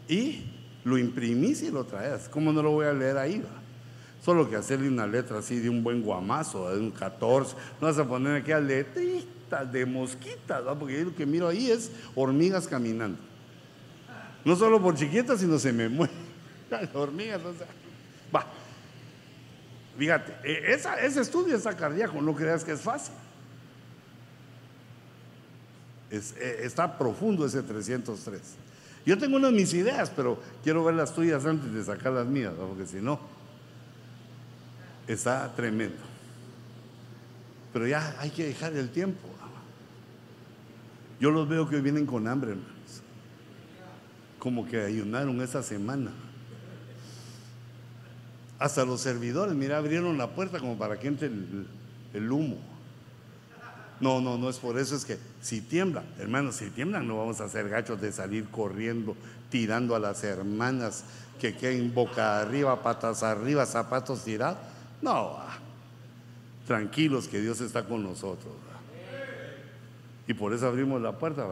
y 0.08 0.44
lo 0.84 0.98
imprimís 0.98 1.62
y 1.62 1.70
lo 1.70 1.84
traes. 1.84 2.28
¿Cómo 2.28 2.52
no 2.52 2.62
lo 2.62 2.70
voy 2.70 2.86
a 2.86 2.92
leer 2.92 3.18
ahí? 3.18 3.44
Solo 4.24 4.48
que 4.50 4.56
hacerle 4.56 4.88
una 4.88 5.06
letra 5.06 5.38
así 5.38 5.58
de 5.60 5.68
un 5.68 5.84
buen 5.84 6.02
guamazo, 6.02 6.70
de 6.74 6.80
un 6.80 6.90
14. 6.90 7.54
No 7.80 7.86
vas 7.86 7.98
a 7.98 8.08
poner 8.08 8.42
aquí 8.42 8.50
a 8.50 8.58
letritas 8.58 9.70
de 9.70 9.86
mosquitas, 9.86 10.62
porque 10.78 11.04
lo 11.04 11.14
que 11.14 11.26
miro 11.26 11.48
ahí 11.48 11.70
es 11.70 11.90
hormigas 12.14 12.66
caminando. 12.66 13.18
No 14.44 14.56
solo 14.56 14.80
por 14.80 14.96
chiquitas, 14.96 15.40
sino 15.40 15.58
se 15.58 15.72
me 15.72 15.88
mueren 15.90 16.16
las 16.70 16.92
hormigas. 16.94 17.40
O 17.44 17.54
sea, 17.54 17.66
va. 18.34 18.46
Fíjate, 19.98 20.34
e, 20.44 20.72
ese 20.72 21.20
estudio 21.20 21.56
está 21.56 21.76
cardíaco, 21.76 22.22
no 22.22 22.34
creas 22.34 22.64
que 22.64 22.72
es 22.72 22.80
fácil. 22.80 23.12
E, 26.10 26.20
está 26.62 26.96
profundo 26.96 27.44
ese 27.44 27.62
303. 27.62 28.40
Yo 29.04 29.18
tengo 29.18 29.36
unas 29.36 29.50
de 29.50 29.56
mis 29.56 29.74
ideas, 29.74 30.10
pero 30.14 30.40
quiero 30.62 30.84
ver 30.84 30.94
las 30.94 31.14
tuyas 31.14 31.44
antes 31.44 31.72
de 31.72 31.84
sacar 31.84 32.12
las 32.12 32.26
mías, 32.26 32.54
porque 32.56 32.86
si 32.86 33.00
no, 33.00 33.18
está 35.06 35.54
tremendo. 35.54 35.98
Pero 37.72 37.86
ya 37.86 38.16
hay 38.18 38.30
que 38.30 38.46
dejar 38.46 38.74
el 38.74 38.90
tiempo. 38.90 39.28
Yo 41.20 41.30
los 41.30 41.48
veo 41.48 41.68
que 41.68 41.80
vienen 41.80 42.06
con 42.06 42.28
hambre, 42.28 42.52
hermano 42.52 42.78
como 44.38 44.66
que 44.66 44.80
ayunaron 44.80 45.40
esa 45.40 45.62
semana. 45.62 46.12
Hasta 48.58 48.84
los 48.84 49.00
servidores, 49.00 49.54
mira, 49.54 49.78
abrieron 49.78 50.18
la 50.18 50.28
puerta 50.28 50.58
como 50.58 50.76
para 50.76 50.98
que 50.98 51.08
entre 51.08 51.28
el, 51.28 52.32
humo. 52.32 52.56
No, 54.00 54.20
no, 54.20 54.36
no 54.36 54.48
es 54.48 54.58
por 54.58 54.78
eso, 54.78 54.96
es 54.96 55.04
que 55.04 55.18
si 55.40 55.60
tiemblan, 55.60 56.04
hermanos, 56.18 56.56
si 56.56 56.70
tiemblan 56.70 57.06
no 57.06 57.18
vamos 57.18 57.40
a 57.40 57.44
hacer 57.44 57.68
gachos 57.68 58.00
de 58.00 58.12
salir 58.12 58.48
corriendo, 58.48 59.16
tirando 59.50 59.94
a 59.94 59.98
las 60.00 60.24
hermanas 60.24 61.04
que 61.40 61.56
queden 61.56 61.94
boca 61.94 62.40
arriba, 62.40 62.82
patas 62.82 63.22
arriba, 63.22 63.64
zapatos 63.64 64.24
tirados. 64.24 64.58
No, 65.00 65.36
tranquilos 66.66 67.28
que 67.28 67.40
Dios 67.40 67.60
está 67.60 67.84
con 67.84 68.02
nosotros. 68.02 68.54
Y 70.26 70.34
por 70.34 70.52
eso 70.52 70.66
abrimos 70.66 71.00
la 71.00 71.12
puerta. 71.12 71.46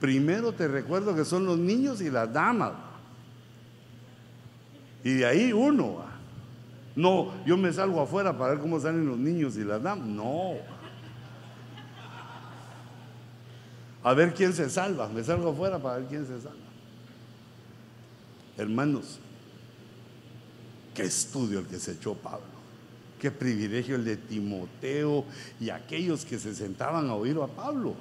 Primero 0.00 0.52
te 0.52 0.68
recuerdo 0.68 1.16
que 1.16 1.24
son 1.24 1.44
los 1.44 1.58
niños 1.58 2.00
y 2.00 2.10
las 2.10 2.32
damas. 2.32 2.72
Y 5.04 5.14
de 5.14 5.26
ahí 5.26 5.52
uno. 5.52 6.04
No, 6.96 7.32
yo 7.46 7.56
me 7.56 7.72
salgo 7.72 8.00
afuera 8.00 8.36
para 8.36 8.54
ver 8.54 8.60
cómo 8.60 8.80
salen 8.80 9.06
los 9.06 9.18
niños 9.18 9.56
y 9.56 9.64
las 9.64 9.82
damas. 9.82 10.06
No. 10.06 10.54
A 14.02 14.14
ver 14.14 14.34
quién 14.34 14.52
se 14.52 14.68
salva. 14.68 15.08
Me 15.08 15.22
salgo 15.22 15.50
afuera 15.50 15.78
para 15.78 15.98
ver 15.98 16.08
quién 16.08 16.26
se 16.26 16.40
salva. 16.40 16.58
Hermanos, 18.56 19.20
qué 20.94 21.04
estudio 21.04 21.60
el 21.60 21.66
que 21.66 21.78
se 21.78 21.92
echó 21.92 22.14
Pablo. 22.14 22.58
Qué 23.20 23.30
privilegio 23.30 23.96
el 23.96 24.04
de 24.04 24.16
Timoteo 24.16 25.24
y 25.60 25.70
aquellos 25.70 26.24
que 26.24 26.38
se 26.38 26.54
sentaban 26.54 27.08
a 27.08 27.14
oír 27.14 27.36
a 27.40 27.46
Pablo, 27.46 27.94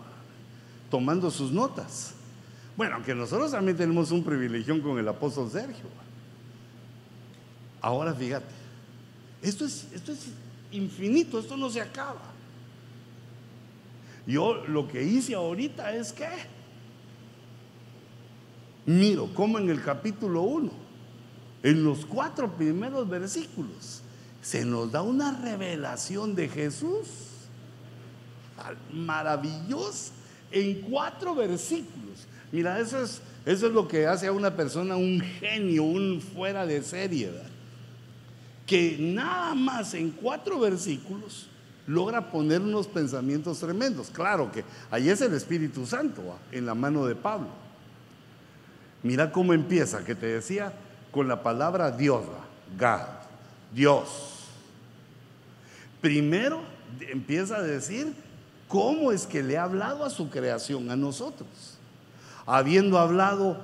tomando 0.89 1.29
sus 1.29 1.51
notas. 1.51 2.13
Bueno, 2.75 2.95
aunque 2.95 3.13
nosotros 3.15 3.51
también 3.51 3.77
tenemos 3.77 4.11
un 4.11 4.23
privilegio 4.23 4.81
con 4.81 4.97
el 4.97 5.07
apóstol 5.07 5.49
Sergio. 5.51 5.85
Ahora 7.87 8.13
fíjate, 8.13 8.53
esto 9.41 9.63
es, 9.63 9.87
esto 9.93 10.11
es 10.11 10.27
infinito, 10.73 11.39
esto 11.39 11.55
no 11.55 11.69
se 11.69 11.79
acaba. 11.79 12.33
Yo 14.25 14.65
lo 14.67 14.89
que 14.89 15.01
hice 15.01 15.35
ahorita 15.35 15.95
es 15.95 16.11
que 16.11 16.27
miro 18.85 19.33
como 19.33 19.57
en 19.57 19.69
el 19.69 19.81
capítulo 19.81 20.41
1, 20.41 20.69
en 21.63 21.85
los 21.85 22.05
cuatro 22.05 22.51
primeros 22.57 23.07
versículos, 23.07 24.01
se 24.41 24.65
nos 24.65 24.91
da 24.91 25.01
una 25.01 25.39
revelación 25.39 26.35
de 26.35 26.49
Jesús 26.49 27.07
maravillosa 28.91 30.11
en 30.51 30.81
cuatro 30.81 31.33
versículos. 31.35 32.27
Mira, 32.51 32.81
eso 32.81 33.01
es, 33.01 33.21
eso 33.45 33.67
es 33.67 33.71
lo 33.71 33.87
que 33.87 34.07
hace 34.07 34.27
a 34.27 34.33
una 34.33 34.53
persona 34.53 34.97
un 34.97 35.21
genio, 35.21 35.83
un 35.83 36.19
fuera 36.19 36.65
de 36.65 36.83
serie. 36.83 37.46
Que 38.67 38.97
nada 38.99 39.55
más 39.55 39.95
en 39.95 40.11
cuatro 40.11 40.59
versículos 40.59 41.47
logra 41.87 42.29
poner 42.29 42.61
unos 42.61 42.85
pensamientos 42.85 43.59
tremendos. 43.59 44.09
Claro 44.09 44.51
que 44.51 44.63
ahí 44.91 45.09
es 45.09 45.21
el 45.21 45.33
Espíritu 45.33 45.85
Santo 45.85 46.21
en 46.51 46.65
la 46.65 46.75
mano 46.75 47.05
de 47.05 47.15
Pablo. 47.15 47.47
Mira 49.01 49.31
cómo 49.31 49.53
empieza, 49.53 50.03
que 50.03 50.13
te 50.13 50.27
decía, 50.27 50.73
con 51.11 51.29
la 51.29 51.41
palabra 51.41 51.91
Dios, 51.91 52.23
God, 52.77 53.07
Dios. 53.73 54.07
Primero 56.01 56.61
empieza 57.09 57.57
a 57.57 57.61
decir 57.61 58.13
cómo 58.67 59.13
es 59.13 59.25
que 59.25 59.41
le 59.41 59.57
ha 59.57 59.63
hablado 59.63 60.03
a 60.03 60.09
su 60.09 60.29
creación, 60.29 60.91
a 60.91 60.97
nosotros. 60.97 61.47
Habiendo 62.45 62.99
hablado 62.99 63.57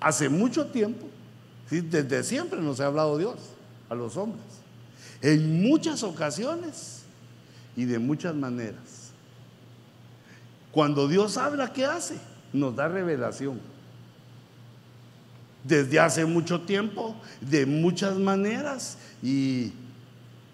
hace 0.00 0.28
mucho 0.28 0.66
tiempo, 0.66 1.06
desde 1.70 2.22
siempre 2.24 2.60
nos 2.60 2.80
ha 2.80 2.86
hablado 2.86 3.16
Dios 3.16 3.36
a 3.90 3.94
los 3.94 4.16
hombres. 4.16 4.42
En 5.20 5.62
muchas 5.68 6.02
ocasiones 6.02 7.02
y 7.76 7.84
de 7.84 7.98
muchas 7.98 8.34
maneras. 8.34 9.10
Cuando 10.72 11.08
Dios 11.08 11.36
habla, 11.36 11.72
¿qué 11.72 11.84
hace? 11.84 12.18
Nos 12.52 12.74
da 12.74 12.88
revelación. 12.88 13.60
Desde 15.64 16.00
hace 16.00 16.24
mucho 16.24 16.62
tiempo, 16.62 17.14
de 17.40 17.66
muchas 17.66 18.16
maneras 18.16 18.96
y 19.22 19.72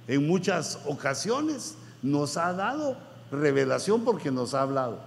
en 0.09 0.26
muchas 0.26 0.80
ocasiones 0.87 1.76
nos 2.03 2.37
ha 2.37 2.53
dado 2.53 2.97
revelación 3.30 4.05
porque 4.05 4.30
nos 4.30 4.55
ha 4.55 4.62
hablado. 4.62 4.99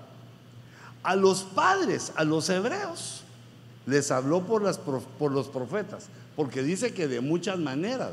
A 1.03 1.15
los 1.15 1.43
padres, 1.43 2.13
a 2.15 2.23
los 2.23 2.49
hebreos, 2.49 3.18
les 3.89 4.11
habló 4.11 4.45
por, 4.45 4.61
los 4.61 5.47
profetas, 5.47 6.07
porque 6.35 6.63
dice 6.63 6.93
que 6.93 7.07
de 7.07 7.21
muchas 7.21 7.57
maneras. 7.57 8.11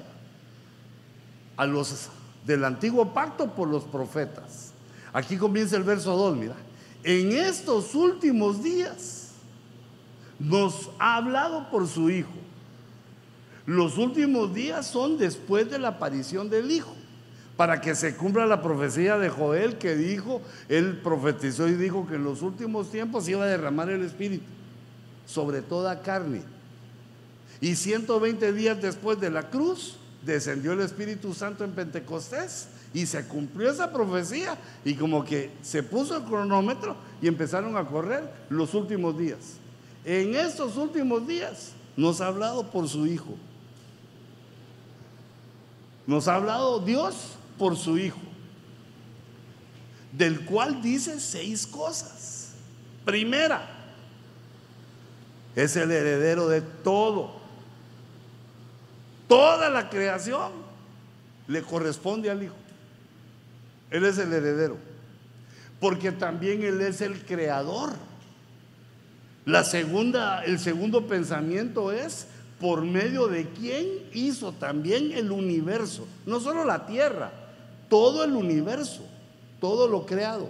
A 1.57 1.65
los 1.65 2.09
del 2.45 2.65
antiguo 2.65 3.15
pacto 3.15 3.55
por 3.55 3.69
los 3.69 3.85
profetas. 3.85 4.73
Aquí 5.13 5.37
comienza 5.37 5.77
el 5.77 5.85
verso 5.85 6.17
2, 6.17 6.37
mira. 6.37 6.55
En 7.03 7.33
estos 7.33 7.95
últimos 7.95 8.63
días 8.63 9.31
nos 10.39 10.91
ha 10.99 11.17
hablado 11.17 11.71
por 11.71 11.87
su 11.87 12.11
Hijo 12.11 12.47
los 13.67 13.99
últimos 13.99 14.55
días 14.55 14.87
son 14.87 15.19
después 15.19 15.69
de 15.69 15.81
la 15.81 15.89
aparición 15.89 16.49
del 16.49 16.71
Hijo, 16.71 16.95
para 17.57 17.81
que 17.81 17.97
se 17.97 18.15
cumpla 18.17 18.47
la 18.47 18.63
profecía 18.63 19.19
de 19.19 19.29
Joel 19.29 19.77
que 19.77 19.97
dijo, 19.97 20.41
él 20.69 21.01
profetizó 21.03 21.67
y 21.69 21.75
dijo 21.75 22.07
que 22.07 22.15
en 22.15 22.23
los 22.23 22.43
últimos 22.43 22.93
tiempos 22.93 23.29
iba 23.29 23.43
a 23.43 23.49
derramar 23.49 23.91
el 23.91 24.05
Espíritu 24.05 24.45
sobre 25.27 25.63
toda 25.63 26.03
carne. 26.03 26.43
Y 27.61 27.75
120 27.75 28.53
días 28.53 28.81
después 28.81 29.21
de 29.21 29.31
la 29.31 29.51
cruz, 29.51 29.97
descendió 30.25 30.73
el 30.73 30.81
Espíritu 30.81 31.33
Santo 31.33 31.65
en 31.65 31.73
Pentecostés 31.73 32.69
y 32.93 33.07
se 33.07 33.27
cumplió 33.27 33.71
esa 33.71 33.93
profecía 33.93 34.59
y 34.85 34.95
como 34.95 35.25
que 35.25 35.53
se 35.63 35.83
puso 35.83 36.17
el 36.17 36.25
cronómetro 36.25 36.97
y 37.23 37.29
empezaron 37.29 37.77
a 37.77 37.87
correr 37.87 38.31
los 38.49 38.75
últimos 38.75 39.17
días. 39.17 39.39
En 40.05 40.35
estos 40.35 40.77
últimos 40.77 41.27
días 41.27 41.73
nos 41.97 42.21
ha 42.21 42.29
hablado 42.29 42.71
por 42.71 42.89
su 42.89 43.07
Hijo. 43.07 43.37
Nos 46.07 46.29
ha 46.29 46.37
hablado 46.37 46.81
Dios 46.81 47.15
por 47.59 47.77
su 47.77 47.99
Hijo, 47.99 48.21
del 50.13 50.45
cual 50.45 50.81
dice 50.83 51.19
seis 51.21 51.67
cosas. 51.67 52.53
Primera, 53.05 53.76
es 55.57 55.75
el 55.75 55.91
heredero 55.91 56.49
de 56.49 56.61
todo. 56.61 57.33
Toda 59.27 59.71
la 59.71 59.89
creación 59.89 60.53
le 61.49 61.63
corresponde 61.63 62.31
al 62.31 62.43
Hijo. 62.43 62.55
Él 63.91 64.05
es 64.05 64.19
el 64.19 64.33
heredero. 64.33 64.77
Porque 65.81 66.13
también 66.13 66.63
Él 66.63 66.81
es 66.83 67.01
el 67.01 67.25
creador. 67.25 67.91
La 69.47 69.65
segunda, 69.65 70.45
el 70.45 70.59
segundo 70.59 71.07
pensamiento 71.07 71.91
es 71.91 72.27
por 72.61 72.83
medio 72.83 73.27
de 73.29 73.49
quien 73.49 73.87
hizo 74.13 74.53
también 74.53 75.13
el 75.13 75.31
universo, 75.31 76.07
no 76.25 76.41
solo 76.41 76.65
la 76.65 76.87
tierra, 76.87 77.31
todo 77.89 78.25
el 78.25 78.33
universo, 78.33 79.07
todo 79.61 79.89
lo 79.89 80.05
creado. 80.05 80.49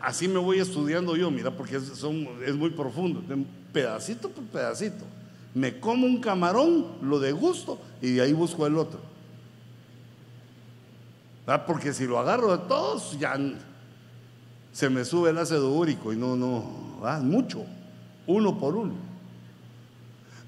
Así 0.00 0.28
me 0.28 0.38
voy 0.38 0.60
estudiando 0.60 1.16
yo, 1.16 1.30
mira, 1.30 1.50
porque 1.50 1.76
es, 1.76 2.54
muy 2.54 2.70
profundo, 2.70 3.22
pedacito 3.72 4.28
por 4.30 4.44
pedacito. 4.44 5.04
Me 5.54 5.80
como 5.80 6.06
un 6.06 6.20
camarón, 6.20 6.86
lo 7.02 7.18
degusto 7.18 7.80
y 8.00 8.12
de 8.12 8.22
ahí 8.22 8.32
busco 8.32 8.66
el 8.66 8.76
otro. 8.76 9.00
Porque 11.66 11.92
si 11.92 12.06
lo 12.06 12.18
agarro 12.18 12.56
de 12.56 12.68
todos, 12.68 13.18
ya 13.18 13.36
se 14.72 14.88
me 14.88 15.04
sube 15.04 15.30
el 15.30 15.38
ácido 15.38 15.70
úrico 15.72 16.12
y 16.12 16.16
no, 16.16 16.36
no, 16.36 17.00
ah, 17.02 17.20
mucho, 17.20 17.64
uno 18.26 18.58
por 18.58 18.76
uno. 18.76 18.94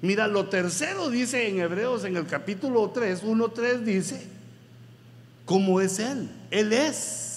Mira, 0.01 0.27
lo 0.27 0.47
tercero 0.47 1.09
dice 1.09 1.47
en 1.47 1.59
Hebreos 1.59 2.05
en 2.05 2.15
el 2.15 2.25
capítulo 2.25 2.89
3, 2.89 3.21
1, 3.23 3.49
3 3.49 3.85
dice, 3.85 4.27
¿cómo 5.45 5.81
es 5.81 5.99
Él? 5.99 6.29
Él 6.51 6.73
es, 6.73 7.34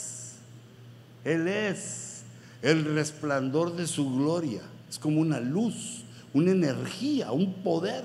Él 1.24 1.48
es 1.48 2.22
el 2.62 2.84
resplandor 2.94 3.76
de 3.76 3.86
su 3.86 4.10
gloria, 4.16 4.62
es 4.88 4.98
como 4.98 5.20
una 5.20 5.40
luz, 5.40 6.04
una 6.34 6.50
energía, 6.50 7.32
un 7.32 7.62
poder. 7.62 8.04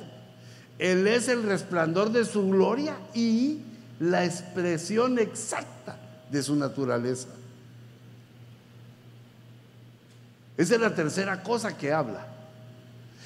Él 0.80 1.08
es 1.08 1.28
el 1.28 1.44
resplandor 1.44 2.12
de 2.12 2.26
su 2.26 2.50
gloria 2.50 2.98
y 3.14 3.60
la 4.00 4.26
expresión 4.26 5.20
exacta 5.20 5.98
de 6.30 6.44
su 6.44 6.56
naturaleza. 6.56 7.30
Esa 10.58 10.76
es 10.76 10.82
la 10.82 10.94
tercera 10.94 11.42
cosa 11.42 11.78
que 11.78 11.92
habla. 11.92 12.28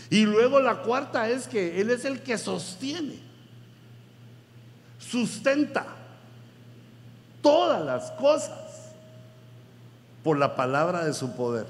Y 0.10 0.26
luego 0.26 0.60
la 0.62 0.84
cuarta 0.84 1.28
es 1.30 1.48
que 1.48 1.82
Él 1.82 1.90
es 1.90 2.06
el 2.06 2.22
que 2.22 2.38
sostiene, 2.38 3.20
sustenta 5.00 5.86
todas 7.42 7.86
las 7.86 8.12
cosas 8.12 8.67
por 10.28 10.38
la 10.38 10.58
palabra 10.58 11.06
de 11.06 11.14
su 11.14 11.38
poder. 11.38 11.66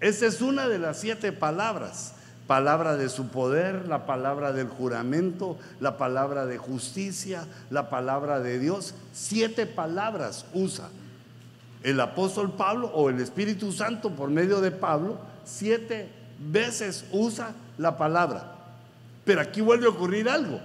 Esa 0.00 0.26
es 0.26 0.42
una 0.42 0.66
de 0.66 0.80
las 0.80 0.98
siete 0.98 1.30
palabras 1.30 2.14
palabra 2.48 2.96
de 2.96 3.08
su 3.08 3.28
poder, 3.28 3.86
la 3.86 4.06
palabra 4.06 4.52
del 4.52 4.66
juramento, 4.66 5.56
la 5.78 5.98
palabra 5.98 6.46
de 6.46 6.58
justicia, 6.58 7.44
la 7.70 7.90
palabra 7.90 8.40
de 8.40 8.58
Dios. 8.58 8.96
Siete 9.12 9.66
palabras 9.66 10.46
usa 10.52 10.88
el 11.84 12.00
apóstol 12.00 12.50
Pablo 12.56 12.88
o 12.88 13.08
el 13.08 13.20
Espíritu 13.20 13.70
Santo 13.70 14.10
por 14.10 14.28
medio 14.28 14.60
de 14.60 14.72
Pablo. 14.72 15.16
Siete 15.44 16.08
veces 16.40 17.04
usa 17.12 17.52
la 17.78 17.96
palabra. 17.96 18.52
Pero 19.24 19.42
aquí 19.42 19.60
vuelve 19.60 19.86
a 19.86 19.90
ocurrir 19.90 20.28
algo. 20.28 20.60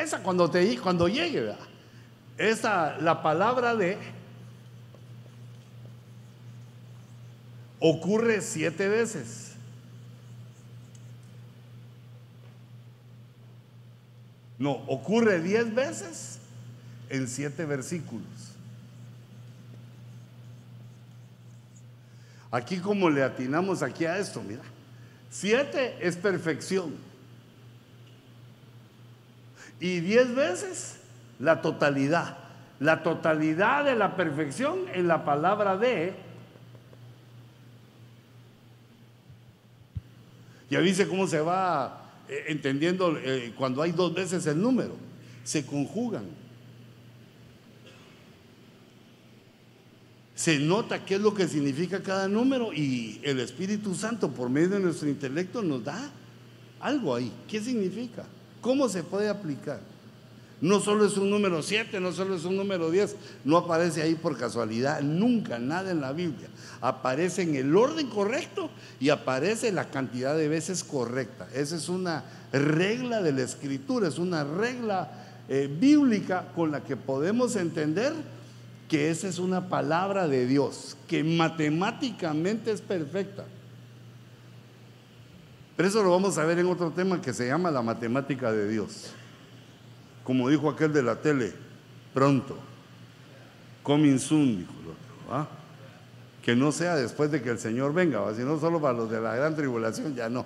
esa 0.00 0.22
cuando, 0.22 0.50
te, 0.50 0.74
cuando 0.78 1.06
llegue, 1.06 1.52
esa, 2.38 2.96
la 2.98 3.22
palabra 3.22 3.76
de 3.76 4.21
ocurre 7.82 8.40
siete 8.40 8.88
veces. 8.88 9.50
No, 14.58 14.70
ocurre 14.86 15.40
diez 15.40 15.74
veces 15.74 16.38
en 17.10 17.26
siete 17.26 17.66
versículos. 17.66 18.24
Aquí 22.52 22.78
como 22.78 23.10
le 23.10 23.24
atinamos 23.24 23.82
aquí 23.82 24.04
a 24.04 24.18
esto, 24.18 24.40
mira. 24.42 24.62
Siete 25.28 25.96
es 26.00 26.16
perfección. 26.16 26.94
Y 29.80 29.98
diez 29.98 30.32
veces 30.32 30.98
la 31.40 31.60
totalidad. 31.60 32.38
La 32.78 33.02
totalidad 33.02 33.84
de 33.84 33.96
la 33.96 34.14
perfección 34.14 34.82
en 34.94 35.08
la 35.08 35.24
palabra 35.24 35.76
de. 35.76 36.14
Ya 40.72 40.80
dice 40.80 41.06
cómo 41.06 41.26
se 41.26 41.38
va 41.38 42.02
eh, 42.30 42.44
entendiendo 42.48 43.18
eh, 43.18 43.52
cuando 43.58 43.82
hay 43.82 43.92
dos 43.92 44.14
veces 44.14 44.46
el 44.46 44.58
número, 44.58 44.96
se 45.44 45.66
conjugan. 45.66 46.24
Se 50.34 50.58
nota 50.58 51.04
qué 51.04 51.16
es 51.16 51.20
lo 51.20 51.34
que 51.34 51.46
significa 51.46 52.02
cada 52.02 52.26
número 52.26 52.72
y 52.72 53.20
el 53.22 53.40
Espíritu 53.40 53.94
Santo 53.94 54.30
por 54.30 54.48
medio 54.48 54.70
de 54.70 54.80
nuestro 54.80 55.10
intelecto 55.10 55.60
nos 55.60 55.84
da 55.84 56.10
algo 56.80 57.14
ahí. 57.14 57.30
¿Qué 57.46 57.60
significa? 57.60 58.24
¿Cómo 58.62 58.88
se 58.88 59.02
puede 59.02 59.28
aplicar? 59.28 59.91
No 60.62 60.78
solo 60.78 61.04
es 61.04 61.16
un 61.16 61.28
número 61.28 61.60
7, 61.60 61.98
no 61.98 62.12
solo 62.12 62.36
es 62.36 62.44
un 62.44 62.56
número 62.56 62.88
10, 62.88 63.16
no 63.44 63.56
aparece 63.56 64.00
ahí 64.00 64.14
por 64.14 64.38
casualidad, 64.38 65.00
nunca, 65.00 65.58
nada 65.58 65.90
en 65.90 66.00
la 66.00 66.12
Biblia. 66.12 66.48
Aparece 66.80 67.42
en 67.42 67.56
el 67.56 67.76
orden 67.76 68.08
correcto 68.08 68.70
y 69.00 69.08
aparece 69.08 69.72
la 69.72 69.90
cantidad 69.90 70.36
de 70.36 70.46
veces 70.46 70.84
correcta. 70.84 71.48
Esa 71.52 71.74
es 71.74 71.88
una 71.88 72.22
regla 72.52 73.20
de 73.22 73.32
la 73.32 73.42
escritura, 73.42 74.06
es 74.06 74.18
una 74.18 74.44
regla 74.44 75.10
eh, 75.48 75.68
bíblica 75.68 76.46
con 76.54 76.70
la 76.70 76.84
que 76.84 76.96
podemos 76.96 77.56
entender 77.56 78.12
que 78.88 79.10
esa 79.10 79.26
es 79.26 79.40
una 79.40 79.68
palabra 79.68 80.28
de 80.28 80.46
Dios, 80.46 80.96
que 81.08 81.24
matemáticamente 81.24 82.70
es 82.70 82.80
perfecta. 82.80 83.44
Pero 85.76 85.88
eso 85.88 86.04
lo 86.04 86.10
vamos 86.10 86.38
a 86.38 86.44
ver 86.44 86.60
en 86.60 86.68
otro 86.68 86.92
tema 86.92 87.20
que 87.20 87.32
se 87.32 87.48
llama 87.48 87.72
la 87.72 87.82
matemática 87.82 88.52
de 88.52 88.68
Dios 88.68 89.10
como 90.24 90.48
dijo 90.48 90.70
aquel 90.70 90.92
de 90.92 91.02
la 91.02 91.16
tele, 91.16 91.52
pronto, 92.14 92.58
coming 93.82 94.18
soon, 94.18 94.58
dijo 94.58 94.72
el 94.80 94.88
otro, 94.88 95.48
que 96.42 96.56
no 96.56 96.72
sea 96.72 96.96
después 96.96 97.30
de 97.30 97.40
que 97.42 97.50
el 97.50 97.58
Señor 97.58 97.94
venga, 97.94 98.20
sino 98.34 98.58
solo 98.58 98.80
para 98.80 98.94
los 98.94 99.10
de 99.10 99.20
la 99.20 99.34
gran 99.36 99.54
tribulación, 99.54 100.14
ya 100.14 100.28
no. 100.28 100.44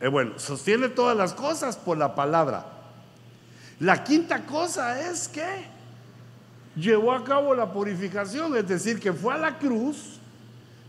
Eh, 0.00 0.08
bueno, 0.08 0.38
sostiene 0.38 0.88
todas 0.88 1.16
las 1.16 1.32
cosas 1.32 1.76
por 1.76 1.96
la 1.98 2.14
palabra. 2.14 2.66
La 3.80 4.04
quinta 4.04 4.44
cosa 4.46 5.10
es 5.10 5.28
que 5.28 5.64
llevó 6.76 7.12
a 7.12 7.24
cabo 7.24 7.54
la 7.54 7.72
purificación, 7.72 8.56
es 8.56 8.68
decir, 8.68 9.00
que 9.00 9.12
fue 9.12 9.34
a 9.34 9.38
la 9.38 9.58
cruz 9.58 10.20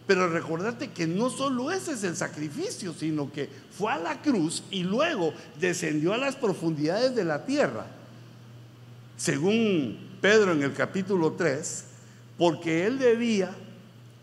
pero 0.08 0.30
recordate 0.30 0.92
que 0.92 1.06
no 1.06 1.30
solo 1.30 1.70
ese 1.70 1.92
es 1.92 2.04
el 2.06 2.16
sacrificio, 2.16 2.94
sino 2.94 3.30
que 3.30 3.50
fue 3.72 3.92
a 3.92 3.98
la 3.98 4.22
cruz 4.22 4.64
y 4.72 4.84
luego 4.84 5.34
descendió 5.60 6.14
a 6.14 6.18
las 6.18 6.38
profundidades 6.38 7.14
de 7.14 7.26
la 7.26 7.46
tierra. 7.46 7.86
Según 9.18 10.00
Pedro 10.22 10.54
en 10.54 10.64
el 10.64 10.74
capítulo 10.74 11.34
3, 11.34 11.84
porque 12.38 12.86
él 12.86 13.00
debía 13.00 13.54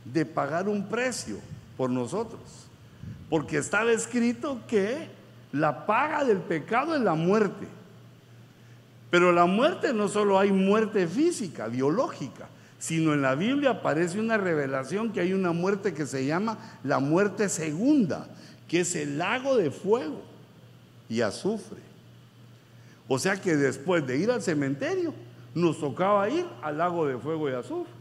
de 0.07 0.25
pagar 0.25 0.69
un 0.69 0.89
precio 0.89 1.37
por 1.77 1.91
nosotros. 1.91 2.41
Porque 3.29 3.59
estaba 3.59 3.93
escrito 3.93 4.61
que 4.67 5.09
la 5.53 5.85
paga 5.85 6.25
del 6.25 6.39
pecado 6.39 6.95
es 6.95 7.03
la 7.03 7.15
muerte. 7.15 7.67
Pero 9.11 9.33
la 9.33 9.45
muerte 9.45 9.93
no 9.93 10.09
solo 10.09 10.39
hay 10.39 10.51
muerte 10.51 11.07
física, 11.07 11.69
biológica, 11.69 12.49
sino 12.85 13.15
en 13.15 13.23
la 13.23 13.35
Biblia 13.35 13.71
aparece 13.71 14.21
una 14.21 14.37
revelación 14.37 15.11
que 15.11 15.21
hay 15.21 15.33
una 15.33 15.53
muerte 15.53 15.95
que 15.95 16.05
se 16.05 16.27
llama 16.27 16.59
la 16.83 16.99
muerte 16.99 17.49
segunda, 17.49 18.29
que 18.69 18.81
es 18.81 18.95
el 18.95 19.17
lago 19.17 19.57
de 19.57 19.71
fuego 19.71 20.21
y 21.09 21.23
azufre. 21.23 21.79
O 23.09 23.19
sea 23.19 23.41
que 23.41 23.57
después 23.57 24.07
de 24.07 24.19
ir 24.19 24.31
al 24.31 24.43
cementerio, 24.43 25.15
nos 25.55 25.81
tocaba 25.81 26.29
ir 26.29 26.45
al 26.61 26.77
lago 26.77 27.07
de 27.07 27.17
fuego 27.17 27.49
y 27.49 27.55
azufre, 27.55 27.95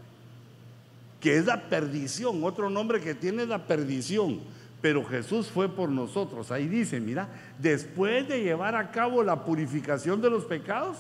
que 1.22 1.38
es 1.38 1.46
la 1.46 1.70
perdición, 1.70 2.44
otro 2.44 2.70
nombre 2.70 3.00
que 3.00 3.16
tiene 3.16 3.44
es 3.44 3.48
la 3.48 3.66
perdición. 3.66 4.42
Pero 4.82 5.06
Jesús 5.06 5.48
fue 5.48 5.70
por 5.70 5.88
nosotros. 5.88 6.52
Ahí 6.52 6.68
dice, 6.68 7.00
mira, 7.00 7.30
después 7.58 8.28
de 8.28 8.44
llevar 8.44 8.76
a 8.76 8.92
cabo 8.92 9.24
la 9.24 9.46
purificación 9.46 10.22
de 10.22 10.30
los 10.30 10.44
pecados, 10.44 10.98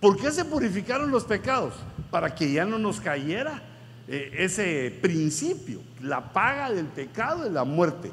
¿Por 0.00 0.16
qué 0.18 0.30
se 0.30 0.44
purificaron 0.44 1.10
los 1.10 1.24
pecados? 1.24 1.74
Para 2.10 2.34
que 2.34 2.50
ya 2.52 2.64
no 2.64 2.78
nos 2.78 3.00
cayera 3.00 3.62
eh, 4.08 4.32
ese 4.38 4.98
principio. 5.02 5.82
La 6.00 6.32
paga 6.32 6.70
del 6.70 6.86
pecado 6.86 7.44
es 7.44 7.52
la 7.52 7.64
muerte. 7.64 8.10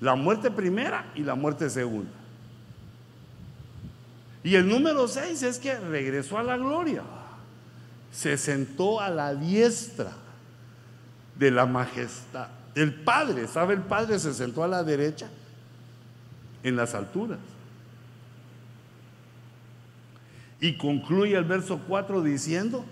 La 0.00 0.14
muerte 0.14 0.50
primera 0.50 1.12
y 1.14 1.20
la 1.20 1.34
muerte 1.34 1.68
segunda. 1.68 2.10
Y 4.42 4.54
el 4.54 4.66
número 4.68 5.08
seis 5.08 5.42
es 5.42 5.58
que 5.58 5.78
regresó 5.78 6.38
a 6.38 6.42
la 6.42 6.56
gloria. 6.56 7.02
Se 8.12 8.38
sentó 8.38 9.00
a 9.00 9.10
la 9.10 9.34
diestra 9.34 10.12
de 11.38 11.50
la 11.50 11.66
majestad. 11.66 12.48
El 12.74 12.94
Padre, 12.94 13.46
¿sabe? 13.46 13.74
El 13.74 13.82
Padre 13.82 14.18
se 14.18 14.32
sentó 14.32 14.62
a 14.62 14.68
la 14.68 14.82
derecha 14.82 15.28
en 16.62 16.76
las 16.76 16.94
alturas. 16.94 17.38
Y 20.60 20.76
concluye 20.76 21.36
el 21.36 21.44
verso 21.44 21.80
4 21.86 22.22
diciendo, 22.22 22.84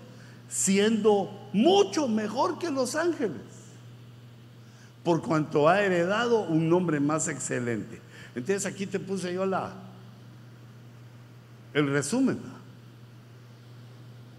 siendo 0.49 1.49
mucho 1.53 2.07
mejor 2.07 2.59
que 2.59 2.69
los 2.69 2.95
ángeles, 2.95 3.41
por 5.03 5.21
cuanto 5.21 5.67
ha 5.67 5.81
heredado 5.81 6.41
un 6.41 6.69
nombre 6.69 6.99
más 6.99 7.27
excelente. 7.27 8.01
Entonces 8.35 8.65
aquí 8.65 8.85
te 8.85 8.99
puse 8.99 9.33
yo 9.33 9.45
la 9.45 9.73
el 11.75 11.89
resumen 11.89 12.39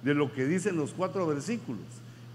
de 0.03 0.15
lo 0.15 0.33
que 0.33 0.47
dicen 0.47 0.77
los 0.77 0.93
cuatro 0.93 1.27
versículos, 1.27 1.85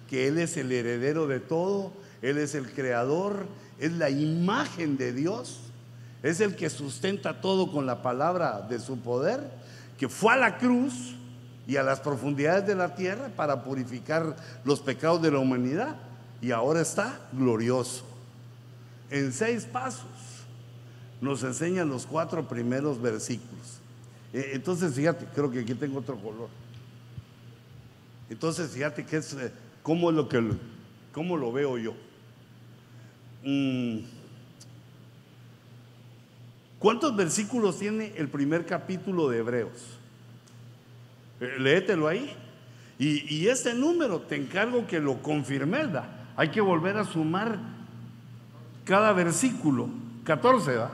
que 0.08 0.28
Él 0.28 0.38
es 0.38 0.58
el 0.58 0.72
heredero 0.72 1.26
de 1.26 1.40
todo, 1.40 1.92
Él 2.22 2.38
es 2.38 2.54
el 2.54 2.72
creador, 2.72 3.48
es 3.80 3.94
la 3.94 4.12
imagen 4.12 4.98
de 4.98 5.12
Dios, 5.12 5.62
es 6.22 6.40
el 6.40 6.56
que 6.56 6.70
sustenta 6.70 7.42
todo 7.42 7.72
con 7.72 7.88
la 7.88 8.04
palabra 8.04 8.62
de 8.62 8.80
su 8.80 9.00
poder 9.00 9.61
que 10.02 10.10
fue 10.10 10.34
a 10.34 10.36
la 10.36 10.58
cruz 10.58 11.14
y 11.68 11.76
a 11.76 11.84
las 11.84 12.00
profundidades 12.00 12.66
de 12.66 12.74
la 12.74 12.96
tierra 12.96 13.30
para 13.36 13.64
purificar 13.64 14.36
los 14.66 14.80
pecados 14.80 15.22
de 15.22 15.30
la 15.30 15.38
humanidad 15.38 15.96
y 16.42 16.50
ahora 16.50 16.82
está 16.82 17.20
glorioso. 17.32 18.04
En 19.12 19.32
seis 19.32 19.64
pasos 19.64 20.08
nos 21.22 21.44
enseñan 21.44 21.88
los 21.88 22.08
cuatro 22.08 22.48
primeros 22.48 23.00
versículos. 23.00 23.80
Eh, 24.34 24.54
entonces, 24.54 24.96
fíjate, 24.96 25.28
creo 25.36 25.52
que 25.52 25.60
aquí 25.60 25.76
tengo 25.76 26.00
otro 26.00 26.18
color. 26.18 26.50
Entonces, 28.28 28.72
fíjate 28.72 29.06
que 29.06 29.18
es 29.18 29.34
eh, 29.34 29.52
cómo, 29.84 30.12
lo 30.12 30.28
que, 30.28 30.42
cómo 31.14 31.38
lo 31.38 31.52
veo 31.52 31.78
yo. 31.78 31.94
Mm. 33.44 34.00
¿Cuántos 36.82 37.16
versículos 37.16 37.78
tiene 37.78 38.12
el 38.18 38.28
primer 38.28 38.66
capítulo 38.66 39.30
de 39.30 39.38
Hebreos? 39.38 40.00
Eh, 41.40 41.58
léetelo 41.60 42.08
ahí. 42.08 42.36
Y, 42.98 43.48
este 43.48 43.76
número 43.76 44.22
te 44.22 44.36
encargo 44.36 44.88
que 44.88 45.00
lo 45.00 45.22
confirmes. 45.22 45.88
Hay 46.36 46.50
que 46.50 46.60
volver 46.60 46.98
a 46.98 47.04
sumar 47.04 47.60
cada 48.84 49.14
versículo. 49.14 49.90
14, 50.24 50.76
¿va? 50.76 50.92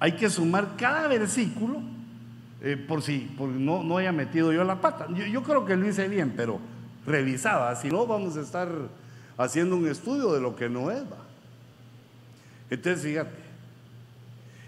Hay 0.00 0.12
que 0.16 0.28
sumar 0.28 0.76
cada 0.76 1.06
versículo 1.06 1.80
eh, 2.60 2.76
por 2.76 3.02
si 3.02 3.32
no, 3.38 3.84
no 3.84 3.98
haya 3.98 4.10
metido 4.10 4.52
yo 4.52 4.64
la 4.64 4.80
pata. 4.80 5.06
Yo, 5.12 5.44
creo 5.44 5.64
que 5.64 5.76
lo 5.76 5.88
hice 5.88 6.08
bien, 6.08 6.32
pero 6.36 6.58
revisaba. 7.06 7.76
Si 7.76 7.88
no, 7.88 8.04
vamos 8.04 8.36
a 8.36 8.40
estar 8.40 8.68
haciendo 9.38 9.76
un 9.76 9.86
estudio 9.86 10.32
de 10.32 10.40
lo 10.40 10.56
que 10.56 10.68
no 10.68 10.90
es. 10.90 11.02
¿va? 11.02 11.18
Entonces, 12.68 13.02
fíjate, 13.02 13.43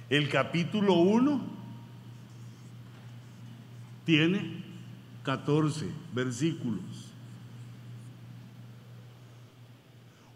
el 0.08 0.28
capítulo 0.28 0.94
1 0.94 1.40
tiene 4.04 4.62
14 5.24 5.86
versículos. 6.14 6.80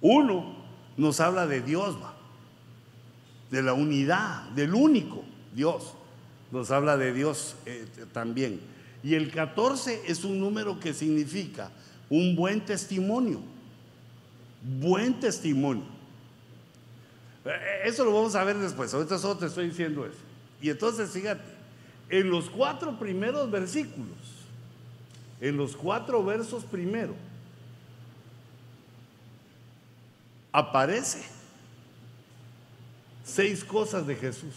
Uno 0.01 0.57
nos 0.97 1.21
habla 1.21 1.47
de 1.47 1.61
Dios, 1.61 1.97
de 3.51 3.63
la 3.63 3.73
unidad, 3.73 4.49
del 4.51 4.75
único 4.75 5.25
Dios. 5.55 5.95
Nos 6.51 6.71
habla 6.71 6.97
de 6.97 7.13
Dios 7.13 7.55
eh, 7.67 7.87
también. 8.13 8.61
Y 9.05 9.15
el 9.15 9.31
14 9.31 10.03
es 10.07 10.25
un 10.25 10.41
número 10.41 10.81
que 10.81 10.93
significa 10.93 11.71
un 12.09 12.35
buen 12.35 12.65
testimonio. 12.65 13.41
Buen 14.81 15.21
testimonio. 15.21 16.00
Eh, 17.45 17.83
eso 17.85 18.05
lo 18.05 18.15
vamos 18.15 18.35
a 18.35 18.45
ver 18.45 18.59
después. 18.59 18.93
Ahorita 18.93 19.19
solo 19.19 19.39
te 19.39 19.47
estoy 19.47 19.69
diciendo 19.69 20.05
eso. 20.07 20.19
Y 20.61 20.71
entonces, 20.71 21.11
fíjate, 21.11 21.43
en 22.09 22.31
los 22.31 22.51
cuatro 22.51 22.99
primeros 22.99 23.51
versículos, 23.51 24.19
en 25.41 25.57
los 25.57 25.75
cuatro 25.75 26.23
versos 26.25 26.65
primero, 26.65 27.15
aparece 30.53 31.23
seis 33.25 33.65
cosas 33.65 34.07
de 34.07 34.17
Jesús, 34.17 34.55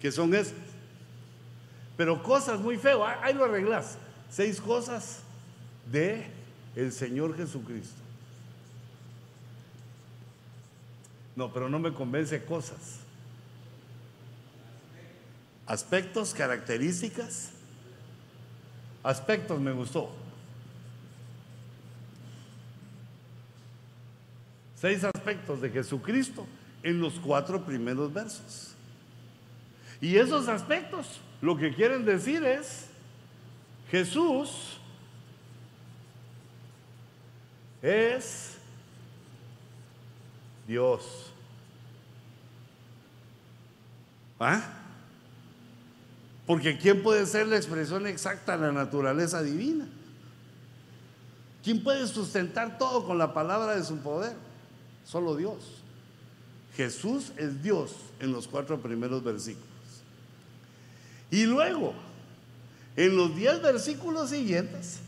que 0.00 0.12
son 0.12 0.34
estas. 0.34 0.54
Pero 1.96 2.22
cosas 2.22 2.60
muy 2.60 2.76
feas, 2.76 2.98
ahí 3.22 3.34
lo 3.34 3.44
arreglas. 3.44 3.98
Seis 4.30 4.60
cosas 4.60 5.20
de 5.90 6.26
el 6.76 6.92
Señor 6.92 7.36
Jesucristo. 7.36 8.07
No, 11.38 11.52
pero 11.52 11.68
no 11.68 11.78
me 11.78 11.94
convence 11.94 12.44
cosas. 12.44 12.98
Aspectos, 15.68 16.34
características. 16.34 17.50
Aspectos 19.04 19.60
me 19.60 19.70
gustó. 19.70 20.10
Seis 24.74 25.04
aspectos 25.04 25.60
de 25.60 25.70
Jesucristo 25.70 26.44
en 26.82 27.00
los 27.00 27.14
cuatro 27.20 27.64
primeros 27.64 28.12
versos. 28.12 28.74
Y 30.00 30.16
esos 30.16 30.48
aspectos 30.48 31.20
lo 31.40 31.56
que 31.56 31.72
quieren 31.72 32.04
decir 32.04 32.42
es, 32.42 32.88
Jesús 33.92 34.80
es 37.80 38.58
Dios. 40.66 41.27
¿Ah? 44.40 44.62
Porque 46.46 46.78
¿quién 46.78 47.02
puede 47.02 47.26
ser 47.26 47.46
la 47.46 47.56
expresión 47.56 48.06
exacta 48.06 48.56
de 48.56 48.66
la 48.66 48.72
naturaleza 48.72 49.42
divina? 49.42 49.86
¿Quién 51.62 51.82
puede 51.82 52.06
sustentar 52.06 52.78
todo 52.78 53.04
con 53.04 53.18
la 53.18 53.34
palabra 53.34 53.76
de 53.76 53.84
su 53.84 53.98
poder? 53.98 54.34
Solo 55.04 55.36
Dios. 55.36 55.82
Jesús 56.76 57.32
es 57.36 57.62
Dios 57.62 57.96
en 58.20 58.32
los 58.32 58.46
cuatro 58.48 58.80
primeros 58.80 59.22
versículos. 59.22 59.66
Y 61.30 61.44
luego, 61.44 61.92
en 62.96 63.16
los 63.16 63.34
diez 63.34 63.60
versículos 63.60 64.30
siguientes, 64.30 65.00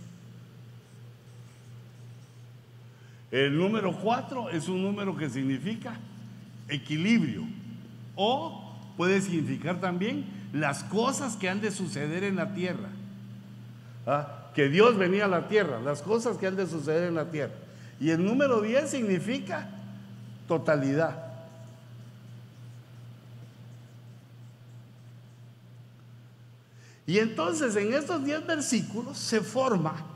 el 3.31 3.57
número 3.57 3.97
cuatro 3.99 4.51
es 4.51 4.69
un 4.69 4.83
número 4.83 5.17
que 5.17 5.31
significa 5.31 5.99
equilibrio 6.69 7.45
o 8.17 8.70
puede 8.97 9.21
significar 9.21 9.81
también 9.81 10.27
las 10.53 10.85
cosas 10.85 11.37
que 11.37 11.49
han 11.49 11.61
de 11.61 11.71
suceder 11.71 12.25
en 12.25 12.37
la 12.37 12.55
tierra. 12.55 12.89
¿Ah? 14.07 14.51
Que 14.55 14.69
Dios 14.69 14.97
venía 14.97 15.27
a 15.27 15.29
la 15.29 15.49
tierra, 15.49 15.81
las 15.81 16.03
cosas 16.03 16.37
que 16.37 16.47
han 16.47 16.57
de 16.57 16.67
suceder 16.67 17.05
en 17.05 17.15
la 17.15 17.31
tierra. 17.31 17.55
Y 18.01 18.11
el 18.11 18.25
número 18.25 18.61
10 18.61 18.91
significa 18.91 19.71
totalidad. 20.49 21.31
Y 27.07 27.19
entonces 27.19 27.75
en 27.77 27.93
estos 27.93 28.25
10 28.25 28.47
versículos 28.47 29.19
se 29.19 29.41
forma 29.41 30.10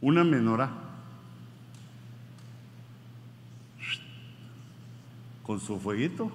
una 0.00 0.24
menora 0.24 0.70
con 5.42 5.60
su 5.60 5.78
fueguito. 5.78 6.30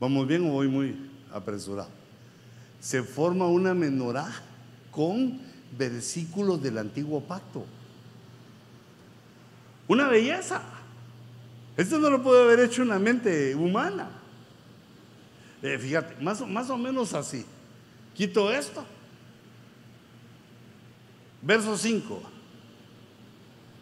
¿Vamos 0.00 0.26
bien 0.26 0.44
o 0.50 0.54
voy 0.54 0.66
muy 0.66 1.10
apresurado? 1.32 1.88
Se 2.80 3.04
forma 3.04 3.46
una 3.46 3.72
menorá 3.72 4.28
con 4.90 5.40
versículos 5.78 6.60
del 6.60 6.78
antiguo 6.78 7.20
pacto. 7.20 7.64
Una 9.86 10.08
belleza. 10.08 10.71
Esto 11.76 11.98
no 11.98 12.10
lo 12.10 12.22
puede 12.22 12.42
haber 12.42 12.60
hecho 12.60 12.82
una 12.82 12.98
mente 12.98 13.54
humana. 13.54 14.10
Eh, 15.62 15.78
fíjate, 15.78 16.22
más, 16.22 16.46
más 16.46 16.68
o 16.70 16.76
menos 16.76 17.14
así. 17.14 17.46
Quito 18.14 18.52
esto. 18.52 18.84
Verso 21.40 21.76
5. 21.76 22.22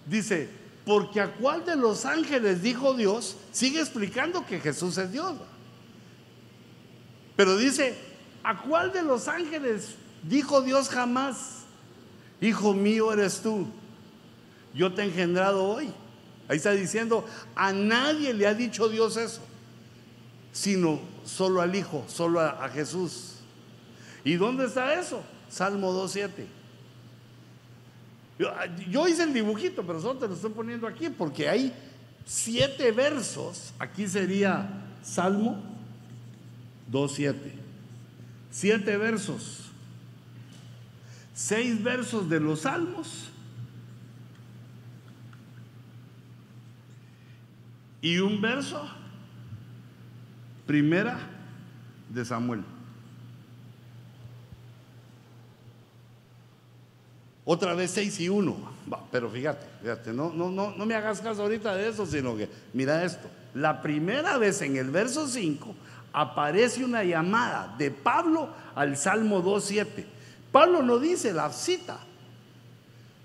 Dice, 0.06 0.48
porque 0.84 1.20
a 1.20 1.32
cuál 1.32 1.64
de 1.64 1.76
los 1.76 2.04
ángeles 2.04 2.62
dijo 2.62 2.94
Dios, 2.94 3.36
sigue 3.52 3.80
explicando 3.80 4.46
que 4.46 4.60
Jesús 4.60 4.96
es 4.98 5.12
Dios. 5.12 5.34
Pero 7.36 7.56
dice, 7.56 7.96
¿a 8.42 8.60
cuál 8.62 8.92
de 8.92 9.02
los 9.02 9.28
ángeles 9.28 9.94
dijo 10.22 10.62
Dios 10.62 10.88
jamás? 10.88 11.64
Hijo 12.40 12.72
mío 12.72 13.12
eres 13.12 13.40
tú, 13.42 13.66
yo 14.74 14.92
te 14.92 15.02
he 15.02 15.04
engendrado 15.06 15.64
hoy. 15.64 15.92
Ahí 16.50 16.56
está 16.56 16.72
diciendo, 16.72 17.24
a 17.54 17.72
nadie 17.72 18.34
le 18.34 18.44
ha 18.44 18.54
dicho 18.54 18.88
Dios 18.88 19.16
eso, 19.16 19.40
sino 20.50 20.98
solo 21.24 21.60
al 21.60 21.76
Hijo, 21.76 22.04
solo 22.08 22.40
a, 22.40 22.68
Jesús. 22.70 23.36
¿Y 24.24 24.34
dónde 24.34 24.64
está 24.64 24.94
eso? 24.94 25.22
Salmo 25.48 25.92
2.7. 25.92 26.46
Yo, 28.36 28.50
yo, 28.88 29.06
hice 29.06 29.22
el 29.22 29.32
dibujito, 29.32 29.86
pero 29.86 30.00
solo 30.00 30.18
te 30.18 30.26
lo 30.26 30.34
estoy 30.34 30.50
poniendo 30.50 30.88
aquí 30.88 31.08
porque 31.08 31.48
hay 31.48 31.72
siete 32.26 32.90
versos. 32.90 33.72
Aquí 33.78 34.08
sería 34.08 34.68
Salmo 35.04 35.62
2.7. 36.90 37.36
Siete 38.50 38.96
versos. 38.96 39.66
Seis 41.32 41.80
versos 41.80 42.28
de 42.28 42.40
los 42.40 42.62
salmos. 42.62 43.30
Y 48.02 48.18
un 48.18 48.40
verso, 48.40 48.88
primera 50.66 51.18
de 52.08 52.24
Samuel. 52.24 52.64
Otra 57.44 57.74
vez 57.74 57.90
seis 57.90 58.20
y 58.20 58.28
uno. 58.28 58.70
pero 59.10 59.28
fíjate, 59.28 59.66
fíjate, 59.82 60.12
no, 60.12 60.32
no, 60.32 60.50
no, 60.50 60.74
no 60.76 60.86
me 60.86 60.94
hagas 60.94 61.20
caso 61.20 61.42
ahorita 61.42 61.74
de 61.74 61.88
eso, 61.88 62.06
sino 62.06 62.36
que 62.36 62.48
mira 62.72 63.04
esto. 63.04 63.28
La 63.54 63.82
primera 63.82 64.38
vez 64.38 64.62
en 64.62 64.76
el 64.76 64.90
verso 64.90 65.26
5 65.26 65.74
aparece 66.12 66.84
una 66.84 67.02
llamada 67.02 67.74
de 67.76 67.90
Pablo 67.90 68.50
al 68.74 68.96
Salmo 68.96 69.42
2.7. 69.42 70.04
Pablo 70.52 70.82
no 70.82 70.98
dice 70.98 71.32
la 71.32 71.50
cita, 71.50 71.98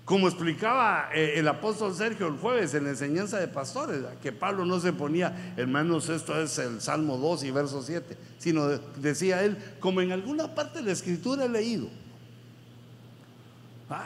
como 0.06 0.28
explicaba 0.28 1.10
eh, 1.12 1.34
el 1.34 1.48
apóstol 1.48 1.92
Sergio 1.92 2.28
el 2.28 2.38
jueves 2.38 2.72
en 2.74 2.84
la 2.84 2.90
enseñanza 2.90 3.40
de 3.40 3.48
pastores, 3.48 4.04
que 4.22 4.30
Pablo 4.30 4.64
no 4.64 4.78
se 4.78 4.92
ponía, 4.92 5.52
hermanos, 5.56 6.08
esto 6.08 6.40
es 6.40 6.56
el 6.58 6.80
Salmo 6.80 7.16
2 7.16 7.42
y 7.42 7.50
verso 7.50 7.82
7, 7.82 8.16
sino 8.38 8.68
decía 8.68 9.42
él, 9.42 9.58
como 9.80 10.00
en 10.00 10.12
alguna 10.12 10.54
parte 10.54 10.78
de 10.78 10.84
la 10.84 10.92
escritura 10.92 11.46
he 11.46 11.48
leído. 11.48 11.88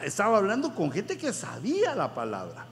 Estaba 0.02 0.38
hablando 0.38 0.74
con 0.74 0.90
gente 0.90 1.18
que 1.18 1.34
sabía 1.34 1.94
la 1.94 2.14
palabra. 2.14 2.64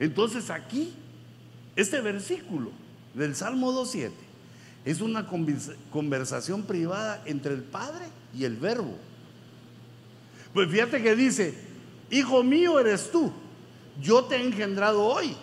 Entonces 0.00 0.50
aquí 0.50 0.92
este 1.76 2.00
versículo 2.00 2.72
del 3.14 3.36
Salmo 3.36 3.72
2.7 3.72 4.10
es 4.84 5.00
una 5.00 5.28
conversación 5.92 6.64
privada 6.64 7.22
entre 7.26 7.54
el 7.54 7.62
Padre 7.62 8.06
y 8.34 8.42
el 8.42 8.56
Verbo. 8.56 8.98
Pues 10.56 10.70
fíjate 10.70 11.02
que 11.02 11.14
dice, 11.14 11.52
hijo 12.10 12.42
mío 12.42 12.80
eres 12.80 13.10
tú, 13.10 13.30
yo 14.00 14.24
te 14.24 14.36
he 14.36 14.42
engendrado 14.42 15.04
hoy. 15.04 15.36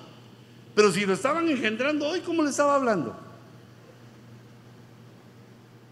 Pero 0.74 0.92
si 0.92 1.06
lo 1.06 1.14
estaban 1.14 1.48
engendrando 1.48 2.08
hoy, 2.08 2.22
¿cómo 2.22 2.42
le 2.42 2.50
estaba 2.50 2.74
hablando? 2.74 3.16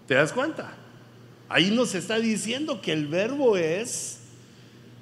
¿Te 0.07 0.15
das 0.15 0.33
cuenta? 0.33 0.73
Ahí 1.49 1.69
nos 1.69 1.93
está 1.93 2.17
diciendo 2.17 2.81
que 2.81 2.93
el 2.93 3.05
verbo 3.05 3.57
es 3.57 4.21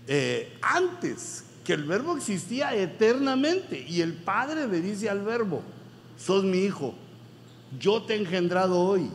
eh, 0.06 0.52
antes, 0.64 1.46
que 1.64 1.72
el 1.72 1.86
verbo 1.86 2.18
existía 2.18 2.76
eternamente. 2.76 3.86
Y 3.88 4.02
el 4.02 4.16
Padre 4.16 4.68
le 4.68 4.82
dice 4.82 5.10
al 5.10 5.22
verbo, 5.22 5.64
sos 6.18 6.44
mi 6.44 6.58
hijo, 6.58 6.94
yo 7.80 8.02
te 8.04 8.16
he 8.16 8.18
engendrado 8.18 8.82
hoy. 8.82 9.10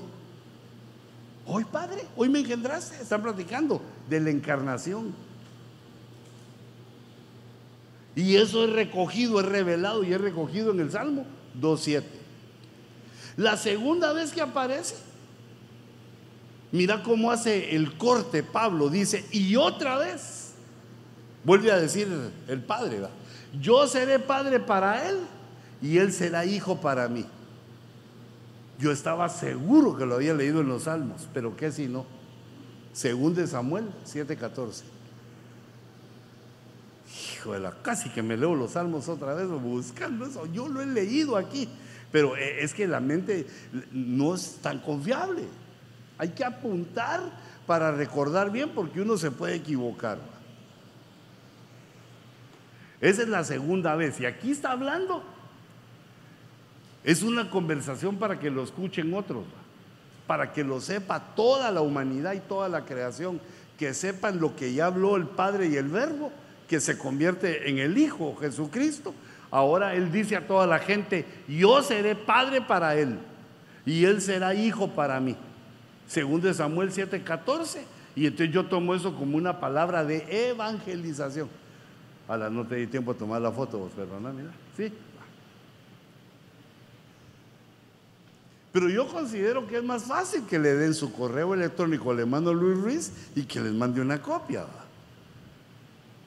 Hoy, 1.46 1.64
Padre, 1.64 2.06
hoy 2.16 2.28
me 2.28 2.40
engendraste. 2.40 3.02
Están 3.02 3.22
platicando 3.22 3.80
de 4.08 4.20
la 4.20 4.30
encarnación. 4.30 5.14
Y 8.16 8.36
eso 8.36 8.64
es 8.64 8.70
recogido, 8.70 9.40
es 9.40 9.46
revelado 9.46 10.04
y 10.04 10.12
es 10.12 10.20
recogido 10.20 10.70
en 10.70 10.80
el 10.80 10.90
Salmo 10.90 11.26
2.7. 11.60 12.02
La 13.36 13.56
segunda 13.56 14.12
vez 14.12 14.32
que 14.32 14.40
aparece, 14.40 14.94
mira 16.70 17.02
cómo 17.02 17.32
hace 17.32 17.74
el 17.74 17.96
corte 17.98 18.44
Pablo, 18.44 18.88
dice, 18.88 19.24
y 19.32 19.56
otra 19.56 19.98
vez, 19.98 20.52
vuelve 21.42 21.72
a 21.72 21.76
decir 21.76 22.08
el 22.46 22.62
Padre, 22.62 23.00
yo 23.60 23.86
seré 23.88 24.20
Padre 24.20 24.60
para 24.60 25.08
él 25.08 25.18
y 25.82 25.98
él 25.98 26.12
será 26.12 26.44
hijo 26.44 26.80
para 26.80 27.08
mí. 27.08 27.26
Yo 28.78 28.90
estaba 28.90 29.28
seguro 29.28 29.96
que 29.96 30.06
lo 30.06 30.16
había 30.16 30.34
leído 30.34 30.60
en 30.60 30.68
los 30.68 30.84
Salmos, 30.84 31.28
pero 31.32 31.56
¿qué 31.56 31.70
si 31.70 31.86
no? 31.86 32.06
Según 32.92 33.34
de 33.34 33.46
Samuel 33.46 33.90
7:14. 34.04 34.82
Híjole, 37.34 37.68
casi 37.82 38.08
que 38.10 38.22
me 38.22 38.36
leo 38.36 38.54
los 38.54 38.72
Salmos 38.72 39.08
otra 39.08 39.34
vez 39.34 39.48
buscando 39.48 40.26
eso. 40.26 40.46
Yo 40.46 40.68
lo 40.68 40.80
he 40.80 40.86
leído 40.86 41.36
aquí, 41.36 41.68
pero 42.10 42.36
eh, 42.36 42.64
es 42.64 42.74
que 42.74 42.88
la 42.88 43.00
mente 43.00 43.46
no 43.92 44.34
es 44.34 44.56
tan 44.62 44.80
confiable. 44.80 45.44
Hay 46.18 46.30
que 46.30 46.44
apuntar 46.44 47.20
para 47.66 47.92
recordar 47.92 48.50
bien 48.50 48.70
porque 48.70 49.00
uno 49.00 49.16
se 49.16 49.30
puede 49.30 49.56
equivocar. 49.56 50.18
Esa 53.00 53.22
es 53.22 53.28
la 53.28 53.44
segunda 53.44 53.94
vez. 53.96 54.18
Y 54.20 54.26
aquí 54.26 54.50
está 54.50 54.72
hablando 54.72 55.33
es 57.04 57.22
una 57.22 57.50
conversación 57.50 58.16
para 58.16 58.40
que 58.40 58.50
lo 58.50 58.64
escuchen 58.64 59.12
otros, 59.12 59.44
para 60.26 60.52
que 60.52 60.64
lo 60.64 60.80
sepa 60.80 61.20
toda 61.36 61.70
la 61.70 61.82
humanidad 61.82 62.32
y 62.32 62.40
toda 62.40 62.68
la 62.68 62.86
creación, 62.86 63.40
que 63.78 63.92
sepan 63.92 64.40
lo 64.40 64.56
que 64.56 64.72
ya 64.72 64.86
habló 64.86 65.16
el 65.16 65.26
Padre 65.26 65.66
y 65.68 65.76
el 65.76 65.88
Verbo, 65.88 66.32
que 66.66 66.80
se 66.80 66.96
convierte 66.96 67.68
en 67.68 67.78
el 67.78 67.98
Hijo 67.98 68.34
Jesucristo. 68.36 69.14
Ahora 69.50 69.94
Él 69.94 70.10
dice 70.10 70.34
a 70.36 70.46
toda 70.46 70.66
la 70.66 70.78
gente, 70.78 71.26
yo 71.46 71.82
seré 71.82 72.14
Padre 72.14 72.62
para 72.62 72.96
Él 72.96 73.18
y 73.84 74.04
Él 74.04 74.22
será 74.22 74.54
Hijo 74.54 74.88
para 74.88 75.20
mí. 75.20 75.36
Según 76.06 76.40
de 76.40 76.54
Samuel 76.54 76.90
7:14. 76.90 77.80
Y 78.16 78.26
entonces 78.26 78.54
yo 78.54 78.64
tomo 78.66 78.94
eso 78.94 79.14
como 79.14 79.36
una 79.36 79.58
palabra 79.58 80.04
de 80.04 80.24
evangelización. 80.48 81.48
Ahora 82.28 82.48
no 82.48 82.64
te 82.64 82.76
di 82.76 82.86
tiempo 82.86 83.10
a 83.10 83.14
tomar 83.14 83.42
la 83.42 83.50
foto, 83.50 83.78
vos, 83.78 83.92
perdona, 83.92 84.30
mira. 84.30 84.50
Sí. 84.76 84.92
Pero 88.74 88.88
yo 88.88 89.06
considero 89.06 89.68
que 89.68 89.76
es 89.76 89.84
más 89.84 90.02
fácil 90.02 90.46
que 90.46 90.58
le 90.58 90.74
den 90.74 90.94
su 90.94 91.12
correo 91.12 91.54
electrónico 91.54 92.12
le 92.12 92.26
mando 92.26 92.52
Luis 92.52 92.76
Ruiz 92.76 93.12
y 93.36 93.44
que 93.44 93.60
les 93.60 93.72
mande 93.72 94.00
una 94.00 94.20
copia. 94.20 94.66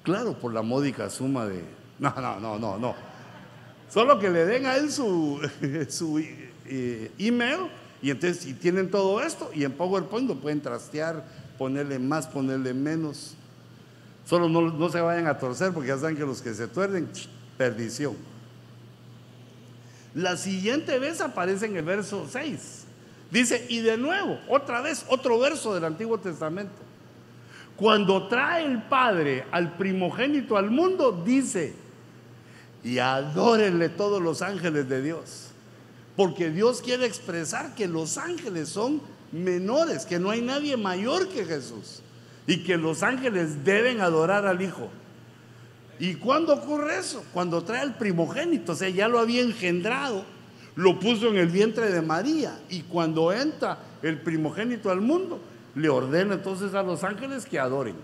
Claro, 0.02 0.32
por 0.40 0.54
la 0.54 0.62
módica 0.62 1.10
suma 1.10 1.46
de... 1.46 1.62
No, 2.00 2.14
no, 2.16 2.40
no, 2.40 2.58
no, 2.58 2.78
no. 2.78 2.96
Solo 3.90 4.18
que 4.18 4.30
le 4.30 4.46
den 4.46 4.66
a 4.66 4.78
él 4.78 4.90
su, 4.90 5.42
su 5.90 6.20
eh, 6.20 7.12
email 7.18 7.68
y 8.02 8.12
entonces 8.12 8.58
tienen 8.62 8.90
todo 8.90 9.22
esto 9.22 9.52
y 9.54 9.66
en 9.66 9.74
PowerPoint 9.74 10.30
lo 10.30 10.36
pueden 10.36 10.62
trastear, 10.62 11.26
ponerle 11.58 12.00
más, 12.00 12.28
ponerle 12.28 12.74
menos. 12.74 13.34
Solo 14.26 14.48
no, 14.48 14.62
no 14.62 14.88
se 14.88 15.02
vayan 15.02 15.28
a 15.28 15.38
torcer 15.38 15.74
porque 15.74 15.90
ya 15.90 15.98
saben 15.98 16.16
que 16.16 16.26
los 16.26 16.42
que 16.42 16.54
se 16.54 16.70
tuerden, 16.70 17.10
perdición. 17.58 18.16
La 20.18 20.36
siguiente 20.36 20.98
vez 20.98 21.22
aparece 21.22 21.68
en 21.68 21.78
el 21.78 21.84
verso 21.84 22.28
6. 22.28 22.86
Dice, 23.30 23.68
y 23.70 23.82
de 23.82 23.98
nuevo, 23.98 24.40
otra 24.50 24.82
vez, 24.82 25.06
otro 25.10 25.38
verso 25.38 25.76
del 25.76 25.84
Antiguo 25.84 26.18
Testamento. 26.18 26.74
Cuando 27.76 28.28
trae 28.28 28.66
el 28.66 28.82
Padre 28.82 29.46
al 29.52 29.78
primogénito 29.78 30.58
al 30.58 30.72
mundo, 30.72 31.12
dice, 31.24 31.76
y 32.84 32.98
adórenle 32.98 33.90
todos 33.90 34.20
los 34.20 34.42
ángeles 34.42 34.90
de 34.90 35.04
Dios. 35.04 35.50
Porque 36.16 36.50
Dios 36.50 36.82
quiere 36.82 37.06
expresar 37.06 37.76
que 37.76 37.88
los 37.88 38.18
ángeles 38.18 38.70
son 38.70 39.04
menores, 39.32 40.08
que 40.08 40.18
no 40.18 40.32
hay 40.32 40.42
nadie 40.42 40.78
mayor 40.78 41.30
que 41.30 41.46
Jesús. 41.46 42.02
Y 42.48 42.64
que 42.64 42.76
los 42.76 43.04
ángeles 43.04 43.64
deben 43.64 44.02
adorar 44.02 44.48
al 44.48 44.64
Hijo. 44.64 44.90
¿Y 46.00 46.16
cuándo 46.16 46.54
ocurre 46.54 47.00
eso? 47.00 47.26
Cuando 47.34 47.64
trae 47.64 47.84
el 47.84 47.96
primogénito, 47.96 48.74
o 48.74 48.76
sea, 48.76 48.90
ya 48.90 49.08
lo 49.08 49.20
había 49.20 49.42
engendrado, 49.42 50.24
lo 50.76 51.00
puso 51.00 51.30
en 51.30 51.38
el 51.38 51.48
vientre 51.48 51.92
de 51.92 52.02
María 52.02 52.60
y 52.70 52.82
cuando 52.82 53.34
entra 53.34 53.80
el 54.04 54.22
primogénito 54.22 54.92
al 54.92 55.02
mundo, 55.02 55.42
le 55.74 55.90
ordena 55.90 56.36
entonces 56.36 56.74
a 56.76 56.84
los 56.84 57.04
ángeles 57.04 57.46
que 57.46 57.60
adoren. 57.60 57.96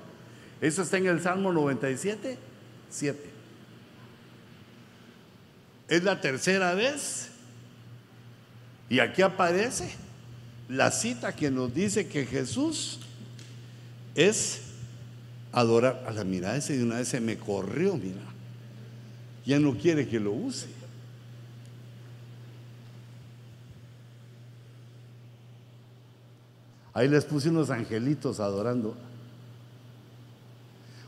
Eso 0.59 0.81
está 0.81 0.97
en 0.97 1.07
el 1.07 1.21
Salmo 1.21 1.53
97, 1.53 2.37
7. 2.89 3.29
Es 5.89 6.03
la 6.03 6.19
tercera 6.19 6.73
vez 6.73 7.29
y 8.89 8.99
aquí 8.99 9.21
aparece 9.21 9.93
la 10.67 10.89
cita 10.89 11.35
que 11.35 11.51
nos 11.51 11.73
dice 11.73 12.07
que 12.07 12.25
Jesús 12.25 12.99
es 14.15 14.62
adorar. 15.53 16.03
A 16.05 16.11
la 16.11 16.25
mirada 16.25 16.57
ese 16.57 16.77
de 16.77 16.83
una 16.83 16.97
vez 16.97 17.07
se 17.07 17.21
me 17.21 17.37
corrió, 17.37 17.95
mira. 17.95 18.21
Ya 19.45 19.59
no 19.59 19.77
quiere 19.77 20.07
que 20.07 20.19
lo 20.19 20.31
use. 20.31 20.67
Ahí 26.93 27.07
les 27.07 27.25
puse 27.25 27.49
unos 27.49 27.69
angelitos 27.69 28.39
adorando. 28.39 28.95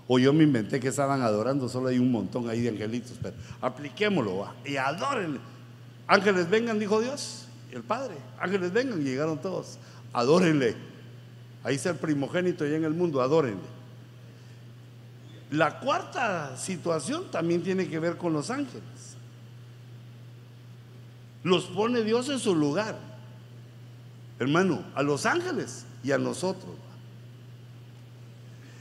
O 0.07 0.19
yo 0.19 0.33
me 0.33 0.43
inventé 0.43 0.79
que 0.79 0.89
estaban 0.89 1.21
adorando, 1.21 1.67
solo 1.67 1.87
hay 1.87 1.97
un 1.97 2.11
montón 2.11 2.47
ahí 2.49 2.61
de 2.61 2.69
angelitos, 2.69 3.17
pero 3.21 3.35
apliquémoslo 3.61 4.47
y 4.63 4.77
adórenle. 4.77 5.39
Ángeles 6.07 6.49
vengan, 6.49 6.77
dijo 6.77 7.01
Dios, 7.01 7.47
el 7.71 7.81
Padre. 7.81 8.15
Ángeles 8.39 8.71
vengan, 8.71 9.03
llegaron 9.03 9.39
todos. 9.39 9.79
Adórenle. 10.13 10.75
Ahí 11.63 11.75
está 11.75 11.89
el 11.89 11.95
primogénito 11.95 12.65
ya 12.65 12.75
en 12.75 12.83
el 12.83 12.93
mundo, 12.93 13.21
adórenle. 13.21 13.74
La 15.51 15.79
cuarta 15.79 16.57
situación 16.57 17.29
también 17.31 17.63
tiene 17.63 17.87
que 17.87 17.99
ver 17.99 18.17
con 18.17 18.33
los 18.33 18.49
ángeles. 18.49 18.83
Los 21.43 21.65
pone 21.65 22.03
Dios 22.03 22.29
en 22.29 22.39
su 22.39 22.55
lugar. 22.55 22.97
Hermano, 24.39 24.83
a 24.95 25.03
los 25.03 25.25
ángeles 25.25 25.85
y 26.03 26.11
a 26.11 26.17
nosotros. 26.17 26.75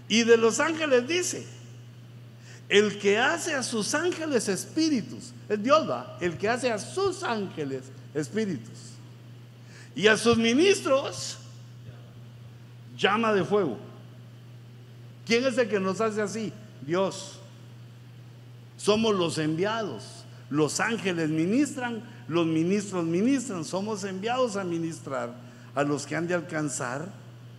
Y 0.09 0.25
de 0.25 0.37
los 0.37 0.61
ángeles 0.61 1.07
dice, 1.07 1.47
el 2.69 2.99
que 2.99 3.19
hace 3.19 3.55
a 3.55 3.63
sus 3.63 3.95
ángeles 3.95 4.49
espíritus, 4.49 5.33
es 5.49 5.63
Dios 5.63 5.89
va, 5.89 6.17
el 6.21 6.39
que 6.39 6.49
hace 6.49 6.71
a 6.71 6.79
sus 6.79 7.23
ángeles 7.23 7.85
espíritus. 8.15 8.79
Y 9.95 10.07
a 10.07 10.17
sus 10.17 10.37
ministros, 10.37 11.39
llama 12.97 13.33
de 13.33 13.45
fuego. 13.45 13.79
¿Quién 15.27 15.45
es 15.45 15.57
el 15.59 15.69
que 15.69 15.81
nos 15.81 16.01
hace 16.01 16.21
así? 16.21 16.53
Dios. 16.83 17.41
Somos 18.77 19.15
los 19.15 19.39
enviados. 19.39 20.25
Los 20.51 20.81
ángeles 20.81 21.31
ministran, 21.31 22.03
los 22.29 22.47
ministros 22.47 23.05
ministran. 23.05 23.65
Somos 23.65 24.05
enviados 24.05 24.57
a 24.57 24.65
ministrar 24.65 25.35
a 25.75 25.83
los 25.83 26.07
que 26.07 26.17
han 26.17 26.29
de 26.29 26.35
alcanzar 26.35 27.09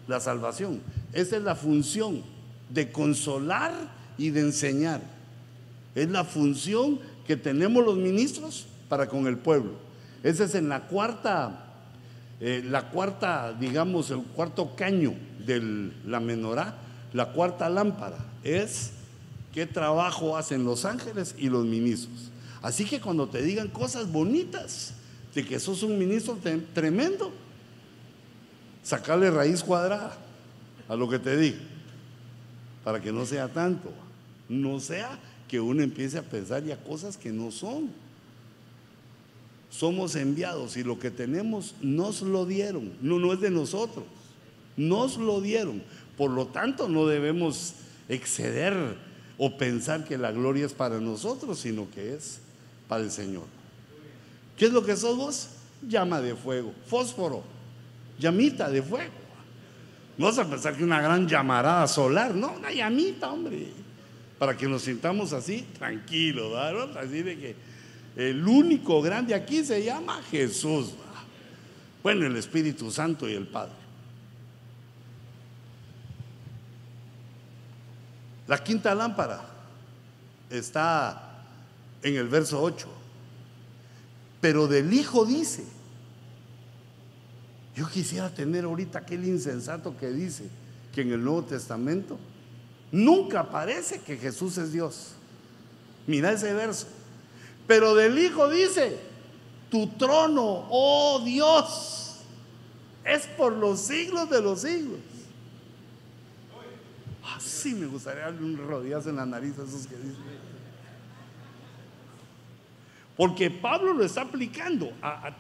la 0.08 0.20
salvación. 0.20 0.82
Esa 1.14 1.38
es 1.38 1.44
la 1.44 1.56
función 1.56 2.22
de 2.70 2.92
consolar 2.92 3.74
y 4.18 4.30
de 4.30 4.42
enseñar. 4.42 5.02
Es 5.96 6.10
la 6.10 6.24
función 6.24 7.00
que 7.26 7.36
tenemos 7.36 7.84
los 7.84 7.98
ministros 7.98 8.68
para 8.90 9.08
con 9.08 9.28
el 9.28 9.38
pueblo. 9.38 9.74
Esa 10.24 10.46
es 10.46 10.56
en 10.56 10.70
la 10.70 10.88
cuarta, 10.88 11.74
eh, 12.40 12.64
la 12.66 12.90
cuarta, 12.90 13.54
digamos, 13.54 14.12
el 14.12 14.22
cuarto 14.24 14.76
caño 14.76 15.14
de 15.46 15.92
la 16.06 16.20
menorá, 16.20 16.76
la 17.16 17.32
cuarta 17.32 17.70
lámpara. 17.70 18.18
Es 18.44 18.92
qué 19.54 19.66
trabajo 19.66 20.36
hacen 20.36 20.66
los 20.66 20.84
ángeles 20.84 21.34
y 21.38 21.48
los 21.48 21.66
ministros. 21.66 22.30
Así 22.62 22.84
que 22.84 23.00
cuando 23.00 23.30
te 23.30 23.42
digan 23.42 23.70
cosas 23.70 24.12
bonitas 24.12 24.94
de 25.34 25.46
que 25.46 25.60
sos 25.60 25.82
un 25.82 25.98
ministro 25.98 26.38
tremendo, 26.74 27.32
sacarle 28.84 29.32
raíz 29.32 29.64
cuadrada 29.64 30.18
a 30.90 30.96
lo 30.96 31.08
que 31.10 31.18
te 31.18 31.38
diga, 31.38 31.60
para 32.84 33.02
que 33.02 33.14
no 33.14 33.26
sea 33.26 33.48
tanto. 33.48 33.92
No 34.50 34.80
sea 34.82 35.18
que 35.48 35.62
uno 35.62 35.82
empiece 35.82 36.18
a 36.18 36.22
pensar 36.22 36.66
ya 36.66 36.84
cosas 36.84 37.16
que 37.16 37.32
no 37.32 37.50
son. 37.50 37.92
Somos 39.70 40.16
enviados 40.18 40.76
y 40.76 40.84
lo 40.84 41.00
que 41.00 41.12
tenemos 41.12 41.76
nos 41.82 42.22
lo 42.22 42.46
dieron, 42.46 42.92
no, 43.02 43.20
no 43.20 43.34
es 43.34 43.40
de 43.42 43.50
nosotros, 43.52 44.06
nos 44.78 45.18
lo 45.18 45.42
dieron. 45.42 45.82
Por 46.18 46.32
lo 46.32 46.48
tanto, 46.48 46.88
no 46.88 47.06
debemos 47.08 47.74
exceder 48.08 48.74
o 49.38 49.58
pensar 49.58 50.06
que 50.06 50.18
la 50.18 50.32
gloria 50.32 50.66
es 50.66 50.74
para 50.74 51.00
nosotros, 51.00 51.60
sino 51.60 51.90
que 51.92 52.14
es 52.14 52.40
para 52.88 53.04
el 53.04 53.12
Señor. 53.12 53.46
¿Qué 54.58 54.66
es 54.66 54.72
lo 54.72 54.86
que 54.86 54.96
sos 54.96 55.18
vos? 55.18 55.50
Llama 55.88 56.22
de 56.22 56.36
fuego, 56.36 56.74
fósforo, 56.88 57.44
llamita 58.18 58.70
de 58.70 58.82
fuego. 58.82 59.12
No 60.18 60.30
a 60.30 60.50
pensar 60.50 60.78
que 60.78 60.84
una 60.84 61.02
gran 61.02 61.28
llamarada 61.28 61.86
solar, 61.88 62.34
no, 62.34 62.54
una 62.54 62.72
llamita, 62.72 63.32
hombre, 63.32 63.68
para 64.40 64.56
que 64.56 64.66
nos 64.66 64.84
sintamos 64.84 65.34
así, 65.34 65.66
tranquilos, 65.78 66.54
¿verdad? 66.54 66.98
Así 66.98 67.22
de 67.22 67.38
que 67.38 67.56
el 68.16 68.48
único 68.48 69.02
grande 69.02 69.34
aquí 69.36 69.66
se 69.66 69.84
llama 69.84 70.22
Jesús. 70.32 70.94
Bueno, 72.02 72.26
el 72.26 72.38
Espíritu 72.38 72.90
Santo 72.92 73.28
y 73.28 73.34
el 73.34 73.46
Padre. 73.46 73.85
La 78.48 78.64
quinta 78.64 78.94
lámpara 78.94 79.42
está 80.50 81.44
en 82.04 82.16
el 82.16 82.28
verso 82.28 82.62
8. 82.62 82.88
Pero 84.40 84.68
del 84.68 84.94
Hijo 84.94 85.26
dice, 85.26 85.64
yo 87.76 87.88
quisiera 87.90 88.30
tener 88.30 88.66
ahorita 88.66 89.00
aquel 89.00 89.26
insensato 89.26 89.98
que 89.98 90.12
dice 90.12 90.46
que 90.94 91.02
en 91.02 91.12
el 91.12 91.24
Nuevo 91.24 91.44
Testamento 91.44 92.18
nunca 92.92 93.50
parece 93.50 94.00
que 94.02 94.18
Jesús 94.18 94.58
es 94.58 94.72
Dios. 94.72 95.14
Mira 96.06 96.32
ese 96.32 96.54
verso. 96.54 96.88
Pero 97.66 97.96
del 97.96 98.18
Hijo 98.20 98.48
dice, 98.50 99.00
tu 99.72 99.88
trono, 99.88 100.68
oh 100.70 101.22
Dios, 101.26 102.18
es 103.04 103.26
por 103.26 103.54
los 103.54 103.80
siglos 103.80 104.30
de 104.30 104.42
los 104.42 104.62
siglos. 104.62 105.00
Así 107.36 107.76
me 107.76 107.86
gustaría 107.86 108.24
darle 108.24 108.46
un 108.46 108.58
rodillazo 108.58 109.10
en 109.10 109.18
la 109.18 109.26
nariz 109.26 109.60
a 109.60 109.64
esos 109.64 109.88
que 109.88 109.96
dicen. 109.96 110.24
Porque 113.18 113.50
Pablo 113.50 113.94
lo 113.94 114.04
está 114.04 114.22
aplicando. 114.22 114.92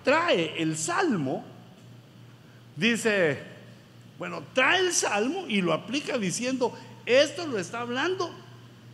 trae 0.04 0.62
el 0.62 0.78
salmo, 0.78 1.46
dice, 2.76 3.42
bueno, 4.18 4.44
trae 4.54 4.80
el 4.80 4.94
salmo 4.94 5.46
y 5.48 5.62
lo 5.62 5.74
aplica 5.74 6.18
diciendo, 6.18 6.74
esto 7.06 7.48
lo 7.48 7.58
está 7.58 7.82
hablando 7.82 8.32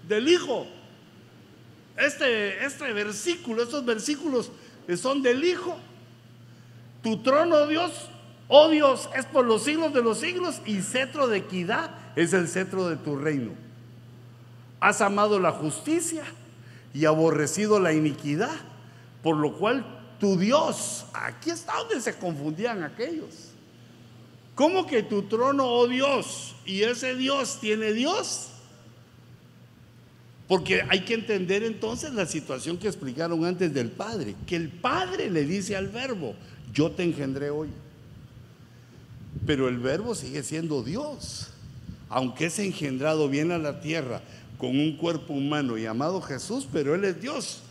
del 0.07 0.27
Hijo. 0.27 0.67
Este, 1.97 2.65
este 2.65 2.93
versículo, 2.93 3.63
estos 3.63 3.85
versículos 3.85 4.51
son 4.97 5.21
del 5.21 5.43
Hijo. 5.43 5.77
Tu 7.01 7.21
trono, 7.23 7.65
Dios, 7.67 8.09
oh 8.47 8.69
Dios, 8.69 9.09
es 9.15 9.25
por 9.25 9.45
los 9.45 9.63
siglos 9.63 9.93
de 9.93 10.03
los 10.03 10.19
siglos 10.19 10.61
y 10.65 10.81
cetro 10.81 11.27
de 11.27 11.37
equidad 11.37 12.00
es 12.15 12.33
el 12.33 12.47
cetro 12.47 12.87
de 12.87 12.97
tu 12.97 13.15
reino. 13.15 13.51
Has 14.79 15.01
amado 15.01 15.39
la 15.39 15.51
justicia 15.51 16.23
y 16.93 17.05
aborrecido 17.05 17.79
la 17.79 17.93
iniquidad, 17.93 18.55
por 19.23 19.37
lo 19.37 19.57
cual 19.57 19.85
tu 20.19 20.37
Dios, 20.37 21.05
aquí 21.13 21.49
está 21.49 21.77
donde 21.77 22.01
se 22.01 22.15
confundían 22.15 22.83
aquellos. 22.83 23.49
¿Cómo 24.55 24.85
que 24.85 25.03
tu 25.03 25.23
trono, 25.23 25.65
oh 25.65 25.87
Dios, 25.87 26.55
y 26.65 26.83
ese 26.83 27.15
Dios 27.15 27.59
tiene 27.61 27.93
Dios? 27.93 28.49
Porque 30.47 30.83
hay 30.89 31.05
que 31.05 31.13
entender 31.13 31.63
entonces 31.63 32.13
la 32.13 32.25
situación 32.25 32.77
que 32.77 32.87
explicaron 32.87 33.45
antes 33.45 33.73
del 33.73 33.89
Padre, 33.89 34.35
que 34.45 34.57
el 34.57 34.69
Padre 34.69 35.29
le 35.29 35.45
dice 35.45 35.77
al 35.77 35.87
verbo, 35.87 36.35
yo 36.73 36.91
te 36.91 37.03
engendré 37.03 37.49
hoy. 37.49 37.69
Pero 39.45 39.69
el 39.69 39.77
verbo 39.77 40.13
sigue 40.13 40.43
siendo 40.43 40.83
Dios 40.83 41.51
aunque 42.11 42.47
es 42.47 42.59
engendrado, 42.59 43.29
viene 43.29 43.53
a 43.53 43.57
la 43.57 43.79
tierra 43.79 44.21
con 44.57 44.77
un 44.77 44.97
cuerpo 44.97 45.33
humano 45.33 45.77
llamado 45.77 46.21
Jesús, 46.21 46.67
pero 46.71 46.93
Él 46.93 47.05
es 47.05 47.21
Dios. 47.21 47.61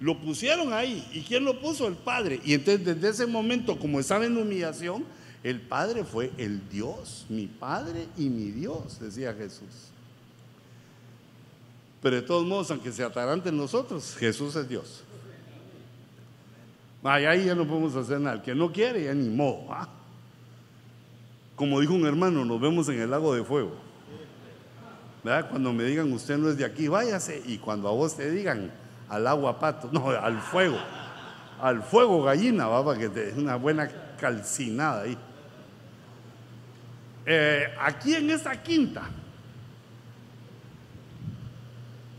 Lo 0.00 0.18
pusieron 0.18 0.72
ahí. 0.72 1.06
¿Y 1.12 1.20
quién 1.20 1.44
lo 1.44 1.60
puso? 1.60 1.86
El 1.86 1.94
Padre. 1.94 2.40
Y 2.42 2.54
entonces 2.54 2.84
desde 2.84 3.10
ese 3.10 3.26
momento, 3.26 3.78
como 3.78 4.00
estaba 4.00 4.24
en 4.24 4.36
humillación, 4.36 5.04
el 5.42 5.60
Padre 5.60 6.04
fue 6.04 6.32
el 6.38 6.68
Dios, 6.70 7.26
mi 7.28 7.46
Padre 7.46 8.06
y 8.16 8.30
mi 8.30 8.50
Dios, 8.50 8.98
decía 8.98 9.34
Jesús. 9.34 9.90
Pero 12.00 12.16
de 12.16 12.22
todos 12.22 12.46
modos, 12.46 12.70
aunque 12.70 12.92
se 12.92 13.04
ataranten 13.04 13.54
nosotros, 13.54 14.16
Jesús 14.18 14.56
es 14.56 14.66
Dios. 14.66 15.04
Ahí 17.02 17.44
ya 17.44 17.54
no 17.54 17.68
podemos 17.68 17.94
hacer 17.94 18.18
nada. 18.20 18.36
El 18.36 18.42
que 18.42 18.54
no 18.54 18.72
quiere, 18.72 19.04
ya 19.04 19.12
ni 19.12 19.28
modo. 19.28 19.66
¿ah? 19.70 19.86
Como 21.56 21.80
dijo 21.80 21.94
un 21.94 22.06
hermano, 22.06 22.44
nos 22.44 22.60
vemos 22.60 22.88
en 22.88 23.00
el 23.00 23.10
lago 23.10 23.34
de 23.34 23.44
fuego. 23.44 23.72
¿Verdad? 25.22 25.48
Cuando 25.48 25.72
me 25.72 25.84
digan 25.84 26.12
usted 26.12 26.36
no 26.36 26.50
es 26.50 26.56
de 26.58 26.64
aquí, 26.64 26.88
váyase. 26.88 27.42
Y 27.46 27.58
cuando 27.58 27.88
a 27.88 27.92
vos 27.92 28.16
te 28.16 28.30
digan 28.30 28.70
al 29.08 29.26
agua 29.26 29.58
pato, 29.58 29.88
no, 29.92 30.08
al 30.08 30.40
fuego, 30.40 30.78
al 31.60 31.82
fuego 31.82 32.22
gallina, 32.22 32.66
va 32.66 32.84
para 32.84 32.98
que 32.98 33.08
te 33.08 33.32
dé 33.32 33.40
una 33.40 33.56
buena 33.56 33.88
calcinada 34.18 35.02
ahí. 35.02 35.16
Eh, 37.26 37.66
aquí 37.80 38.14
en 38.14 38.30
esta 38.30 38.62
quinta 38.62 39.08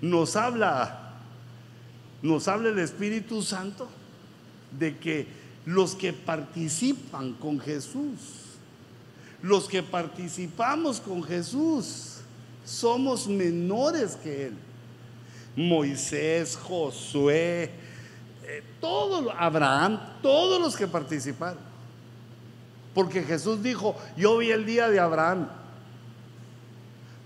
nos 0.02 0.36
habla, 0.36 1.14
nos 2.22 2.48
habla 2.48 2.70
el 2.70 2.80
Espíritu 2.80 3.41
Santo 3.44 3.88
de 4.72 4.98
que 4.98 5.28
los 5.66 5.94
que 5.95 6.12
participan 6.14 7.34
con 7.34 7.60
Jesús 7.60 8.45
los 9.46 9.68
que 9.68 9.84
participamos 9.84 11.00
con 11.00 11.24
Jesús 11.24 12.18
somos 12.66 13.28
menores 13.28 14.16
que 14.16 14.48
Él. 14.48 14.54
Moisés, 15.56 16.58
Josué, 16.58 17.70
eh, 18.44 18.64
Abraham, 19.38 20.00
todos 20.24 20.60
los 20.60 20.76
que 20.76 20.88
participaron. 20.88 21.60
Porque 22.96 23.22
Jesús 23.22 23.62
dijo, 23.62 23.96
yo 24.18 24.38
vi 24.40 24.50
el 24.50 24.66
día 24.66 24.90
de 24.90 25.00
Abraham. 25.00 25.48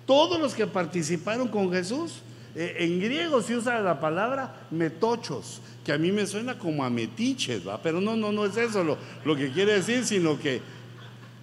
Todos 0.06 0.42
los 0.42 0.54
que 0.54 0.68
participaron 0.68 1.48
con 1.48 1.72
Jesús, 1.72 2.16
eh, 2.54 2.76
en 2.80 3.00
griego 3.00 3.42
se 3.42 3.56
usa 3.56 3.80
la 3.80 4.02
palabra 4.02 4.68
metochos, 4.72 5.62
que 5.86 5.94
a 5.94 5.98
mí 5.98 6.12
me 6.12 6.28
suena 6.28 6.60
como 6.60 6.84
a 6.84 6.90
metiches, 6.90 7.66
¿va? 7.66 7.82
pero 7.82 8.02
no, 8.02 8.18
no, 8.18 8.32
no 8.34 8.46
es 8.46 8.58
eso 8.58 8.98
lo 9.24 9.36
que 9.38 9.52
quiere 9.52 9.74
decir, 9.74 10.04
sino 10.06 10.38
que 10.38 10.62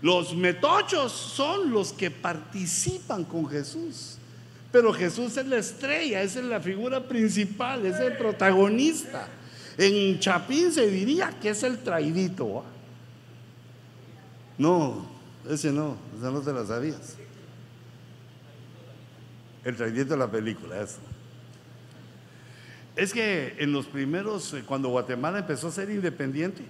los 0.06 0.36
metochos 0.36 1.10
son 1.10 1.72
los 1.72 1.92
que 1.92 2.12
participan 2.12 3.24
con 3.24 3.48
Jesús. 3.48 4.18
Pero 4.70 4.92
Jesús 4.92 5.36
es 5.36 5.46
la 5.48 5.56
estrella, 5.56 6.22
es 6.22 6.36
la 6.36 6.60
figura 6.60 7.08
principal, 7.08 7.84
es 7.84 7.98
el 7.98 8.16
protagonista. 8.16 9.26
En 9.76 10.20
Chapín 10.20 10.70
se 10.70 10.88
diría 10.88 11.34
que 11.42 11.48
es 11.48 11.62
el 11.64 11.78
traidito. 11.78 12.62
No, 14.56 15.08
ese 15.50 15.72
no, 15.72 15.96
ese 16.16 16.30
no 16.30 16.40
te 16.40 16.52
la 16.52 16.64
sabías. 16.64 17.16
El 19.64 19.74
traidito 19.74 20.10
de 20.10 20.18
la 20.18 20.30
película, 20.30 20.80
eso. 20.80 21.00
Es 22.94 23.12
que 23.12 23.56
en 23.58 23.72
los 23.72 23.86
primeros, 23.86 24.54
eh, 24.54 24.62
cuando 24.64 24.88
Guatemala 24.88 25.40
empezó 25.40 25.66
a 25.66 25.72
ser 25.72 25.90
independiente, 25.90 26.62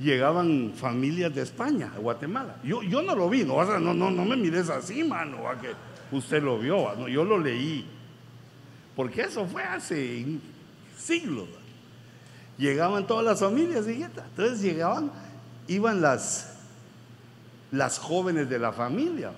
llegaban 0.00 0.72
familias 0.74 1.34
de 1.34 1.42
España, 1.42 1.90
de 1.94 2.00
Guatemala. 2.00 2.56
Yo, 2.64 2.82
yo 2.82 3.02
no 3.02 3.14
lo 3.14 3.28
vi, 3.28 3.44
no, 3.44 3.64
no, 3.64 3.94
no, 3.94 4.10
no 4.10 4.24
me 4.24 4.36
mires 4.36 4.68
así, 4.68 5.04
mano, 5.04 5.48
a 5.48 5.58
que 5.58 5.72
usted 6.12 6.42
lo 6.42 6.58
vio, 6.58 7.06
yo 7.08 7.24
lo 7.24 7.38
leí. 7.38 7.86
Porque 8.96 9.22
eso 9.22 9.46
fue 9.46 9.62
hace 9.62 10.24
siglos. 10.96 11.48
Llegaban 12.56 13.06
todas 13.06 13.24
las 13.24 13.40
familias, 13.40 13.86
entonces 13.86 14.60
llegaban, 14.62 15.10
iban 15.66 16.00
las, 16.00 16.56
las 17.72 17.98
jóvenes 17.98 18.48
de 18.48 18.58
la 18.58 18.72
familia. 18.72 19.32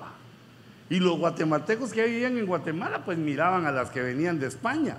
Y 0.88 1.00
los 1.00 1.18
guatemaltecos 1.18 1.92
que 1.92 2.04
vivían 2.04 2.36
en 2.36 2.46
Guatemala, 2.46 3.04
pues 3.04 3.18
miraban 3.18 3.66
a 3.66 3.72
las 3.72 3.90
que 3.90 4.02
venían 4.02 4.38
de 4.38 4.46
España. 4.46 4.96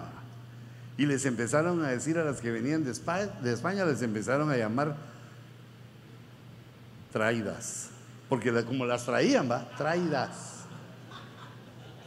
Y 0.97 1.05
les 1.05 1.25
empezaron 1.25 1.85
a 1.85 1.89
decir 1.89 2.17
a 2.17 2.25
las 2.25 2.41
que 2.41 2.51
venían 2.51 2.83
de 2.83 2.91
España 2.91 3.85
les 3.85 4.01
empezaron 4.01 4.49
a 4.49 4.57
llamar 4.57 4.97
traídas. 7.17 7.89
Porque 8.29 8.51
como 8.63 8.85
las 8.85 9.05
traían, 9.05 9.49
va, 9.49 9.67
traídas. 9.75 10.65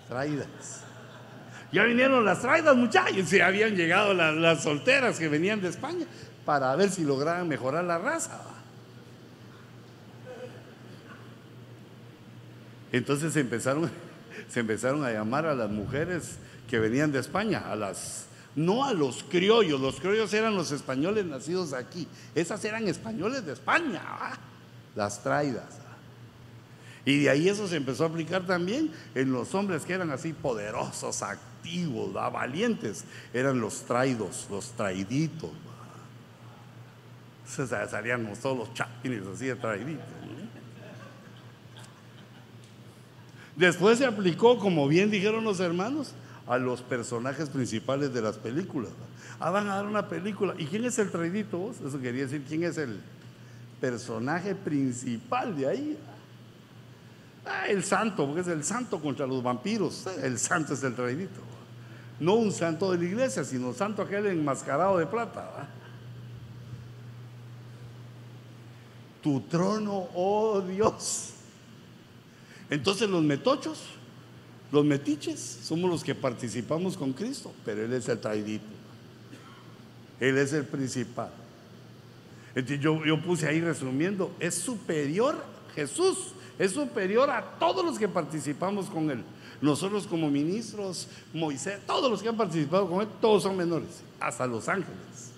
Traídas. 0.08 0.84
Ya 1.72 1.84
vinieron 1.84 2.24
las 2.24 2.40
traídas, 2.40 2.76
muchachos, 2.76 3.32
y 3.32 3.40
habían 3.40 3.74
llegado 3.74 4.14
las, 4.14 4.62
solteras 4.62 5.18
que 5.18 5.28
venían 5.28 5.60
de 5.60 5.68
España 5.68 6.06
para 6.44 6.74
ver 6.76 6.90
si 6.90 7.04
lograban 7.04 7.48
mejorar 7.48 7.84
la 7.84 7.98
raza. 7.98 8.40
Entonces 12.92 13.36
empezaron, 13.36 13.90
se 14.48 14.60
empezaron 14.60 15.04
a 15.04 15.12
llamar 15.12 15.46
a 15.46 15.54
las 15.54 15.70
mujeres 15.70 16.38
que 16.68 16.78
venían 16.78 17.12
de 17.12 17.20
España, 17.20 17.70
a 17.70 17.76
las 17.76 18.26
no 18.56 18.84
a 18.84 18.92
los 18.92 19.22
criollos, 19.22 19.80
los 19.80 20.00
criollos 20.00 20.34
eran 20.34 20.56
los 20.56 20.72
españoles 20.72 21.24
nacidos 21.24 21.72
aquí, 21.72 22.08
esas 22.34 22.64
eran 22.64 22.88
españoles 22.88 23.46
de 23.46 23.52
España, 23.52 24.02
las 24.94 25.22
traidas. 25.22 25.80
Y 27.04 27.22
de 27.22 27.30
ahí 27.30 27.48
eso 27.48 27.66
se 27.66 27.76
empezó 27.76 28.04
a 28.04 28.08
aplicar 28.08 28.46
también 28.46 28.92
en 29.14 29.32
los 29.32 29.54
hombres 29.54 29.84
que 29.84 29.94
eran 29.94 30.10
así 30.10 30.32
poderosos, 30.32 31.22
activos, 31.22 32.12
valientes, 32.12 33.04
eran 33.32 33.60
los 33.60 33.84
traidos, 33.84 34.46
los 34.50 34.72
traiditos. 34.72 35.50
Se 37.46 37.66
salían 37.66 38.32
todos 38.40 38.56
los 38.56 38.74
chapines 38.74 39.26
así 39.26 39.46
de 39.46 39.56
traiditos. 39.56 40.04
Después 43.56 43.98
se 43.98 44.06
aplicó, 44.06 44.58
como 44.58 44.86
bien 44.86 45.10
dijeron 45.10 45.44
los 45.44 45.60
hermanos, 45.60 46.14
a 46.46 46.58
los 46.58 46.82
personajes 46.82 47.50
principales 47.50 48.12
de 48.12 48.22
las 48.22 48.36
películas. 48.36 48.90
Ah, 49.38 49.50
van 49.50 49.68
a 49.68 49.76
dar 49.76 49.86
una 49.86 50.08
película. 50.08 50.54
¿Y 50.58 50.66
quién 50.66 50.84
es 50.84 50.98
el 50.98 51.10
traidito 51.10 51.58
vos? 51.58 51.76
Eso 51.80 52.00
quería 52.00 52.22
decir, 52.22 52.44
¿quién 52.46 52.64
es 52.64 52.78
el 52.78 53.00
personaje 53.80 54.54
principal 54.54 55.56
de 55.56 55.66
ahí? 55.66 55.98
Ah, 57.44 57.68
el 57.68 57.82
santo, 57.82 58.26
porque 58.26 58.42
es 58.42 58.48
el 58.48 58.62
santo 58.64 59.00
contra 59.00 59.26
los 59.26 59.42
vampiros. 59.42 60.06
El 60.22 60.38
santo 60.38 60.74
es 60.74 60.82
el 60.82 60.94
traidito. 60.94 61.40
No 62.18 62.34
un 62.34 62.52
santo 62.52 62.92
de 62.92 62.98
la 62.98 63.04
iglesia, 63.04 63.44
sino 63.44 63.72
santo 63.72 64.02
aquel 64.02 64.26
enmascarado 64.26 64.98
de 64.98 65.06
plata. 65.06 65.68
Tu 69.22 69.40
trono, 69.42 70.08
oh 70.14 70.60
Dios. 70.60 71.34
Entonces 72.68 73.08
los 73.08 73.22
metochos 73.22 73.78
los 74.72 74.84
metiches 74.84 75.40
somos 75.62 75.90
los 75.90 76.04
que 76.04 76.14
participamos 76.14 76.96
con 76.96 77.12
Cristo, 77.12 77.52
pero 77.64 77.84
Él 77.84 77.92
es 77.92 78.08
el 78.08 78.20
traidito. 78.20 78.64
Él 80.20 80.38
es 80.38 80.52
el 80.52 80.64
principal. 80.64 81.30
Entonces 82.54 82.80
yo, 82.80 83.04
yo 83.04 83.20
puse 83.20 83.46
ahí 83.46 83.60
resumiendo, 83.60 84.34
es 84.40 84.56
superior 84.56 85.36
Jesús, 85.74 86.34
es 86.58 86.72
superior 86.72 87.30
a 87.30 87.42
todos 87.58 87.84
los 87.84 87.98
que 87.98 88.08
participamos 88.08 88.86
con 88.86 89.10
Él. 89.10 89.22
Nosotros 89.60 90.06
como 90.06 90.30
ministros, 90.30 91.08
Moisés, 91.32 91.78
todos 91.86 92.10
los 92.10 92.22
que 92.22 92.28
han 92.28 92.36
participado 92.36 92.88
con 92.88 93.02
Él, 93.02 93.08
todos 93.20 93.42
son 93.42 93.56
menores, 93.56 94.02
hasta 94.18 94.46
los 94.46 94.68
ángeles. 94.68 95.32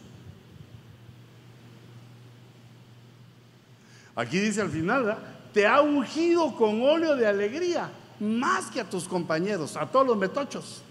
Aquí 4.14 4.38
dice 4.38 4.60
al 4.60 4.70
final, 4.70 5.18
te 5.52 5.66
ha 5.66 5.80
ungido 5.80 6.54
con 6.56 6.82
óleo 6.82 7.16
de 7.16 7.26
alegría 7.26 7.90
más 8.20 8.66
que 8.66 8.80
a 8.80 8.88
tus 8.88 9.08
compañeros, 9.08 9.76
a 9.76 9.86
todos 9.86 10.06
los 10.06 10.16
metochos. 10.16 10.82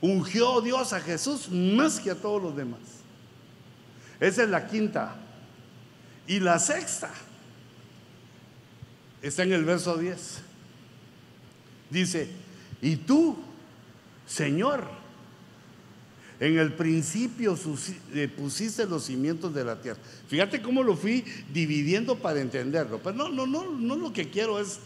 Ungió 0.00 0.60
Dios 0.60 0.92
a 0.92 1.00
Jesús 1.00 1.48
más 1.50 1.98
que 1.98 2.10
a 2.10 2.14
todos 2.14 2.42
los 2.42 2.56
demás. 2.56 2.97
Esa 4.20 4.42
es 4.42 4.48
la 4.48 4.66
quinta. 4.66 5.16
Y 6.26 6.40
la 6.40 6.58
sexta 6.58 7.10
está 9.22 9.42
en 9.42 9.52
el 9.52 9.64
verso 9.64 9.96
10. 9.96 10.40
Dice, 11.90 12.28
y 12.82 12.96
tú, 12.96 13.38
Señor, 14.26 14.84
en 16.40 16.58
el 16.58 16.72
principio 16.72 17.58
eh, 18.14 18.28
pusiste 18.28 18.86
los 18.86 19.04
cimientos 19.04 19.54
de 19.54 19.64
la 19.64 19.80
tierra. 19.80 19.98
Fíjate 20.28 20.62
cómo 20.62 20.82
lo 20.82 20.96
fui 20.96 21.24
dividiendo 21.52 22.16
para 22.16 22.40
entenderlo. 22.40 23.00
Pero 23.02 23.16
no, 23.16 23.28
no, 23.28 23.46
no, 23.46 23.72
no 23.72 23.96
lo 23.96 24.12
que 24.12 24.28
quiero 24.30 24.60
es 24.60 24.78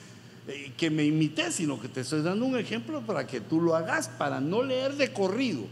eh, 0.49 0.73
que 0.77 0.91
me 0.91 1.05
imité, 1.05 1.53
sino 1.53 1.81
que 1.81 1.89
te 1.89 2.01
estoy 2.01 2.23
dando 2.23 2.47
un 2.47 2.57
ejemplo 2.57 3.03
para 3.03 3.27
que 3.27 3.41
tú 3.41 3.61
lo 3.61 3.77
hagas, 3.77 4.09
para 4.09 4.41
no 4.41 4.63
leer 4.63 4.95
de 4.97 5.13
corrido, 5.13 5.67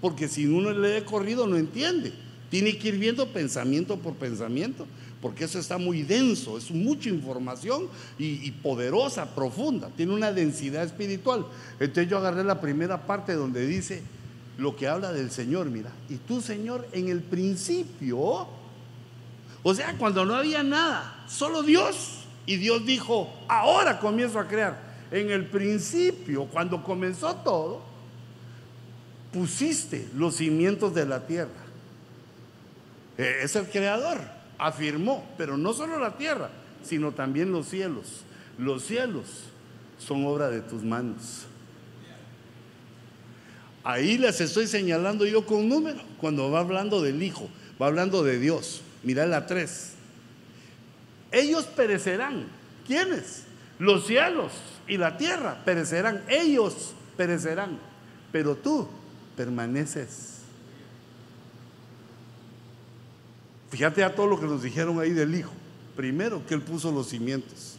porque 0.00 0.28
si 0.28 0.46
uno 0.46 0.72
lee 0.72 0.88
de 0.88 1.04
corrido 1.04 1.46
no 1.46 1.56
entiende. 1.56 2.12
Tiene 2.50 2.76
que 2.76 2.88
ir 2.88 2.98
viendo 2.98 3.28
pensamiento 3.28 3.96
por 3.96 4.14
pensamiento, 4.14 4.86
porque 5.22 5.44
eso 5.44 5.58
está 5.58 5.78
muy 5.78 6.02
denso, 6.02 6.58
es 6.58 6.70
mucha 6.70 7.08
información 7.08 7.88
y, 8.18 8.50
poderosa, 8.50 9.34
profunda, 9.34 9.88
tiene 9.96 10.14
una 10.14 10.32
densidad 10.32 10.84
espiritual. 10.84 11.46
Entonces 11.78 12.08
yo 12.08 12.18
agarré 12.18 12.42
la 12.42 12.60
primera 12.60 13.06
parte 13.06 13.34
donde 13.34 13.66
dice 13.66 14.02
lo 14.58 14.76
que 14.76 14.88
habla 14.88 15.12
del 15.12 15.30
Señor, 15.30 15.70
mira, 15.70 15.90
y 16.08 16.16
tú 16.16 16.40
Señor 16.40 16.86
en 16.92 17.08
el 17.08 17.20
principio, 17.20 18.48
o 19.62 19.74
sea, 19.74 19.96
cuando 19.96 20.24
no 20.24 20.34
había 20.34 20.62
nada, 20.62 21.24
solo 21.28 21.62
Dios 21.62 22.24
y 22.46 22.56
Dios 22.56 22.84
dijo, 22.84 23.32
ahora 23.48 24.00
comienzo 24.00 24.38
a 24.38 24.48
crear. 24.48 24.90
En 25.10 25.30
el 25.30 25.46
principio, 25.46 26.46
cuando 26.46 26.82
comenzó 26.82 27.34
todo, 27.36 27.82
pusiste 29.32 30.08
los 30.14 30.36
cimientos 30.36 30.94
de 30.94 31.06
la 31.06 31.26
tierra. 31.26 31.69
E, 33.20 33.42
es 33.42 33.54
el 33.54 33.66
creador, 33.66 34.18
afirmó, 34.58 35.28
pero 35.36 35.58
no 35.58 35.74
solo 35.74 35.98
la 35.98 36.16
tierra, 36.16 36.48
sino 36.82 37.12
también 37.12 37.52
los 37.52 37.68
cielos. 37.68 38.22
Los 38.56 38.84
cielos 38.84 39.26
son 39.98 40.24
obra 40.24 40.48
de 40.48 40.62
tus 40.62 40.82
manos. 40.82 41.46
Ahí 43.84 44.16
les 44.16 44.40
estoy 44.40 44.66
señalando 44.66 45.26
yo 45.26 45.44
con 45.44 45.68
número, 45.68 46.00
cuando 46.18 46.50
va 46.50 46.60
hablando 46.60 47.02
del 47.02 47.22
Hijo, 47.22 47.48
va 47.80 47.88
hablando 47.88 48.22
de 48.22 48.38
Dios. 48.38 48.80
Mira 49.02 49.26
la 49.26 49.46
3. 49.46 49.92
Ellos 51.32 51.64
perecerán. 51.64 52.46
¿Quiénes? 52.86 53.44
Los 53.78 54.06
cielos 54.06 54.52
y 54.88 54.96
la 54.96 55.16
tierra 55.16 55.62
perecerán. 55.64 56.22
Ellos 56.28 56.92
perecerán. 57.16 57.78
Pero 58.32 58.56
tú 58.56 58.88
permaneces. 59.36 60.29
Fíjate 63.70 64.02
a 64.02 64.14
todo 64.14 64.26
lo 64.26 64.38
que 64.38 64.46
nos 64.46 64.62
dijeron 64.62 64.98
ahí 64.98 65.10
del 65.10 65.34
Hijo. 65.34 65.52
Primero, 65.96 66.44
que 66.46 66.54
Él 66.54 66.62
puso 66.62 66.90
los 66.90 67.08
cimientos. 67.08 67.76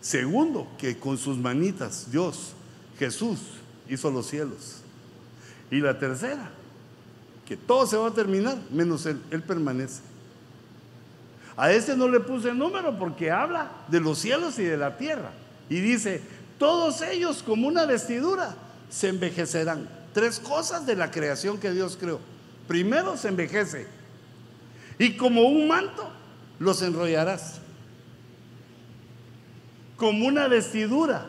Segundo, 0.00 0.66
que 0.78 0.96
con 0.96 1.18
sus 1.18 1.36
manitas 1.36 2.10
Dios, 2.10 2.52
Jesús, 2.98 3.40
hizo 3.88 4.10
los 4.10 4.26
cielos. 4.26 4.82
Y 5.70 5.80
la 5.80 5.98
tercera, 5.98 6.50
que 7.44 7.56
todo 7.56 7.86
se 7.86 7.96
va 7.96 8.08
a 8.08 8.14
terminar, 8.14 8.58
menos 8.70 9.04
Él, 9.06 9.20
Él 9.30 9.42
permanece. 9.42 10.00
A 11.56 11.72
este 11.72 11.96
no 11.96 12.08
le 12.08 12.20
puse 12.20 12.52
número 12.52 12.98
porque 12.98 13.30
habla 13.30 13.72
de 13.88 14.00
los 14.00 14.18
cielos 14.18 14.58
y 14.58 14.64
de 14.64 14.76
la 14.76 14.96
tierra. 14.96 15.32
Y 15.68 15.80
dice, 15.80 16.22
todos 16.58 17.02
ellos 17.02 17.42
como 17.42 17.66
una 17.66 17.86
vestidura 17.86 18.54
se 18.90 19.08
envejecerán. 19.08 19.88
Tres 20.12 20.38
cosas 20.38 20.86
de 20.86 20.96
la 20.96 21.10
creación 21.10 21.58
que 21.58 21.72
Dios 21.72 21.96
creó. 21.98 22.20
Primero 22.68 23.16
se 23.16 23.28
envejece. 23.28 23.86
Y 24.98 25.16
como 25.16 25.42
un 25.42 25.68
manto 25.68 26.08
los 26.58 26.82
enrollarás. 26.82 27.60
Como 29.96 30.26
una 30.26 30.48
vestidura 30.48 31.26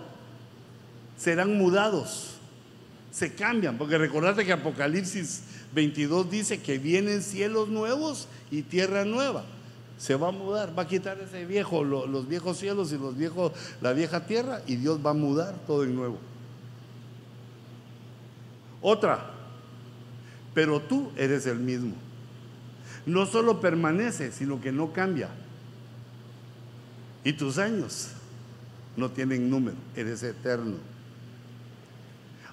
serán 1.18 1.58
mudados. 1.58 2.36
Se 3.12 3.34
cambian. 3.34 3.78
Porque 3.78 3.98
recordate 3.98 4.46
que 4.46 4.54
Apocalipsis 4.54 5.44
22 5.74 6.30
dice 6.30 6.62
que 6.62 6.78
vienen 6.78 7.22
cielos 7.22 7.70
nuevos 7.70 8.28
y 8.52 8.62
tierra 8.62 9.06
nueva 9.06 9.46
se 9.98 10.16
va 10.16 10.28
a 10.28 10.32
mudar, 10.32 10.78
va 10.78 10.84
a 10.84 10.88
quitar 10.88 11.20
ese 11.20 11.46
viejo, 11.46 11.84
los 11.84 12.28
viejos 12.28 12.58
cielos 12.58 12.92
y 12.92 12.98
los 12.98 13.18
viejos, 13.18 13.52
la 13.82 13.94
vieja 13.94 14.26
tierra, 14.26 14.62
y 14.68 14.76
Dios 14.76 15.00
va 15.04 15.10
a 15.10 15.14
mudar 15.14 15.56
todo 15.66 15.84
en 15.84 15.96
nuevo. 15.96 16.20
Otra, 18.82 19.32
pero 20.54 20.80
tú 20.80 21.12
eres 21.18 21.48
el 21.48 21.58
mismo. 21.58 21.96
No 23.08 23.26
solo 23.26 23.60
permanece, 23.60 24.32
sino 24.32 24.62
que 24.62 24.72
no 24.72 24.94
cambia. 24.94 25.30
Y 27.24 27.34
tus 27.34 27.58
años 27.58 28.10
no 28.96 29.10
tienen 29.10 29.50
número, 29.50 29.78
eres 29.96 30.22
eterno. 30.22 30.76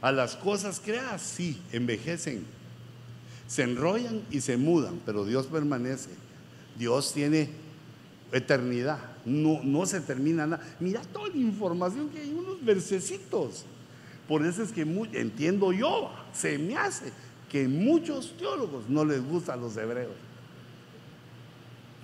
A 0.01 0.13
las 0.13 0.37
cosas 0.37 0.81
creadas, 0.83 1.21
sí, 1.23 1.61
envejecen, 1.73 2.45
se 3.47 3.63
enrollan 3.63 4.23
y 4.31 4.41
se 4.41 4.57
mudan, 4.57 5.01
pero 5.05 5.25
Dios 5.25 5.47
permanece. 5.47 6.11
Dios 6.79 7.13
tiene 7.13 7.51
eternidad, 8.33 8.99
no, 9.25 9.61
no 9.63 9.87
se 9.87 10.01
termina 10.01 10.47
nada. 10.47 10.77
Mira 10.81 11.03
toda 11.03 11.29
la 11.29 11.37
información 11.37 12.09
que 12.11 12.21
hay, 12.21 12.33
unos 12.33 12.65
versecitos. 12.65 13.65
Por 14.29 14.45
eso 14.47 14.63
es 14.63 14.73
que 14.73 14.83
entiendo 14.83 15.73
yo, 15.73 16.11
se 16.33 16.59
me 16.59 16.77
hace 16.77 17.13
que 17.51 17.69
muchos 17.69 18.37
teólogos 18.37 18.89
no 18.89 19.05
les 19.05 19.23
gustan 19.23 19.61
los 19.61 19.77
hebreos, 19.77 20.15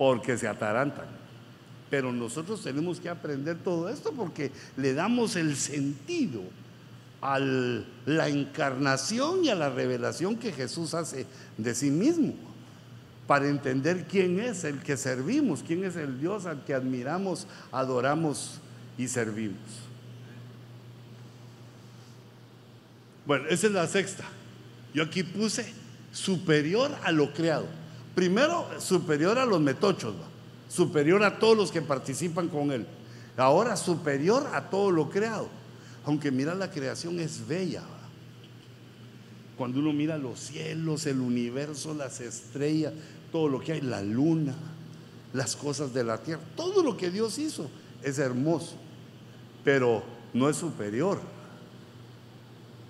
porque 0.01 0.35
se 0.35 0.47
atarantan. 0.47 1.05
Pero 1.91 2.11
nosotros 2.11 2.63
tenemos 2.63 2.99
que 2.99 3.07
aprender 3.07 3.59
todo 3.63 3.87
esto 3.87 4.11
porque 4.13 4.51
le 4.75 4.95
damos 4.95 5.35
el 5.35 5.55
sentido 5.55 6.41
a 7.21 7.37
la 7.37 8.27
encarnación 8.27 9.45
y 9.45 9.49
a 9.49 9.55
la 9.55 9.69
revelación 9.69 10.37
que 10.37 10.53
Jesús 10.53 10.95
hace 10.95 11.27
de 11.55 11.75
sí 11.75 11.91
mismo, 11.91 12.33
para 13.27 13.47
entender 13.47 14.07
quién 14.07 14.39
es 14.39 14.63
el 14.63 14.79
que 14.79 14.97
servimos, 14.97 15.61
quién 15.61 15.83
es 15.83 15.95
el 15.95 16.19
Dios 16.19 16.47
al 16.47 16.65
que 16.65 16.73
admiramos, 16.73 17.45
adoramos 17.71 18.59
y 18.97 19.07
servimos. 19.07 19.59
Bueno, 23.27 23.45
esa 23.49 23.67
es 23.67 23.73
la 23.73 23.85
sexta. 23.85 24.23
Yo 24.95 25.03
aquí 25.03 25.21
puse 25.21 25.71
superior 26.11 26.89
a 27.03 27.11
lo 27.11 27.31
creado. 27.33 27.80
Primero, 28.15 28.67
superior 28.79 29.37
a 29.39 29.45
los 29.45 29.61
metochos, 29.61 30.13
superior 30.67 31.23
a 31.23 31.39
todos 31.39 31.57
los 31.57 31.71
que 31.71 31.81
participan 31.81 32.49
con 32.49 32.71
él. 32.71 32.85
Ahora, 33.37 33.77
superior 33.77 34.47
a 34.53 34.69
todo 34.69 34.91
lo 34.91 35.09
creado. 35.09 35.47
Aunque 36.05 36.31
mira, 36.31 36.53
la 36.55 36.71
creación 36.71 37.19
es 37.19 37.47
bella. 37.47 37.83
Cuando 39.57 39.79
uno 39.79 39.93
mira 39.93 40.17
los 40.17 40.39
cielos, 40.39 41.05
el 41.05 41.21
universo, 41.21 41.93
las 41.93 42.19
estrellas, 42.19 42.93
todo 43.31 43.47
lo 43.47 43.59
que 43.59 43.73
hay, 43.73 43.81
la 43.81 44.01
luna, 44.01 44.55
las 45.33 45.55
cosas 45.55 45.93
de 45.93 46.03
la 46.03 46.17
tierra, 46.17 46.41
todo 46.55 46.83
lo 46.83 46.97
que 46.97 47.09
Dios 47.11 47.37
hizo 47.37 47.69
es 48.03 48.19
hermoso, 48.19 48.75
pero 49.63 50.03
no 50.33 50.49
es 50.49 50.57
superior. 50.57 51.19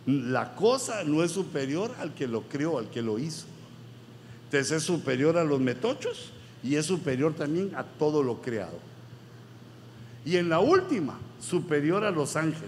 La 0.06 0.56
cosa 0.56 1.03
no 1.03 1.23
es 1.23 1.31
superior 1.31 1.93
al 1.99 2.14
que 2.14 2.27
lo 2.27 2.43
creó, 2.43 2.80
al 2.80 2.89
que 2.89 3.02
lo 3.02 3.19
hizo. 3.19 3.45
Entonces 4.52 4.80
es 4.80 4.84
superior 4.84 5.38
a 5.38 5.45
los 5.45 5.61
metochos 5.61 6.34
y 6.61 6.76
es 6.76 6.86
superior 6.86 7.34
también 7.34 7.72
a 7.73 7.86
todo 7.86 8.22
lo 8.22 8.41
creado. 8.41 8.78
Y 10.26 10.36
en 10.36 10.49
la 10.49 10.60
última, 10.60 11.18
superior 11.40 12.03
a 12.03 12.11
los 12.11 12.36
ángeles. 12.36 12.68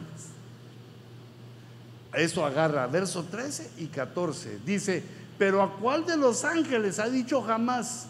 Eso 2.14 2.45
agarra 2.45 2.88
verso 2.88 3.26
13 3.30 3.72
y 3.80 3.88
14. 3.88 4.60
Dice, 4.65 5.03
pero 5.38 5.61
¿a 5.61 5.73
cuál 5.76 6.05
de 6.05 6.15
los 6.15 6.45
ángeles 6.45 6.99
ha 6.99 7.10
dicho 7.10 7.41
jamás? 7.41 8.05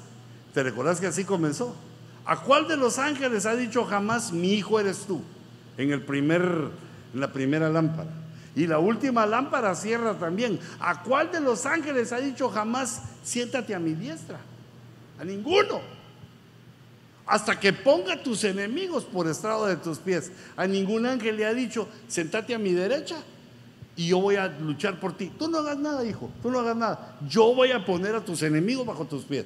¿Te 0.54 0.62
recuerdas 0.62 1.00
que 1.00 1.08
así 1.08 1.26
comenzó? 1.26 1.76
¿A 2.26 2.42
cuál 2.42 2.68
de 2.68 2.78
los 2.78 3.00
ángeles 3.00 3.48
ha 3.48 3.56
dicho 3.56 3.86
jamás, 3.86 4.32
mi 4.32 4.54
hijo 4.54 4.80
eres 4.80 5.00
tú? 5.08 5.20
En, 5.78 5.92
el 5.92 6.04
primer, 6.04 6.44
en 7.12 7.20
la 7.20 7.34
primera 7.34 7.70
lámpara. 7.70 8.12
Y 8.56 8.68
la 8.68 8.78
última 8.78 9.26
lámpara 9.26 9.74
cierra 9.74 10.14
también. 10.14 10.60
¿A 10.80 11.02
cuál 11.02 11.32
de 11.32 11.42
los 11.42 11.66
ángeles 11.66 12.14
ha 12.14 12.20
dicho 12.20 12.50
jamás, 12.50 13.02
siéntate 13.24 13.74
a 13.74 13.80
mi 13.80 13.94
diestra? 13.94 14.40
A 15.20 15.24
ninguno. 15.24 15.82
Hasta 17.26 17.60
que 17.60 17.72
ponga 17.72 18.22
tus 18.22 18.44
enemigos 18.44 19.06
por 19.06 19.28
estrado 19.28 19.66
de 19.66 19.78
tus 19.78 19.98
pies. 19.98 20.32
A 20.58 20.68
ningún 20.68 21.06
ángel 21.06 21.38
le 21.38 21.46
ha 21.46 21.54
dicho, 21.54 21.88
sentate 22.08 22.54
a 22.54 22.60
mi 22.60 22.74
derecha 22.74 23.16
y 23.96 24.08
yo 24.08 24.20
voy 24.20 24.36
a 24.36 24.48
luchar 24.48 25.00
por 25.00 25.16
ti. 25.16 25.32
Tú 25.38 25.48
no 25.48 25.60
hagas 25.60 25.78
nada, 25.78 26.06
hijo, 26.06 26.30
tú 26.42 26.52
no 26.52 26.60
hagas 26.60 26.76
nada. 26.76 27.18
Yo 27.28 27.56
voy 27.56 27.72
a 27.72 27.86
poner 27.86 28.16
a 28.16 28.24
tus 28.24 28.42
enemigos 28.44 28.86
bajo 28.86 29.06
tus 29.06 29.24
pies. 29.24 29.46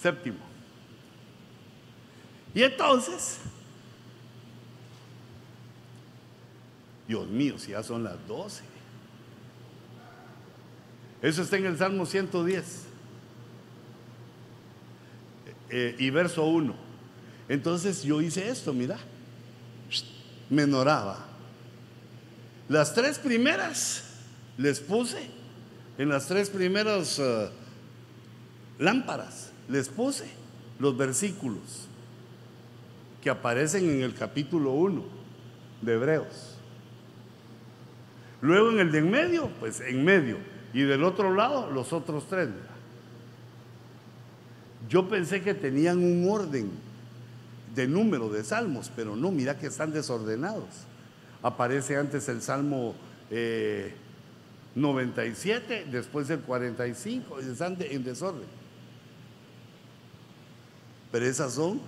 Séptimo. 0.00 0.38
Y 2.54 2.62
entonces, 2.62 3.38
Dios 7.08 7.26
mío, 7.26 7.58
si 7.58 7.72
ya 7.72 7.82
son 7.82 8.04
las 8.04 8.14
doce. 8.26 8.75
Eso 11.26 11.42
está 11.42 11.56
en 11.56 11.66
el 11.66 11.76
Salmo 11.76 12.06
110 12.06 12.84
eh, 15.70 15.96
y 15.98 16.10
verso 16.10 16.44
1. 16.44 16.72
Entonces 17.48 18.04
yo 18.04 18.20
hice 18.20 18.48
esto, 18.48 18.72
mira 18.72 18.96
menoraba. 20.48 21.26
Las 22.68 22.94
tres 22.94 23.18
primeras 23.18 24.04
les 24.56 24.78
puse, 24.78 25.28
en 25.98 26.08
las 26.08 26.28
tres 26.28 26.48
primeras 26.48 27.18
eh, 27.18 27.48
lámparas, 28.78 29.50
les 29.68 29.88
puse 29.88 30.26
los 30.78 30.96
versículos 30.96 31.88
que 33.20 33.30
aparecen 33.30 33.90
en 33.90 34.02
el 34.02 34.14
capítulo 34.14 34.70
1 34.70 35.04
de 35.82 35.92
Hebreos. 35.92 36.56
Luego 38.40 38.70
en 38.70 38.78
el 38.78 38.92
de 38.92 38.98
en 38.98 39.10
medio, 39.10 39.50
pues 39.58 39.80
en 39.80 40.04
medio. 40.04 40.55
Y 40.76 40.82
del 40.82 41.04
otro 41.04 41.34
lado, 41.34 41.70
los 41.70 41.94
otros 41.94 42.28
tres. 42.28 42.50
Yo 44.90 45.08
pensé 45.08 45.40
que 45.40 45.54
tenían 45.54 46.04
un 46.04 46.28
orden 46.28 46.70
de 47.74 47.88
número 47.88 48.28
de 48.28 48.44
salmos, 48.44 48.92
pero 48.94 49.16
no, 49.16 49.32
mira 49.32 49.58
que 49.58 49.68
están 49.68 49.90
desordenados. 49.90 50.68
Aparece 51.42 51.96
antes 51.96 52.28
el 52.28 52.42
Salmo 52.42 52.94
97, 54.74 55.78
eh, 55.78 55.86
después 55.90 56.28
el 56.28 56.40
45, 56.40 57.38
y 57.40 57.50
están 57.50 57.78
en 57.80 58.04
desorden. 58.04 58.44
Pero 61.10 61.24
esas 61.24 61.54
son 61.54 61.80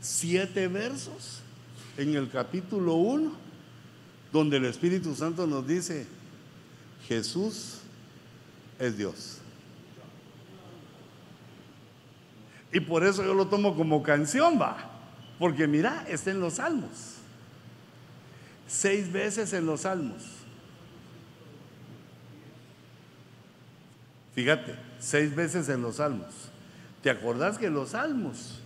siete 0.00 0.66
versos 0.66 1.42
en 1.96 2.16
el 2.16 2.28
capítulo 2.28 2.94
1, 2.94 3.30
donde 4.32 4.56
el 4.56 4.64
Espíritu 4.64 5.14
Santo 5.14 5.46
nos 5.46 5.64
dice, 5.64 6.08
Jesús 7.06 7.79
es 8.80 8.96
Dios. 8.96 9.38
Y 12.72 12.80
por 12.80 13.04
eso 13.04 13.24
yo 13.24 13.34
lo 13.34 13.46
tomo 13.46 13.76
como 13.76 14.02
canción, 14.02 14.60
va. 14.60 14.90
Porque 15.38 15.66
mira, 15.66 16.04
está 16.08 16.30
en 16.30 16.40
los 16.40 16.54
salmos. 16.54 17.16
Seis 18.66 19.12
veces 19.12 19.52
en 19.52 19.66
los 19.66 19.82
salmos. 19.82 20.22
Fíjate, 24.34 24.76
seis 24.98 25.34
veces 25.34 25.68
en 25.68 25.82
los 25.82 25.96
salmos. 25.96 26.28
¿Te 27.02 27.10
acordás 27.10 27.58
que 27.58 27.68
los 27.68 27.90
salmos 27.90 28.60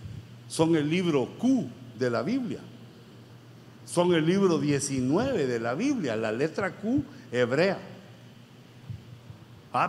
son 0.47 0.75
el 0.75 0.89
libro 0.89 1.27
Q 1.39 1.67
de 1.97 2.09
la 2.09 2.21
Biblia? 2.21 2.59
Son 3.85 4.13
el 4.13 4.25
libro 4.25 4.59
19 4.59 5.47
de 5.47 5.59
la 5.59 5.73
Biblia, 5.73 6.15
la 6.15 6.31
letra 6.31 6.71
Q 6.71 7.03
hebrea. 7.31 7.94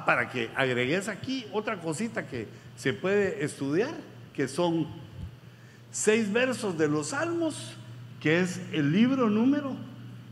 Para 0.05 0.29
que 0.29 0.51
agregues 0.57 1.07
aquí 1.07 1.47
otra 1.53 1.79
cosita 1.79 2.27
que 2.27 2.49
se 2.77 2.93
puede 2.93 3.45
estudiar, 3.45 3.95
que 4.35 4.49
son 4.49 4.89
seis 5.93 6.33
versos 6.33 6.77
de 6.77 6.89
los 6.89 7.11
Salmos, 7.11 7.77
que 8.19 8.41
es 8.41 8.61
el 8.73 8.91
libro 8.91 9.31
número 9.31 9.77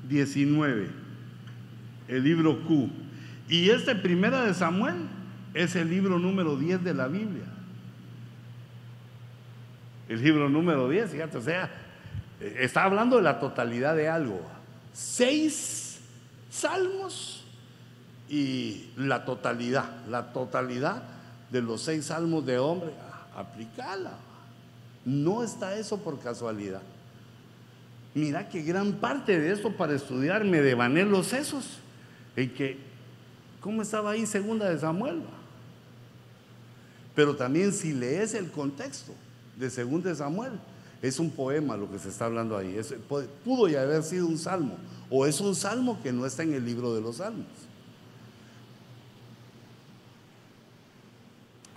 19, 0.08 0.88
el 2.08 2.24
libro 2.24 2.64
Q. 2.64 2.90
Y 3.48 3.70
este 3.70 3.94
primera 3.94 4.44
de 4.44 4.54
Samuel 4.54 4.96
es 5.54 5.76
el 5.76 5.88
libro 5.88 6.18
número 6.18 6.56
10 6.56 6.82
de 6.82 6.94
la 6.94 7.06
Biblia. 7.06 7.44
El 10.08 10.20
libro 10.20 10.48
número 10.48 10.88
10, 10.88 11.10
fíjate, 11.10 11.38
o 11.38 11.42
sea, 11.42 11.70
está 12.40 12.82
hablando 12.82 13.18
de 13.18 13.22
la 13.22 13.38
totalidad 13.38 13.94
de 13.94 14.08
algo. 14.08 14.44
Seis 14.92 16.00
salmos 16.50 17.43
y 18.28 18.90
la 18.96 19.24
totalidad, 19.24 20.06
la 20.08 20.32
totalidad 20.32 21.02
de 21.50 21.62
los 21.62 21.82
seis 21.82 22.06
salmos 22.06 22.44
de 22.46 22.58
hombre, 22.58 22.90
aplicala. 23.36 24.12
No 25.04 25.42
está 25.42 25.76
eso 25.76 25.98
por 25.98 26.18
casualidad. 26.18 26.82
Mira 28.14 28.48
que 28.48 28.62
gran 28.62 28.94
parte 28.94 29.38
de 29.38 29.52
esto 29.52 29.72
para 29.72 29.94
estudiar 29.94 30.44
me 30.44 30.60
devané 30.60 31.04
los 31.04 31.26
sesos. 31.26 31.78
En 32.36 32.52
que, 32.54 32.78
¿cómo 33.60 33.82
estaba 33.82 34.12
ahí 34.12 34.24
segunda 34.24 34.68
de 34.68 34.78
Samuel? 34.78 35.22
Pero 37.14 37.36
también 37.36 37.72
si 37.72 37.92
lees 37.92 38.34
el 38.34 38.50
contexto 38.50 39.12
de 39.56 39.70
segunda 39.70 40.10
de 40.10 40.16
Samuel, 40.16 40.52
es 41.02 41.18
un 41.18 41.30
poema 41.30 41.76
lo 41.76 41.90
que 41.90 41.98
se 41.98 42.08
está 42.08 42.24
hablando 42.24 42.56
ahí. 42.56 42.80
pudo 43.44 43.68
ya 43.68 43.82
haber 43.82 44.02
sido 44.02 44.26
un 44.26 44.38
salmo. 44.38 44.76
O 45.10 45.26
es 45.26 45.40
un 45.40 45.54
salmo 45.54 46.00
que 46.02 46.12
no 46.12 46.24
está 46.24 46.42
en 46.44 46.54
el 46.54 46.64
libro 46.64 46.94
de 46.94 47.02
los 47.02 47.16
salmos. 47.16 47.46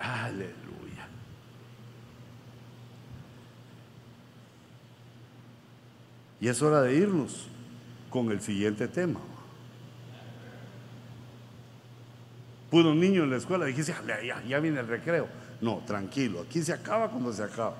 Aleluya. 0.08 1.06
Y 6.40 6.48
es 6.48 6.62
hora 6.62 6.80
de 6.82 6.94
irnos 6.94 7.46
con 8.08 8.30
el 8.30 8.40
siguiente 8.40 8.88
tema. 8.88 9.20
Pudo 12.70 12.92
un 12.92 13.00
niño 13.00 13.24
en 13.24 13.30
la 13.30 13.36
escuela 13.36 13.66
dijiste, 13.66 13.94
ya, 14.06 14.42
ya 14.44 14.60
viene 14.60 14.80
el 14.80 14.86
recreo. 14.86 15.28
No, 15.60 15.82
tranquilo, 15.86 16.40
aquí 16.40 16.62
se 16.62 16.72
acaba 16.72 17.10
cuando 17.10 17.32
se 17.32 17.42
acaba. 17.42 17.76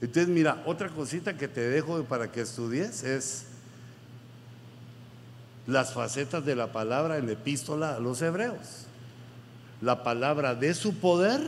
Entonces, 0.00 0.28
mira, 0.28 0.62
otra 0.66 0.88
cosita 0.88 1.36
que 1.36 1.48
te 1.48 1.62
dejo 1.62 2.04
para 2.04 2.30
que 2.30 2.42
estudies 2.42 3.02
es 3.04 3.46
las 5.66 5.92
facetas 5.92 6.44
de 6.44 6.56
la 6.56 6.72
palabra 6.72 7.18
en 7.18 7.26
la 7.26 7.32
epístola 7.32 7.96
a 7.96 8.00
los 8.00 8.20
hebreos. 8.22 8.86
La 9.80 10.02
palabra 10.02 10.54
de 10.54 10.74
su 10.74 10.94
poder, 10.96 11.40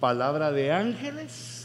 palabra 0.00 0.52
de 0.52 0.72
ángeles 0.72 1.62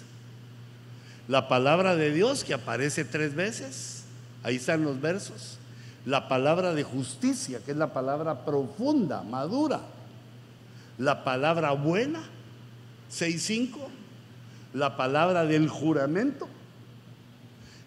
la 1.27 1.49
palabra 1.49 1.95
de 1.95 2.13
Dios 2.13 2.43
que 2.45 2.53
aparece 2.53 3.03
tres 3.03 3.35
veces, 3.35 4.05
ahí 4.43 4.55
están 4.55 4.83
los 4.83 5.01
versos. 5.01 5.57
La 6.05 6.29
palabra 6.29 6.73
de 6.73 6.83
justicia, 6.83 7.59
que 7.65 7.71
es 7.71 7.77
la 7.77 7.91
palabra 7.91 8.45
profunda, 8.45 9.23
madura. 9.23 9.81
La 10.97 11.25
palabra 11.25 11.71
buena, 11.71 12.21
6.5. 13.11 13.77
La 14.73 14.95
palabra 14.95 15.43
del 15.43 15.67
juramento. 15.67 16.47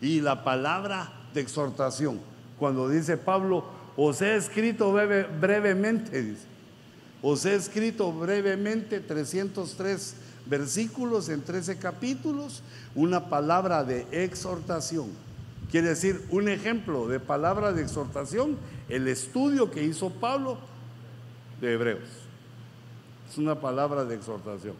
Y 0.03 0.21
la 0.21 0.45
palabra 0.45 1.11
de 1.33 1.41
exhortación, 1.41 2.21
cuando 2.61 2.89
dice 2.91 3.17
Pablo, 3.17 3.65
os 3.97 4.21
he 4.21 4.37
escrito 4.37 4.93
brevemente, 4.93 6.23
dice, 6.23 6.45
os 7.23 7.45
he 7.47 7.55
escrito 7.55 8.13
brevemente 8.13 9.01
303 9.01 10.15
versículos 10.47 11.29
en 11.31 11.43
13 11.43 11.79
capítulos, 11.79 12.63
una 12.95 13.29
palabra 13.31 13.83
de 13.83 14.07
exhortación. 14.13 15.09
Quiere 15.71 15.89
decir, 15.89 16.23
un 16.31 16.49
ejemplo 16.49 17.09
de 17.09 17.19
palabra 17.19 17.73
de 17.73 17.83
exhortación, 17.83 18.59
el 18.89 19.09
estudio 19.09 19.71
que 19.71 19.83
hizo 19.83 20.11
Pablo 20.11 20.59
de 21.61 21.73
Hebreos. 21.73 22.09
Es 23.31 23.39
una 23.39 23.59
palabra 23.59 24.05
de 24.05 24.17
exhortación. 24.17 24.75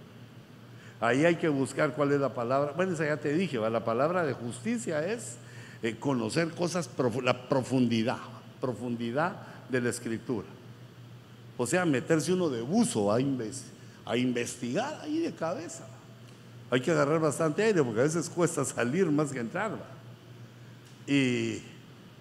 Ahí 1.01 1.25
hay 1.25 1.37
que 1.37 1.49
buscar 1.49 1.95
cuál 1.95 2.13
es 2.13 2.21
la 2.21 2.35
palabra. 2.35 2.73
Bueno, 2.77 2.93
esa 2.93 3.07
ya 3.07 3.17
te 3.17 3.33
dije, 3.33 3.59
la 3.59 3.85
palabra 3.85 4.25
de 4.25 4.35
justicia 4.35 5.07
es 5.07 5.37
eh, 5.83 5.97
conocer 5.99 6.51
cosas, 6.51 6.91
la 7.23 7.49
profundidad, 7.49 8.19
profundidad 8.61 9.37
de 9.69 9.81
la 9.81 9.91
escritura. 9.91 10.47
O 11.57 11.67
sea, 11.67 11.85
meterse 11.85 12.33
uno 12.33 12.49
de 12.49 12.63
buzo 12.63 13.13
a, 13.13 13.17
a 13.17 14.17
investigar 14.17 15.01
ahí 15.03 15.19
de 15.19 15.33
cabeza. 15.33 15.87
Hay 16.71 16.81
que 16.81 16.91
agarrar 16.91 17.21
bastante 17.21 17.63
aire 17.63 17.83
porque 17.83 18.01
a 18.01 18.05
veces 18.05 18.31
cuesta 18.31 18.65
salir 18.65 19.07
más 19.07 19.33
que 19.33 19.41
entrar. 19.41 19.73
Y 21.07 21.59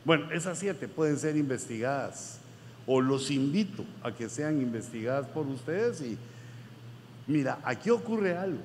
bueno, 0.03 0.31
esas 0.31 0.57
siete 0.57 0.87
pueden 0.87 1.17
ser 1.17 1.37
investigadas 1.37 2.39
o 2.87 2.99
los 2.99 3.29
invito 3.29 3.85
a 4.01 4.11
que 4.11 4.27
sean 4.29 4.61
investigadas 4.61 5.27
por 5.27 5.45
ustedes 5.45 6.01
y 6.01 6.17
Mira, 7.29 7.59
aquí 7.63 7.91
ocurre 7.91 8.35
algo, 8.35 8.63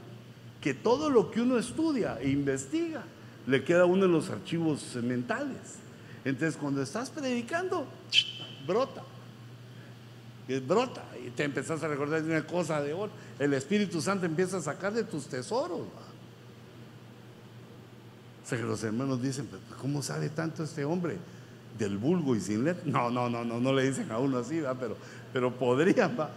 que 0.62 0.72
todo 0.72 1.10
lo 1.10 1.30
que 1.30 1.42
uno 1.42 1.58
estudia 1.58 2.18
e 2.18 2.30
investiga 2.30 3.04
le 3.46 3.64
queda 3.64 3.84
uno 3.84 4.06
en 4.06 4.12
los 4.12 4.30
archivos 4.30 4.96
mentales. 4.96 5.78
Entonces 6.24 6.56
cuando 6.56 6.82
estás 6.82 7.10
predicando, 7.10 7.86
brota. 8.66 9.02
brota 10.66 11.04
y 11.24 11.30
te 11.30 11.44
empezás 11.44 11.82
a 11.82 11.88
recordar 11.88 12.22
de 12.22 12.30
una 12.30 12.46
cosa 12.46 12.80
de 12.80 12.94
otra. 12.94 13.16
El 13.38 13.52
Espíritu 13.54 14.00
Santo 14.00 14.26
empieza 14.26 14.58
a 14.58 14.62
sacar 14.62 14.92
de 14.92 15.04
tus 15.04 15.26
tesoros. 15.26 15.80
O 18.44 18.46
sea 18.46 18.58
que 18.58 18.64
los 18.64 18.82
hermanos 18.84 19.22
dicen, 19.22 19.48
¿cómo 19.80 20.02
sabe 20.02 20.28
tanto 20.28 20.64
este 20.64 20.84
hombre 20.84 21.16
del 21.78 21.96
vulgo 21.96 22.36
y 22.36 22.40
sin 22.40 22.64
letra? 22.64 22.82
No, 22.84 23.10
no, 23.10 23.30
no, 23.30 23.44
no, 23.44 23.58
no 23.58 23.72
le 23.72 23.88
dicen 23.88 24.10
a 24.10 24.18
uno 24.18 24.38
así, 24.38 24.62
pero, 24.78 24.96
pero 25.32 25.54
podrían. 25.54 26.18
¿va? 26.18 26.30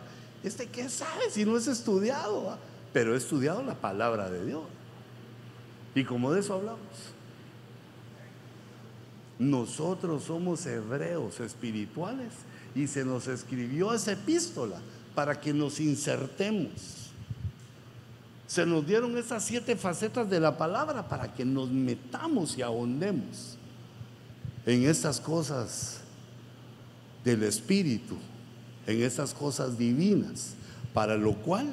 ¿Este 0.44 0.68
qué 0.68 0.88
sabe 0.88 1.30
si 1.30 1.46
no 1.46 1.58
es 1.58 1.68
estudiado? 1.68 2.58
Pero 2.94 3.14
he 3.14 3.18
estudiado 3.18 3.62
la 3.62 3.76
palabra 3.76 4.30
de 4.30 4.46
Dios. 4.46 4.64
Y 5.98 6.04
como 6.04 6.32
de 6.32 6.42
eso 6.42 6.54
hablamos. 6.54 6.80
Nosotros 9.40 10.24
somos 10.24 10.64
hebreos 10.66 11.40
espirituales 11.40 12.34
y 12.76 12.86
se 12.86 13.04
nos 13.04 13.28
escribió 13.28 13.94
esa 13.94 14.12
epístola 14.12 14.78
para 15.16 15.40
que 15.40 15.54
nos 15.54 15.80
insertemos. 15.80 17.10
Se 18.46 18.66
nos 18.66 18.86
dieron 18.86 19.18
esas 19.18 19.44
siete 19.44 19.76
facetas 19.76 20.30
de 20.30 20.40
la 20.40 20.58
palabra 20.58 21.08
para 21.08 21.34
que 21.34 21.44
nos 21.44 21.70
metamos 21.70 22.58
y 22.58 22.62
ahondemos 22.62 23.58
en 24.66 24.84
estas 24.86 25.20
cosas 25.20 26.02
del 27.24 27.42
Espíritu 27.42 28.18
en 28.88 29.02
esas 29.02 29.34
cosas 29.34 29.78
divinas, 29.78 30.54
para 30.94 31.16
lo 31.18 31.34
cual 31.34 31.68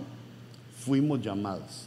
fuimos 0.84 1.22
llamados. 1.22 1.86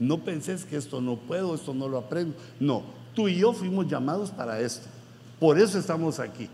No 0.00 0.24
penses 0.24 0.64
que 0.64 0.76
esto 0.76 1.00
no 1.00 1.16
puedo, 1.16 1.54
esto 1.54 1.74
no 1.74 1.88
lo 1.88 1.98
aprendo. 1.98 2.34
No, 2.58 2.82
tú 3.14 3.28
y 3.28 3.36
yo 3.36 3.52
fuimos 3.52 3.86
llamados 3.86 4.30
para 4.30 4.58
esto. 4.58 4.88
Por 5.38 5.58
eso 5.58 5.78
estamos 5.78 6.18
aquí. 6.18 6.48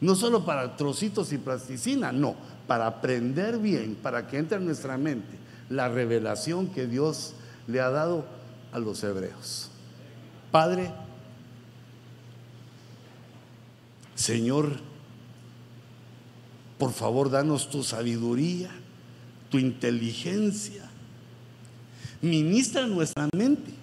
No 0.00 0.14
solo 0.14 0.44
para 0.44 0.76
trocitos 0.76 1.32
y 1.32 1.38
plasticina, 1.38 2.12
no, 2.12 2.36
para 2.66 2.86
aprender 2.86 3.58
bien, 3.58 3.96
para 3.96 4.26
que 4.26 4.38
entre 4.38 4.58
en 4.58 4.66
nuestra 4.66 4.98
mente 4.98 5.38
la 5.70 5.88
revelación 5.88 6.66
que 6.68 6.86
Dios 6.86 7.32
le 7.66 7.80
ha 7.80 7.88
dado 7.88 8.26
a 8.70 8.78
los 8.78 9.02
hebreos. 9.02 9.70
Padre, 10.50 10.92
Señor, 14.14 14.76
por 16.78 16.92
favor, 16.92 17.30
danos 17.30 17.70
tu 17.70 17.82
sabiduría, 17.82 18.70
tu 19.48 19.58
inteligencia. 19.58 20.89
Ministra 22.22 22.86
nuestra 22.86 23.28
mente 23.34 23.79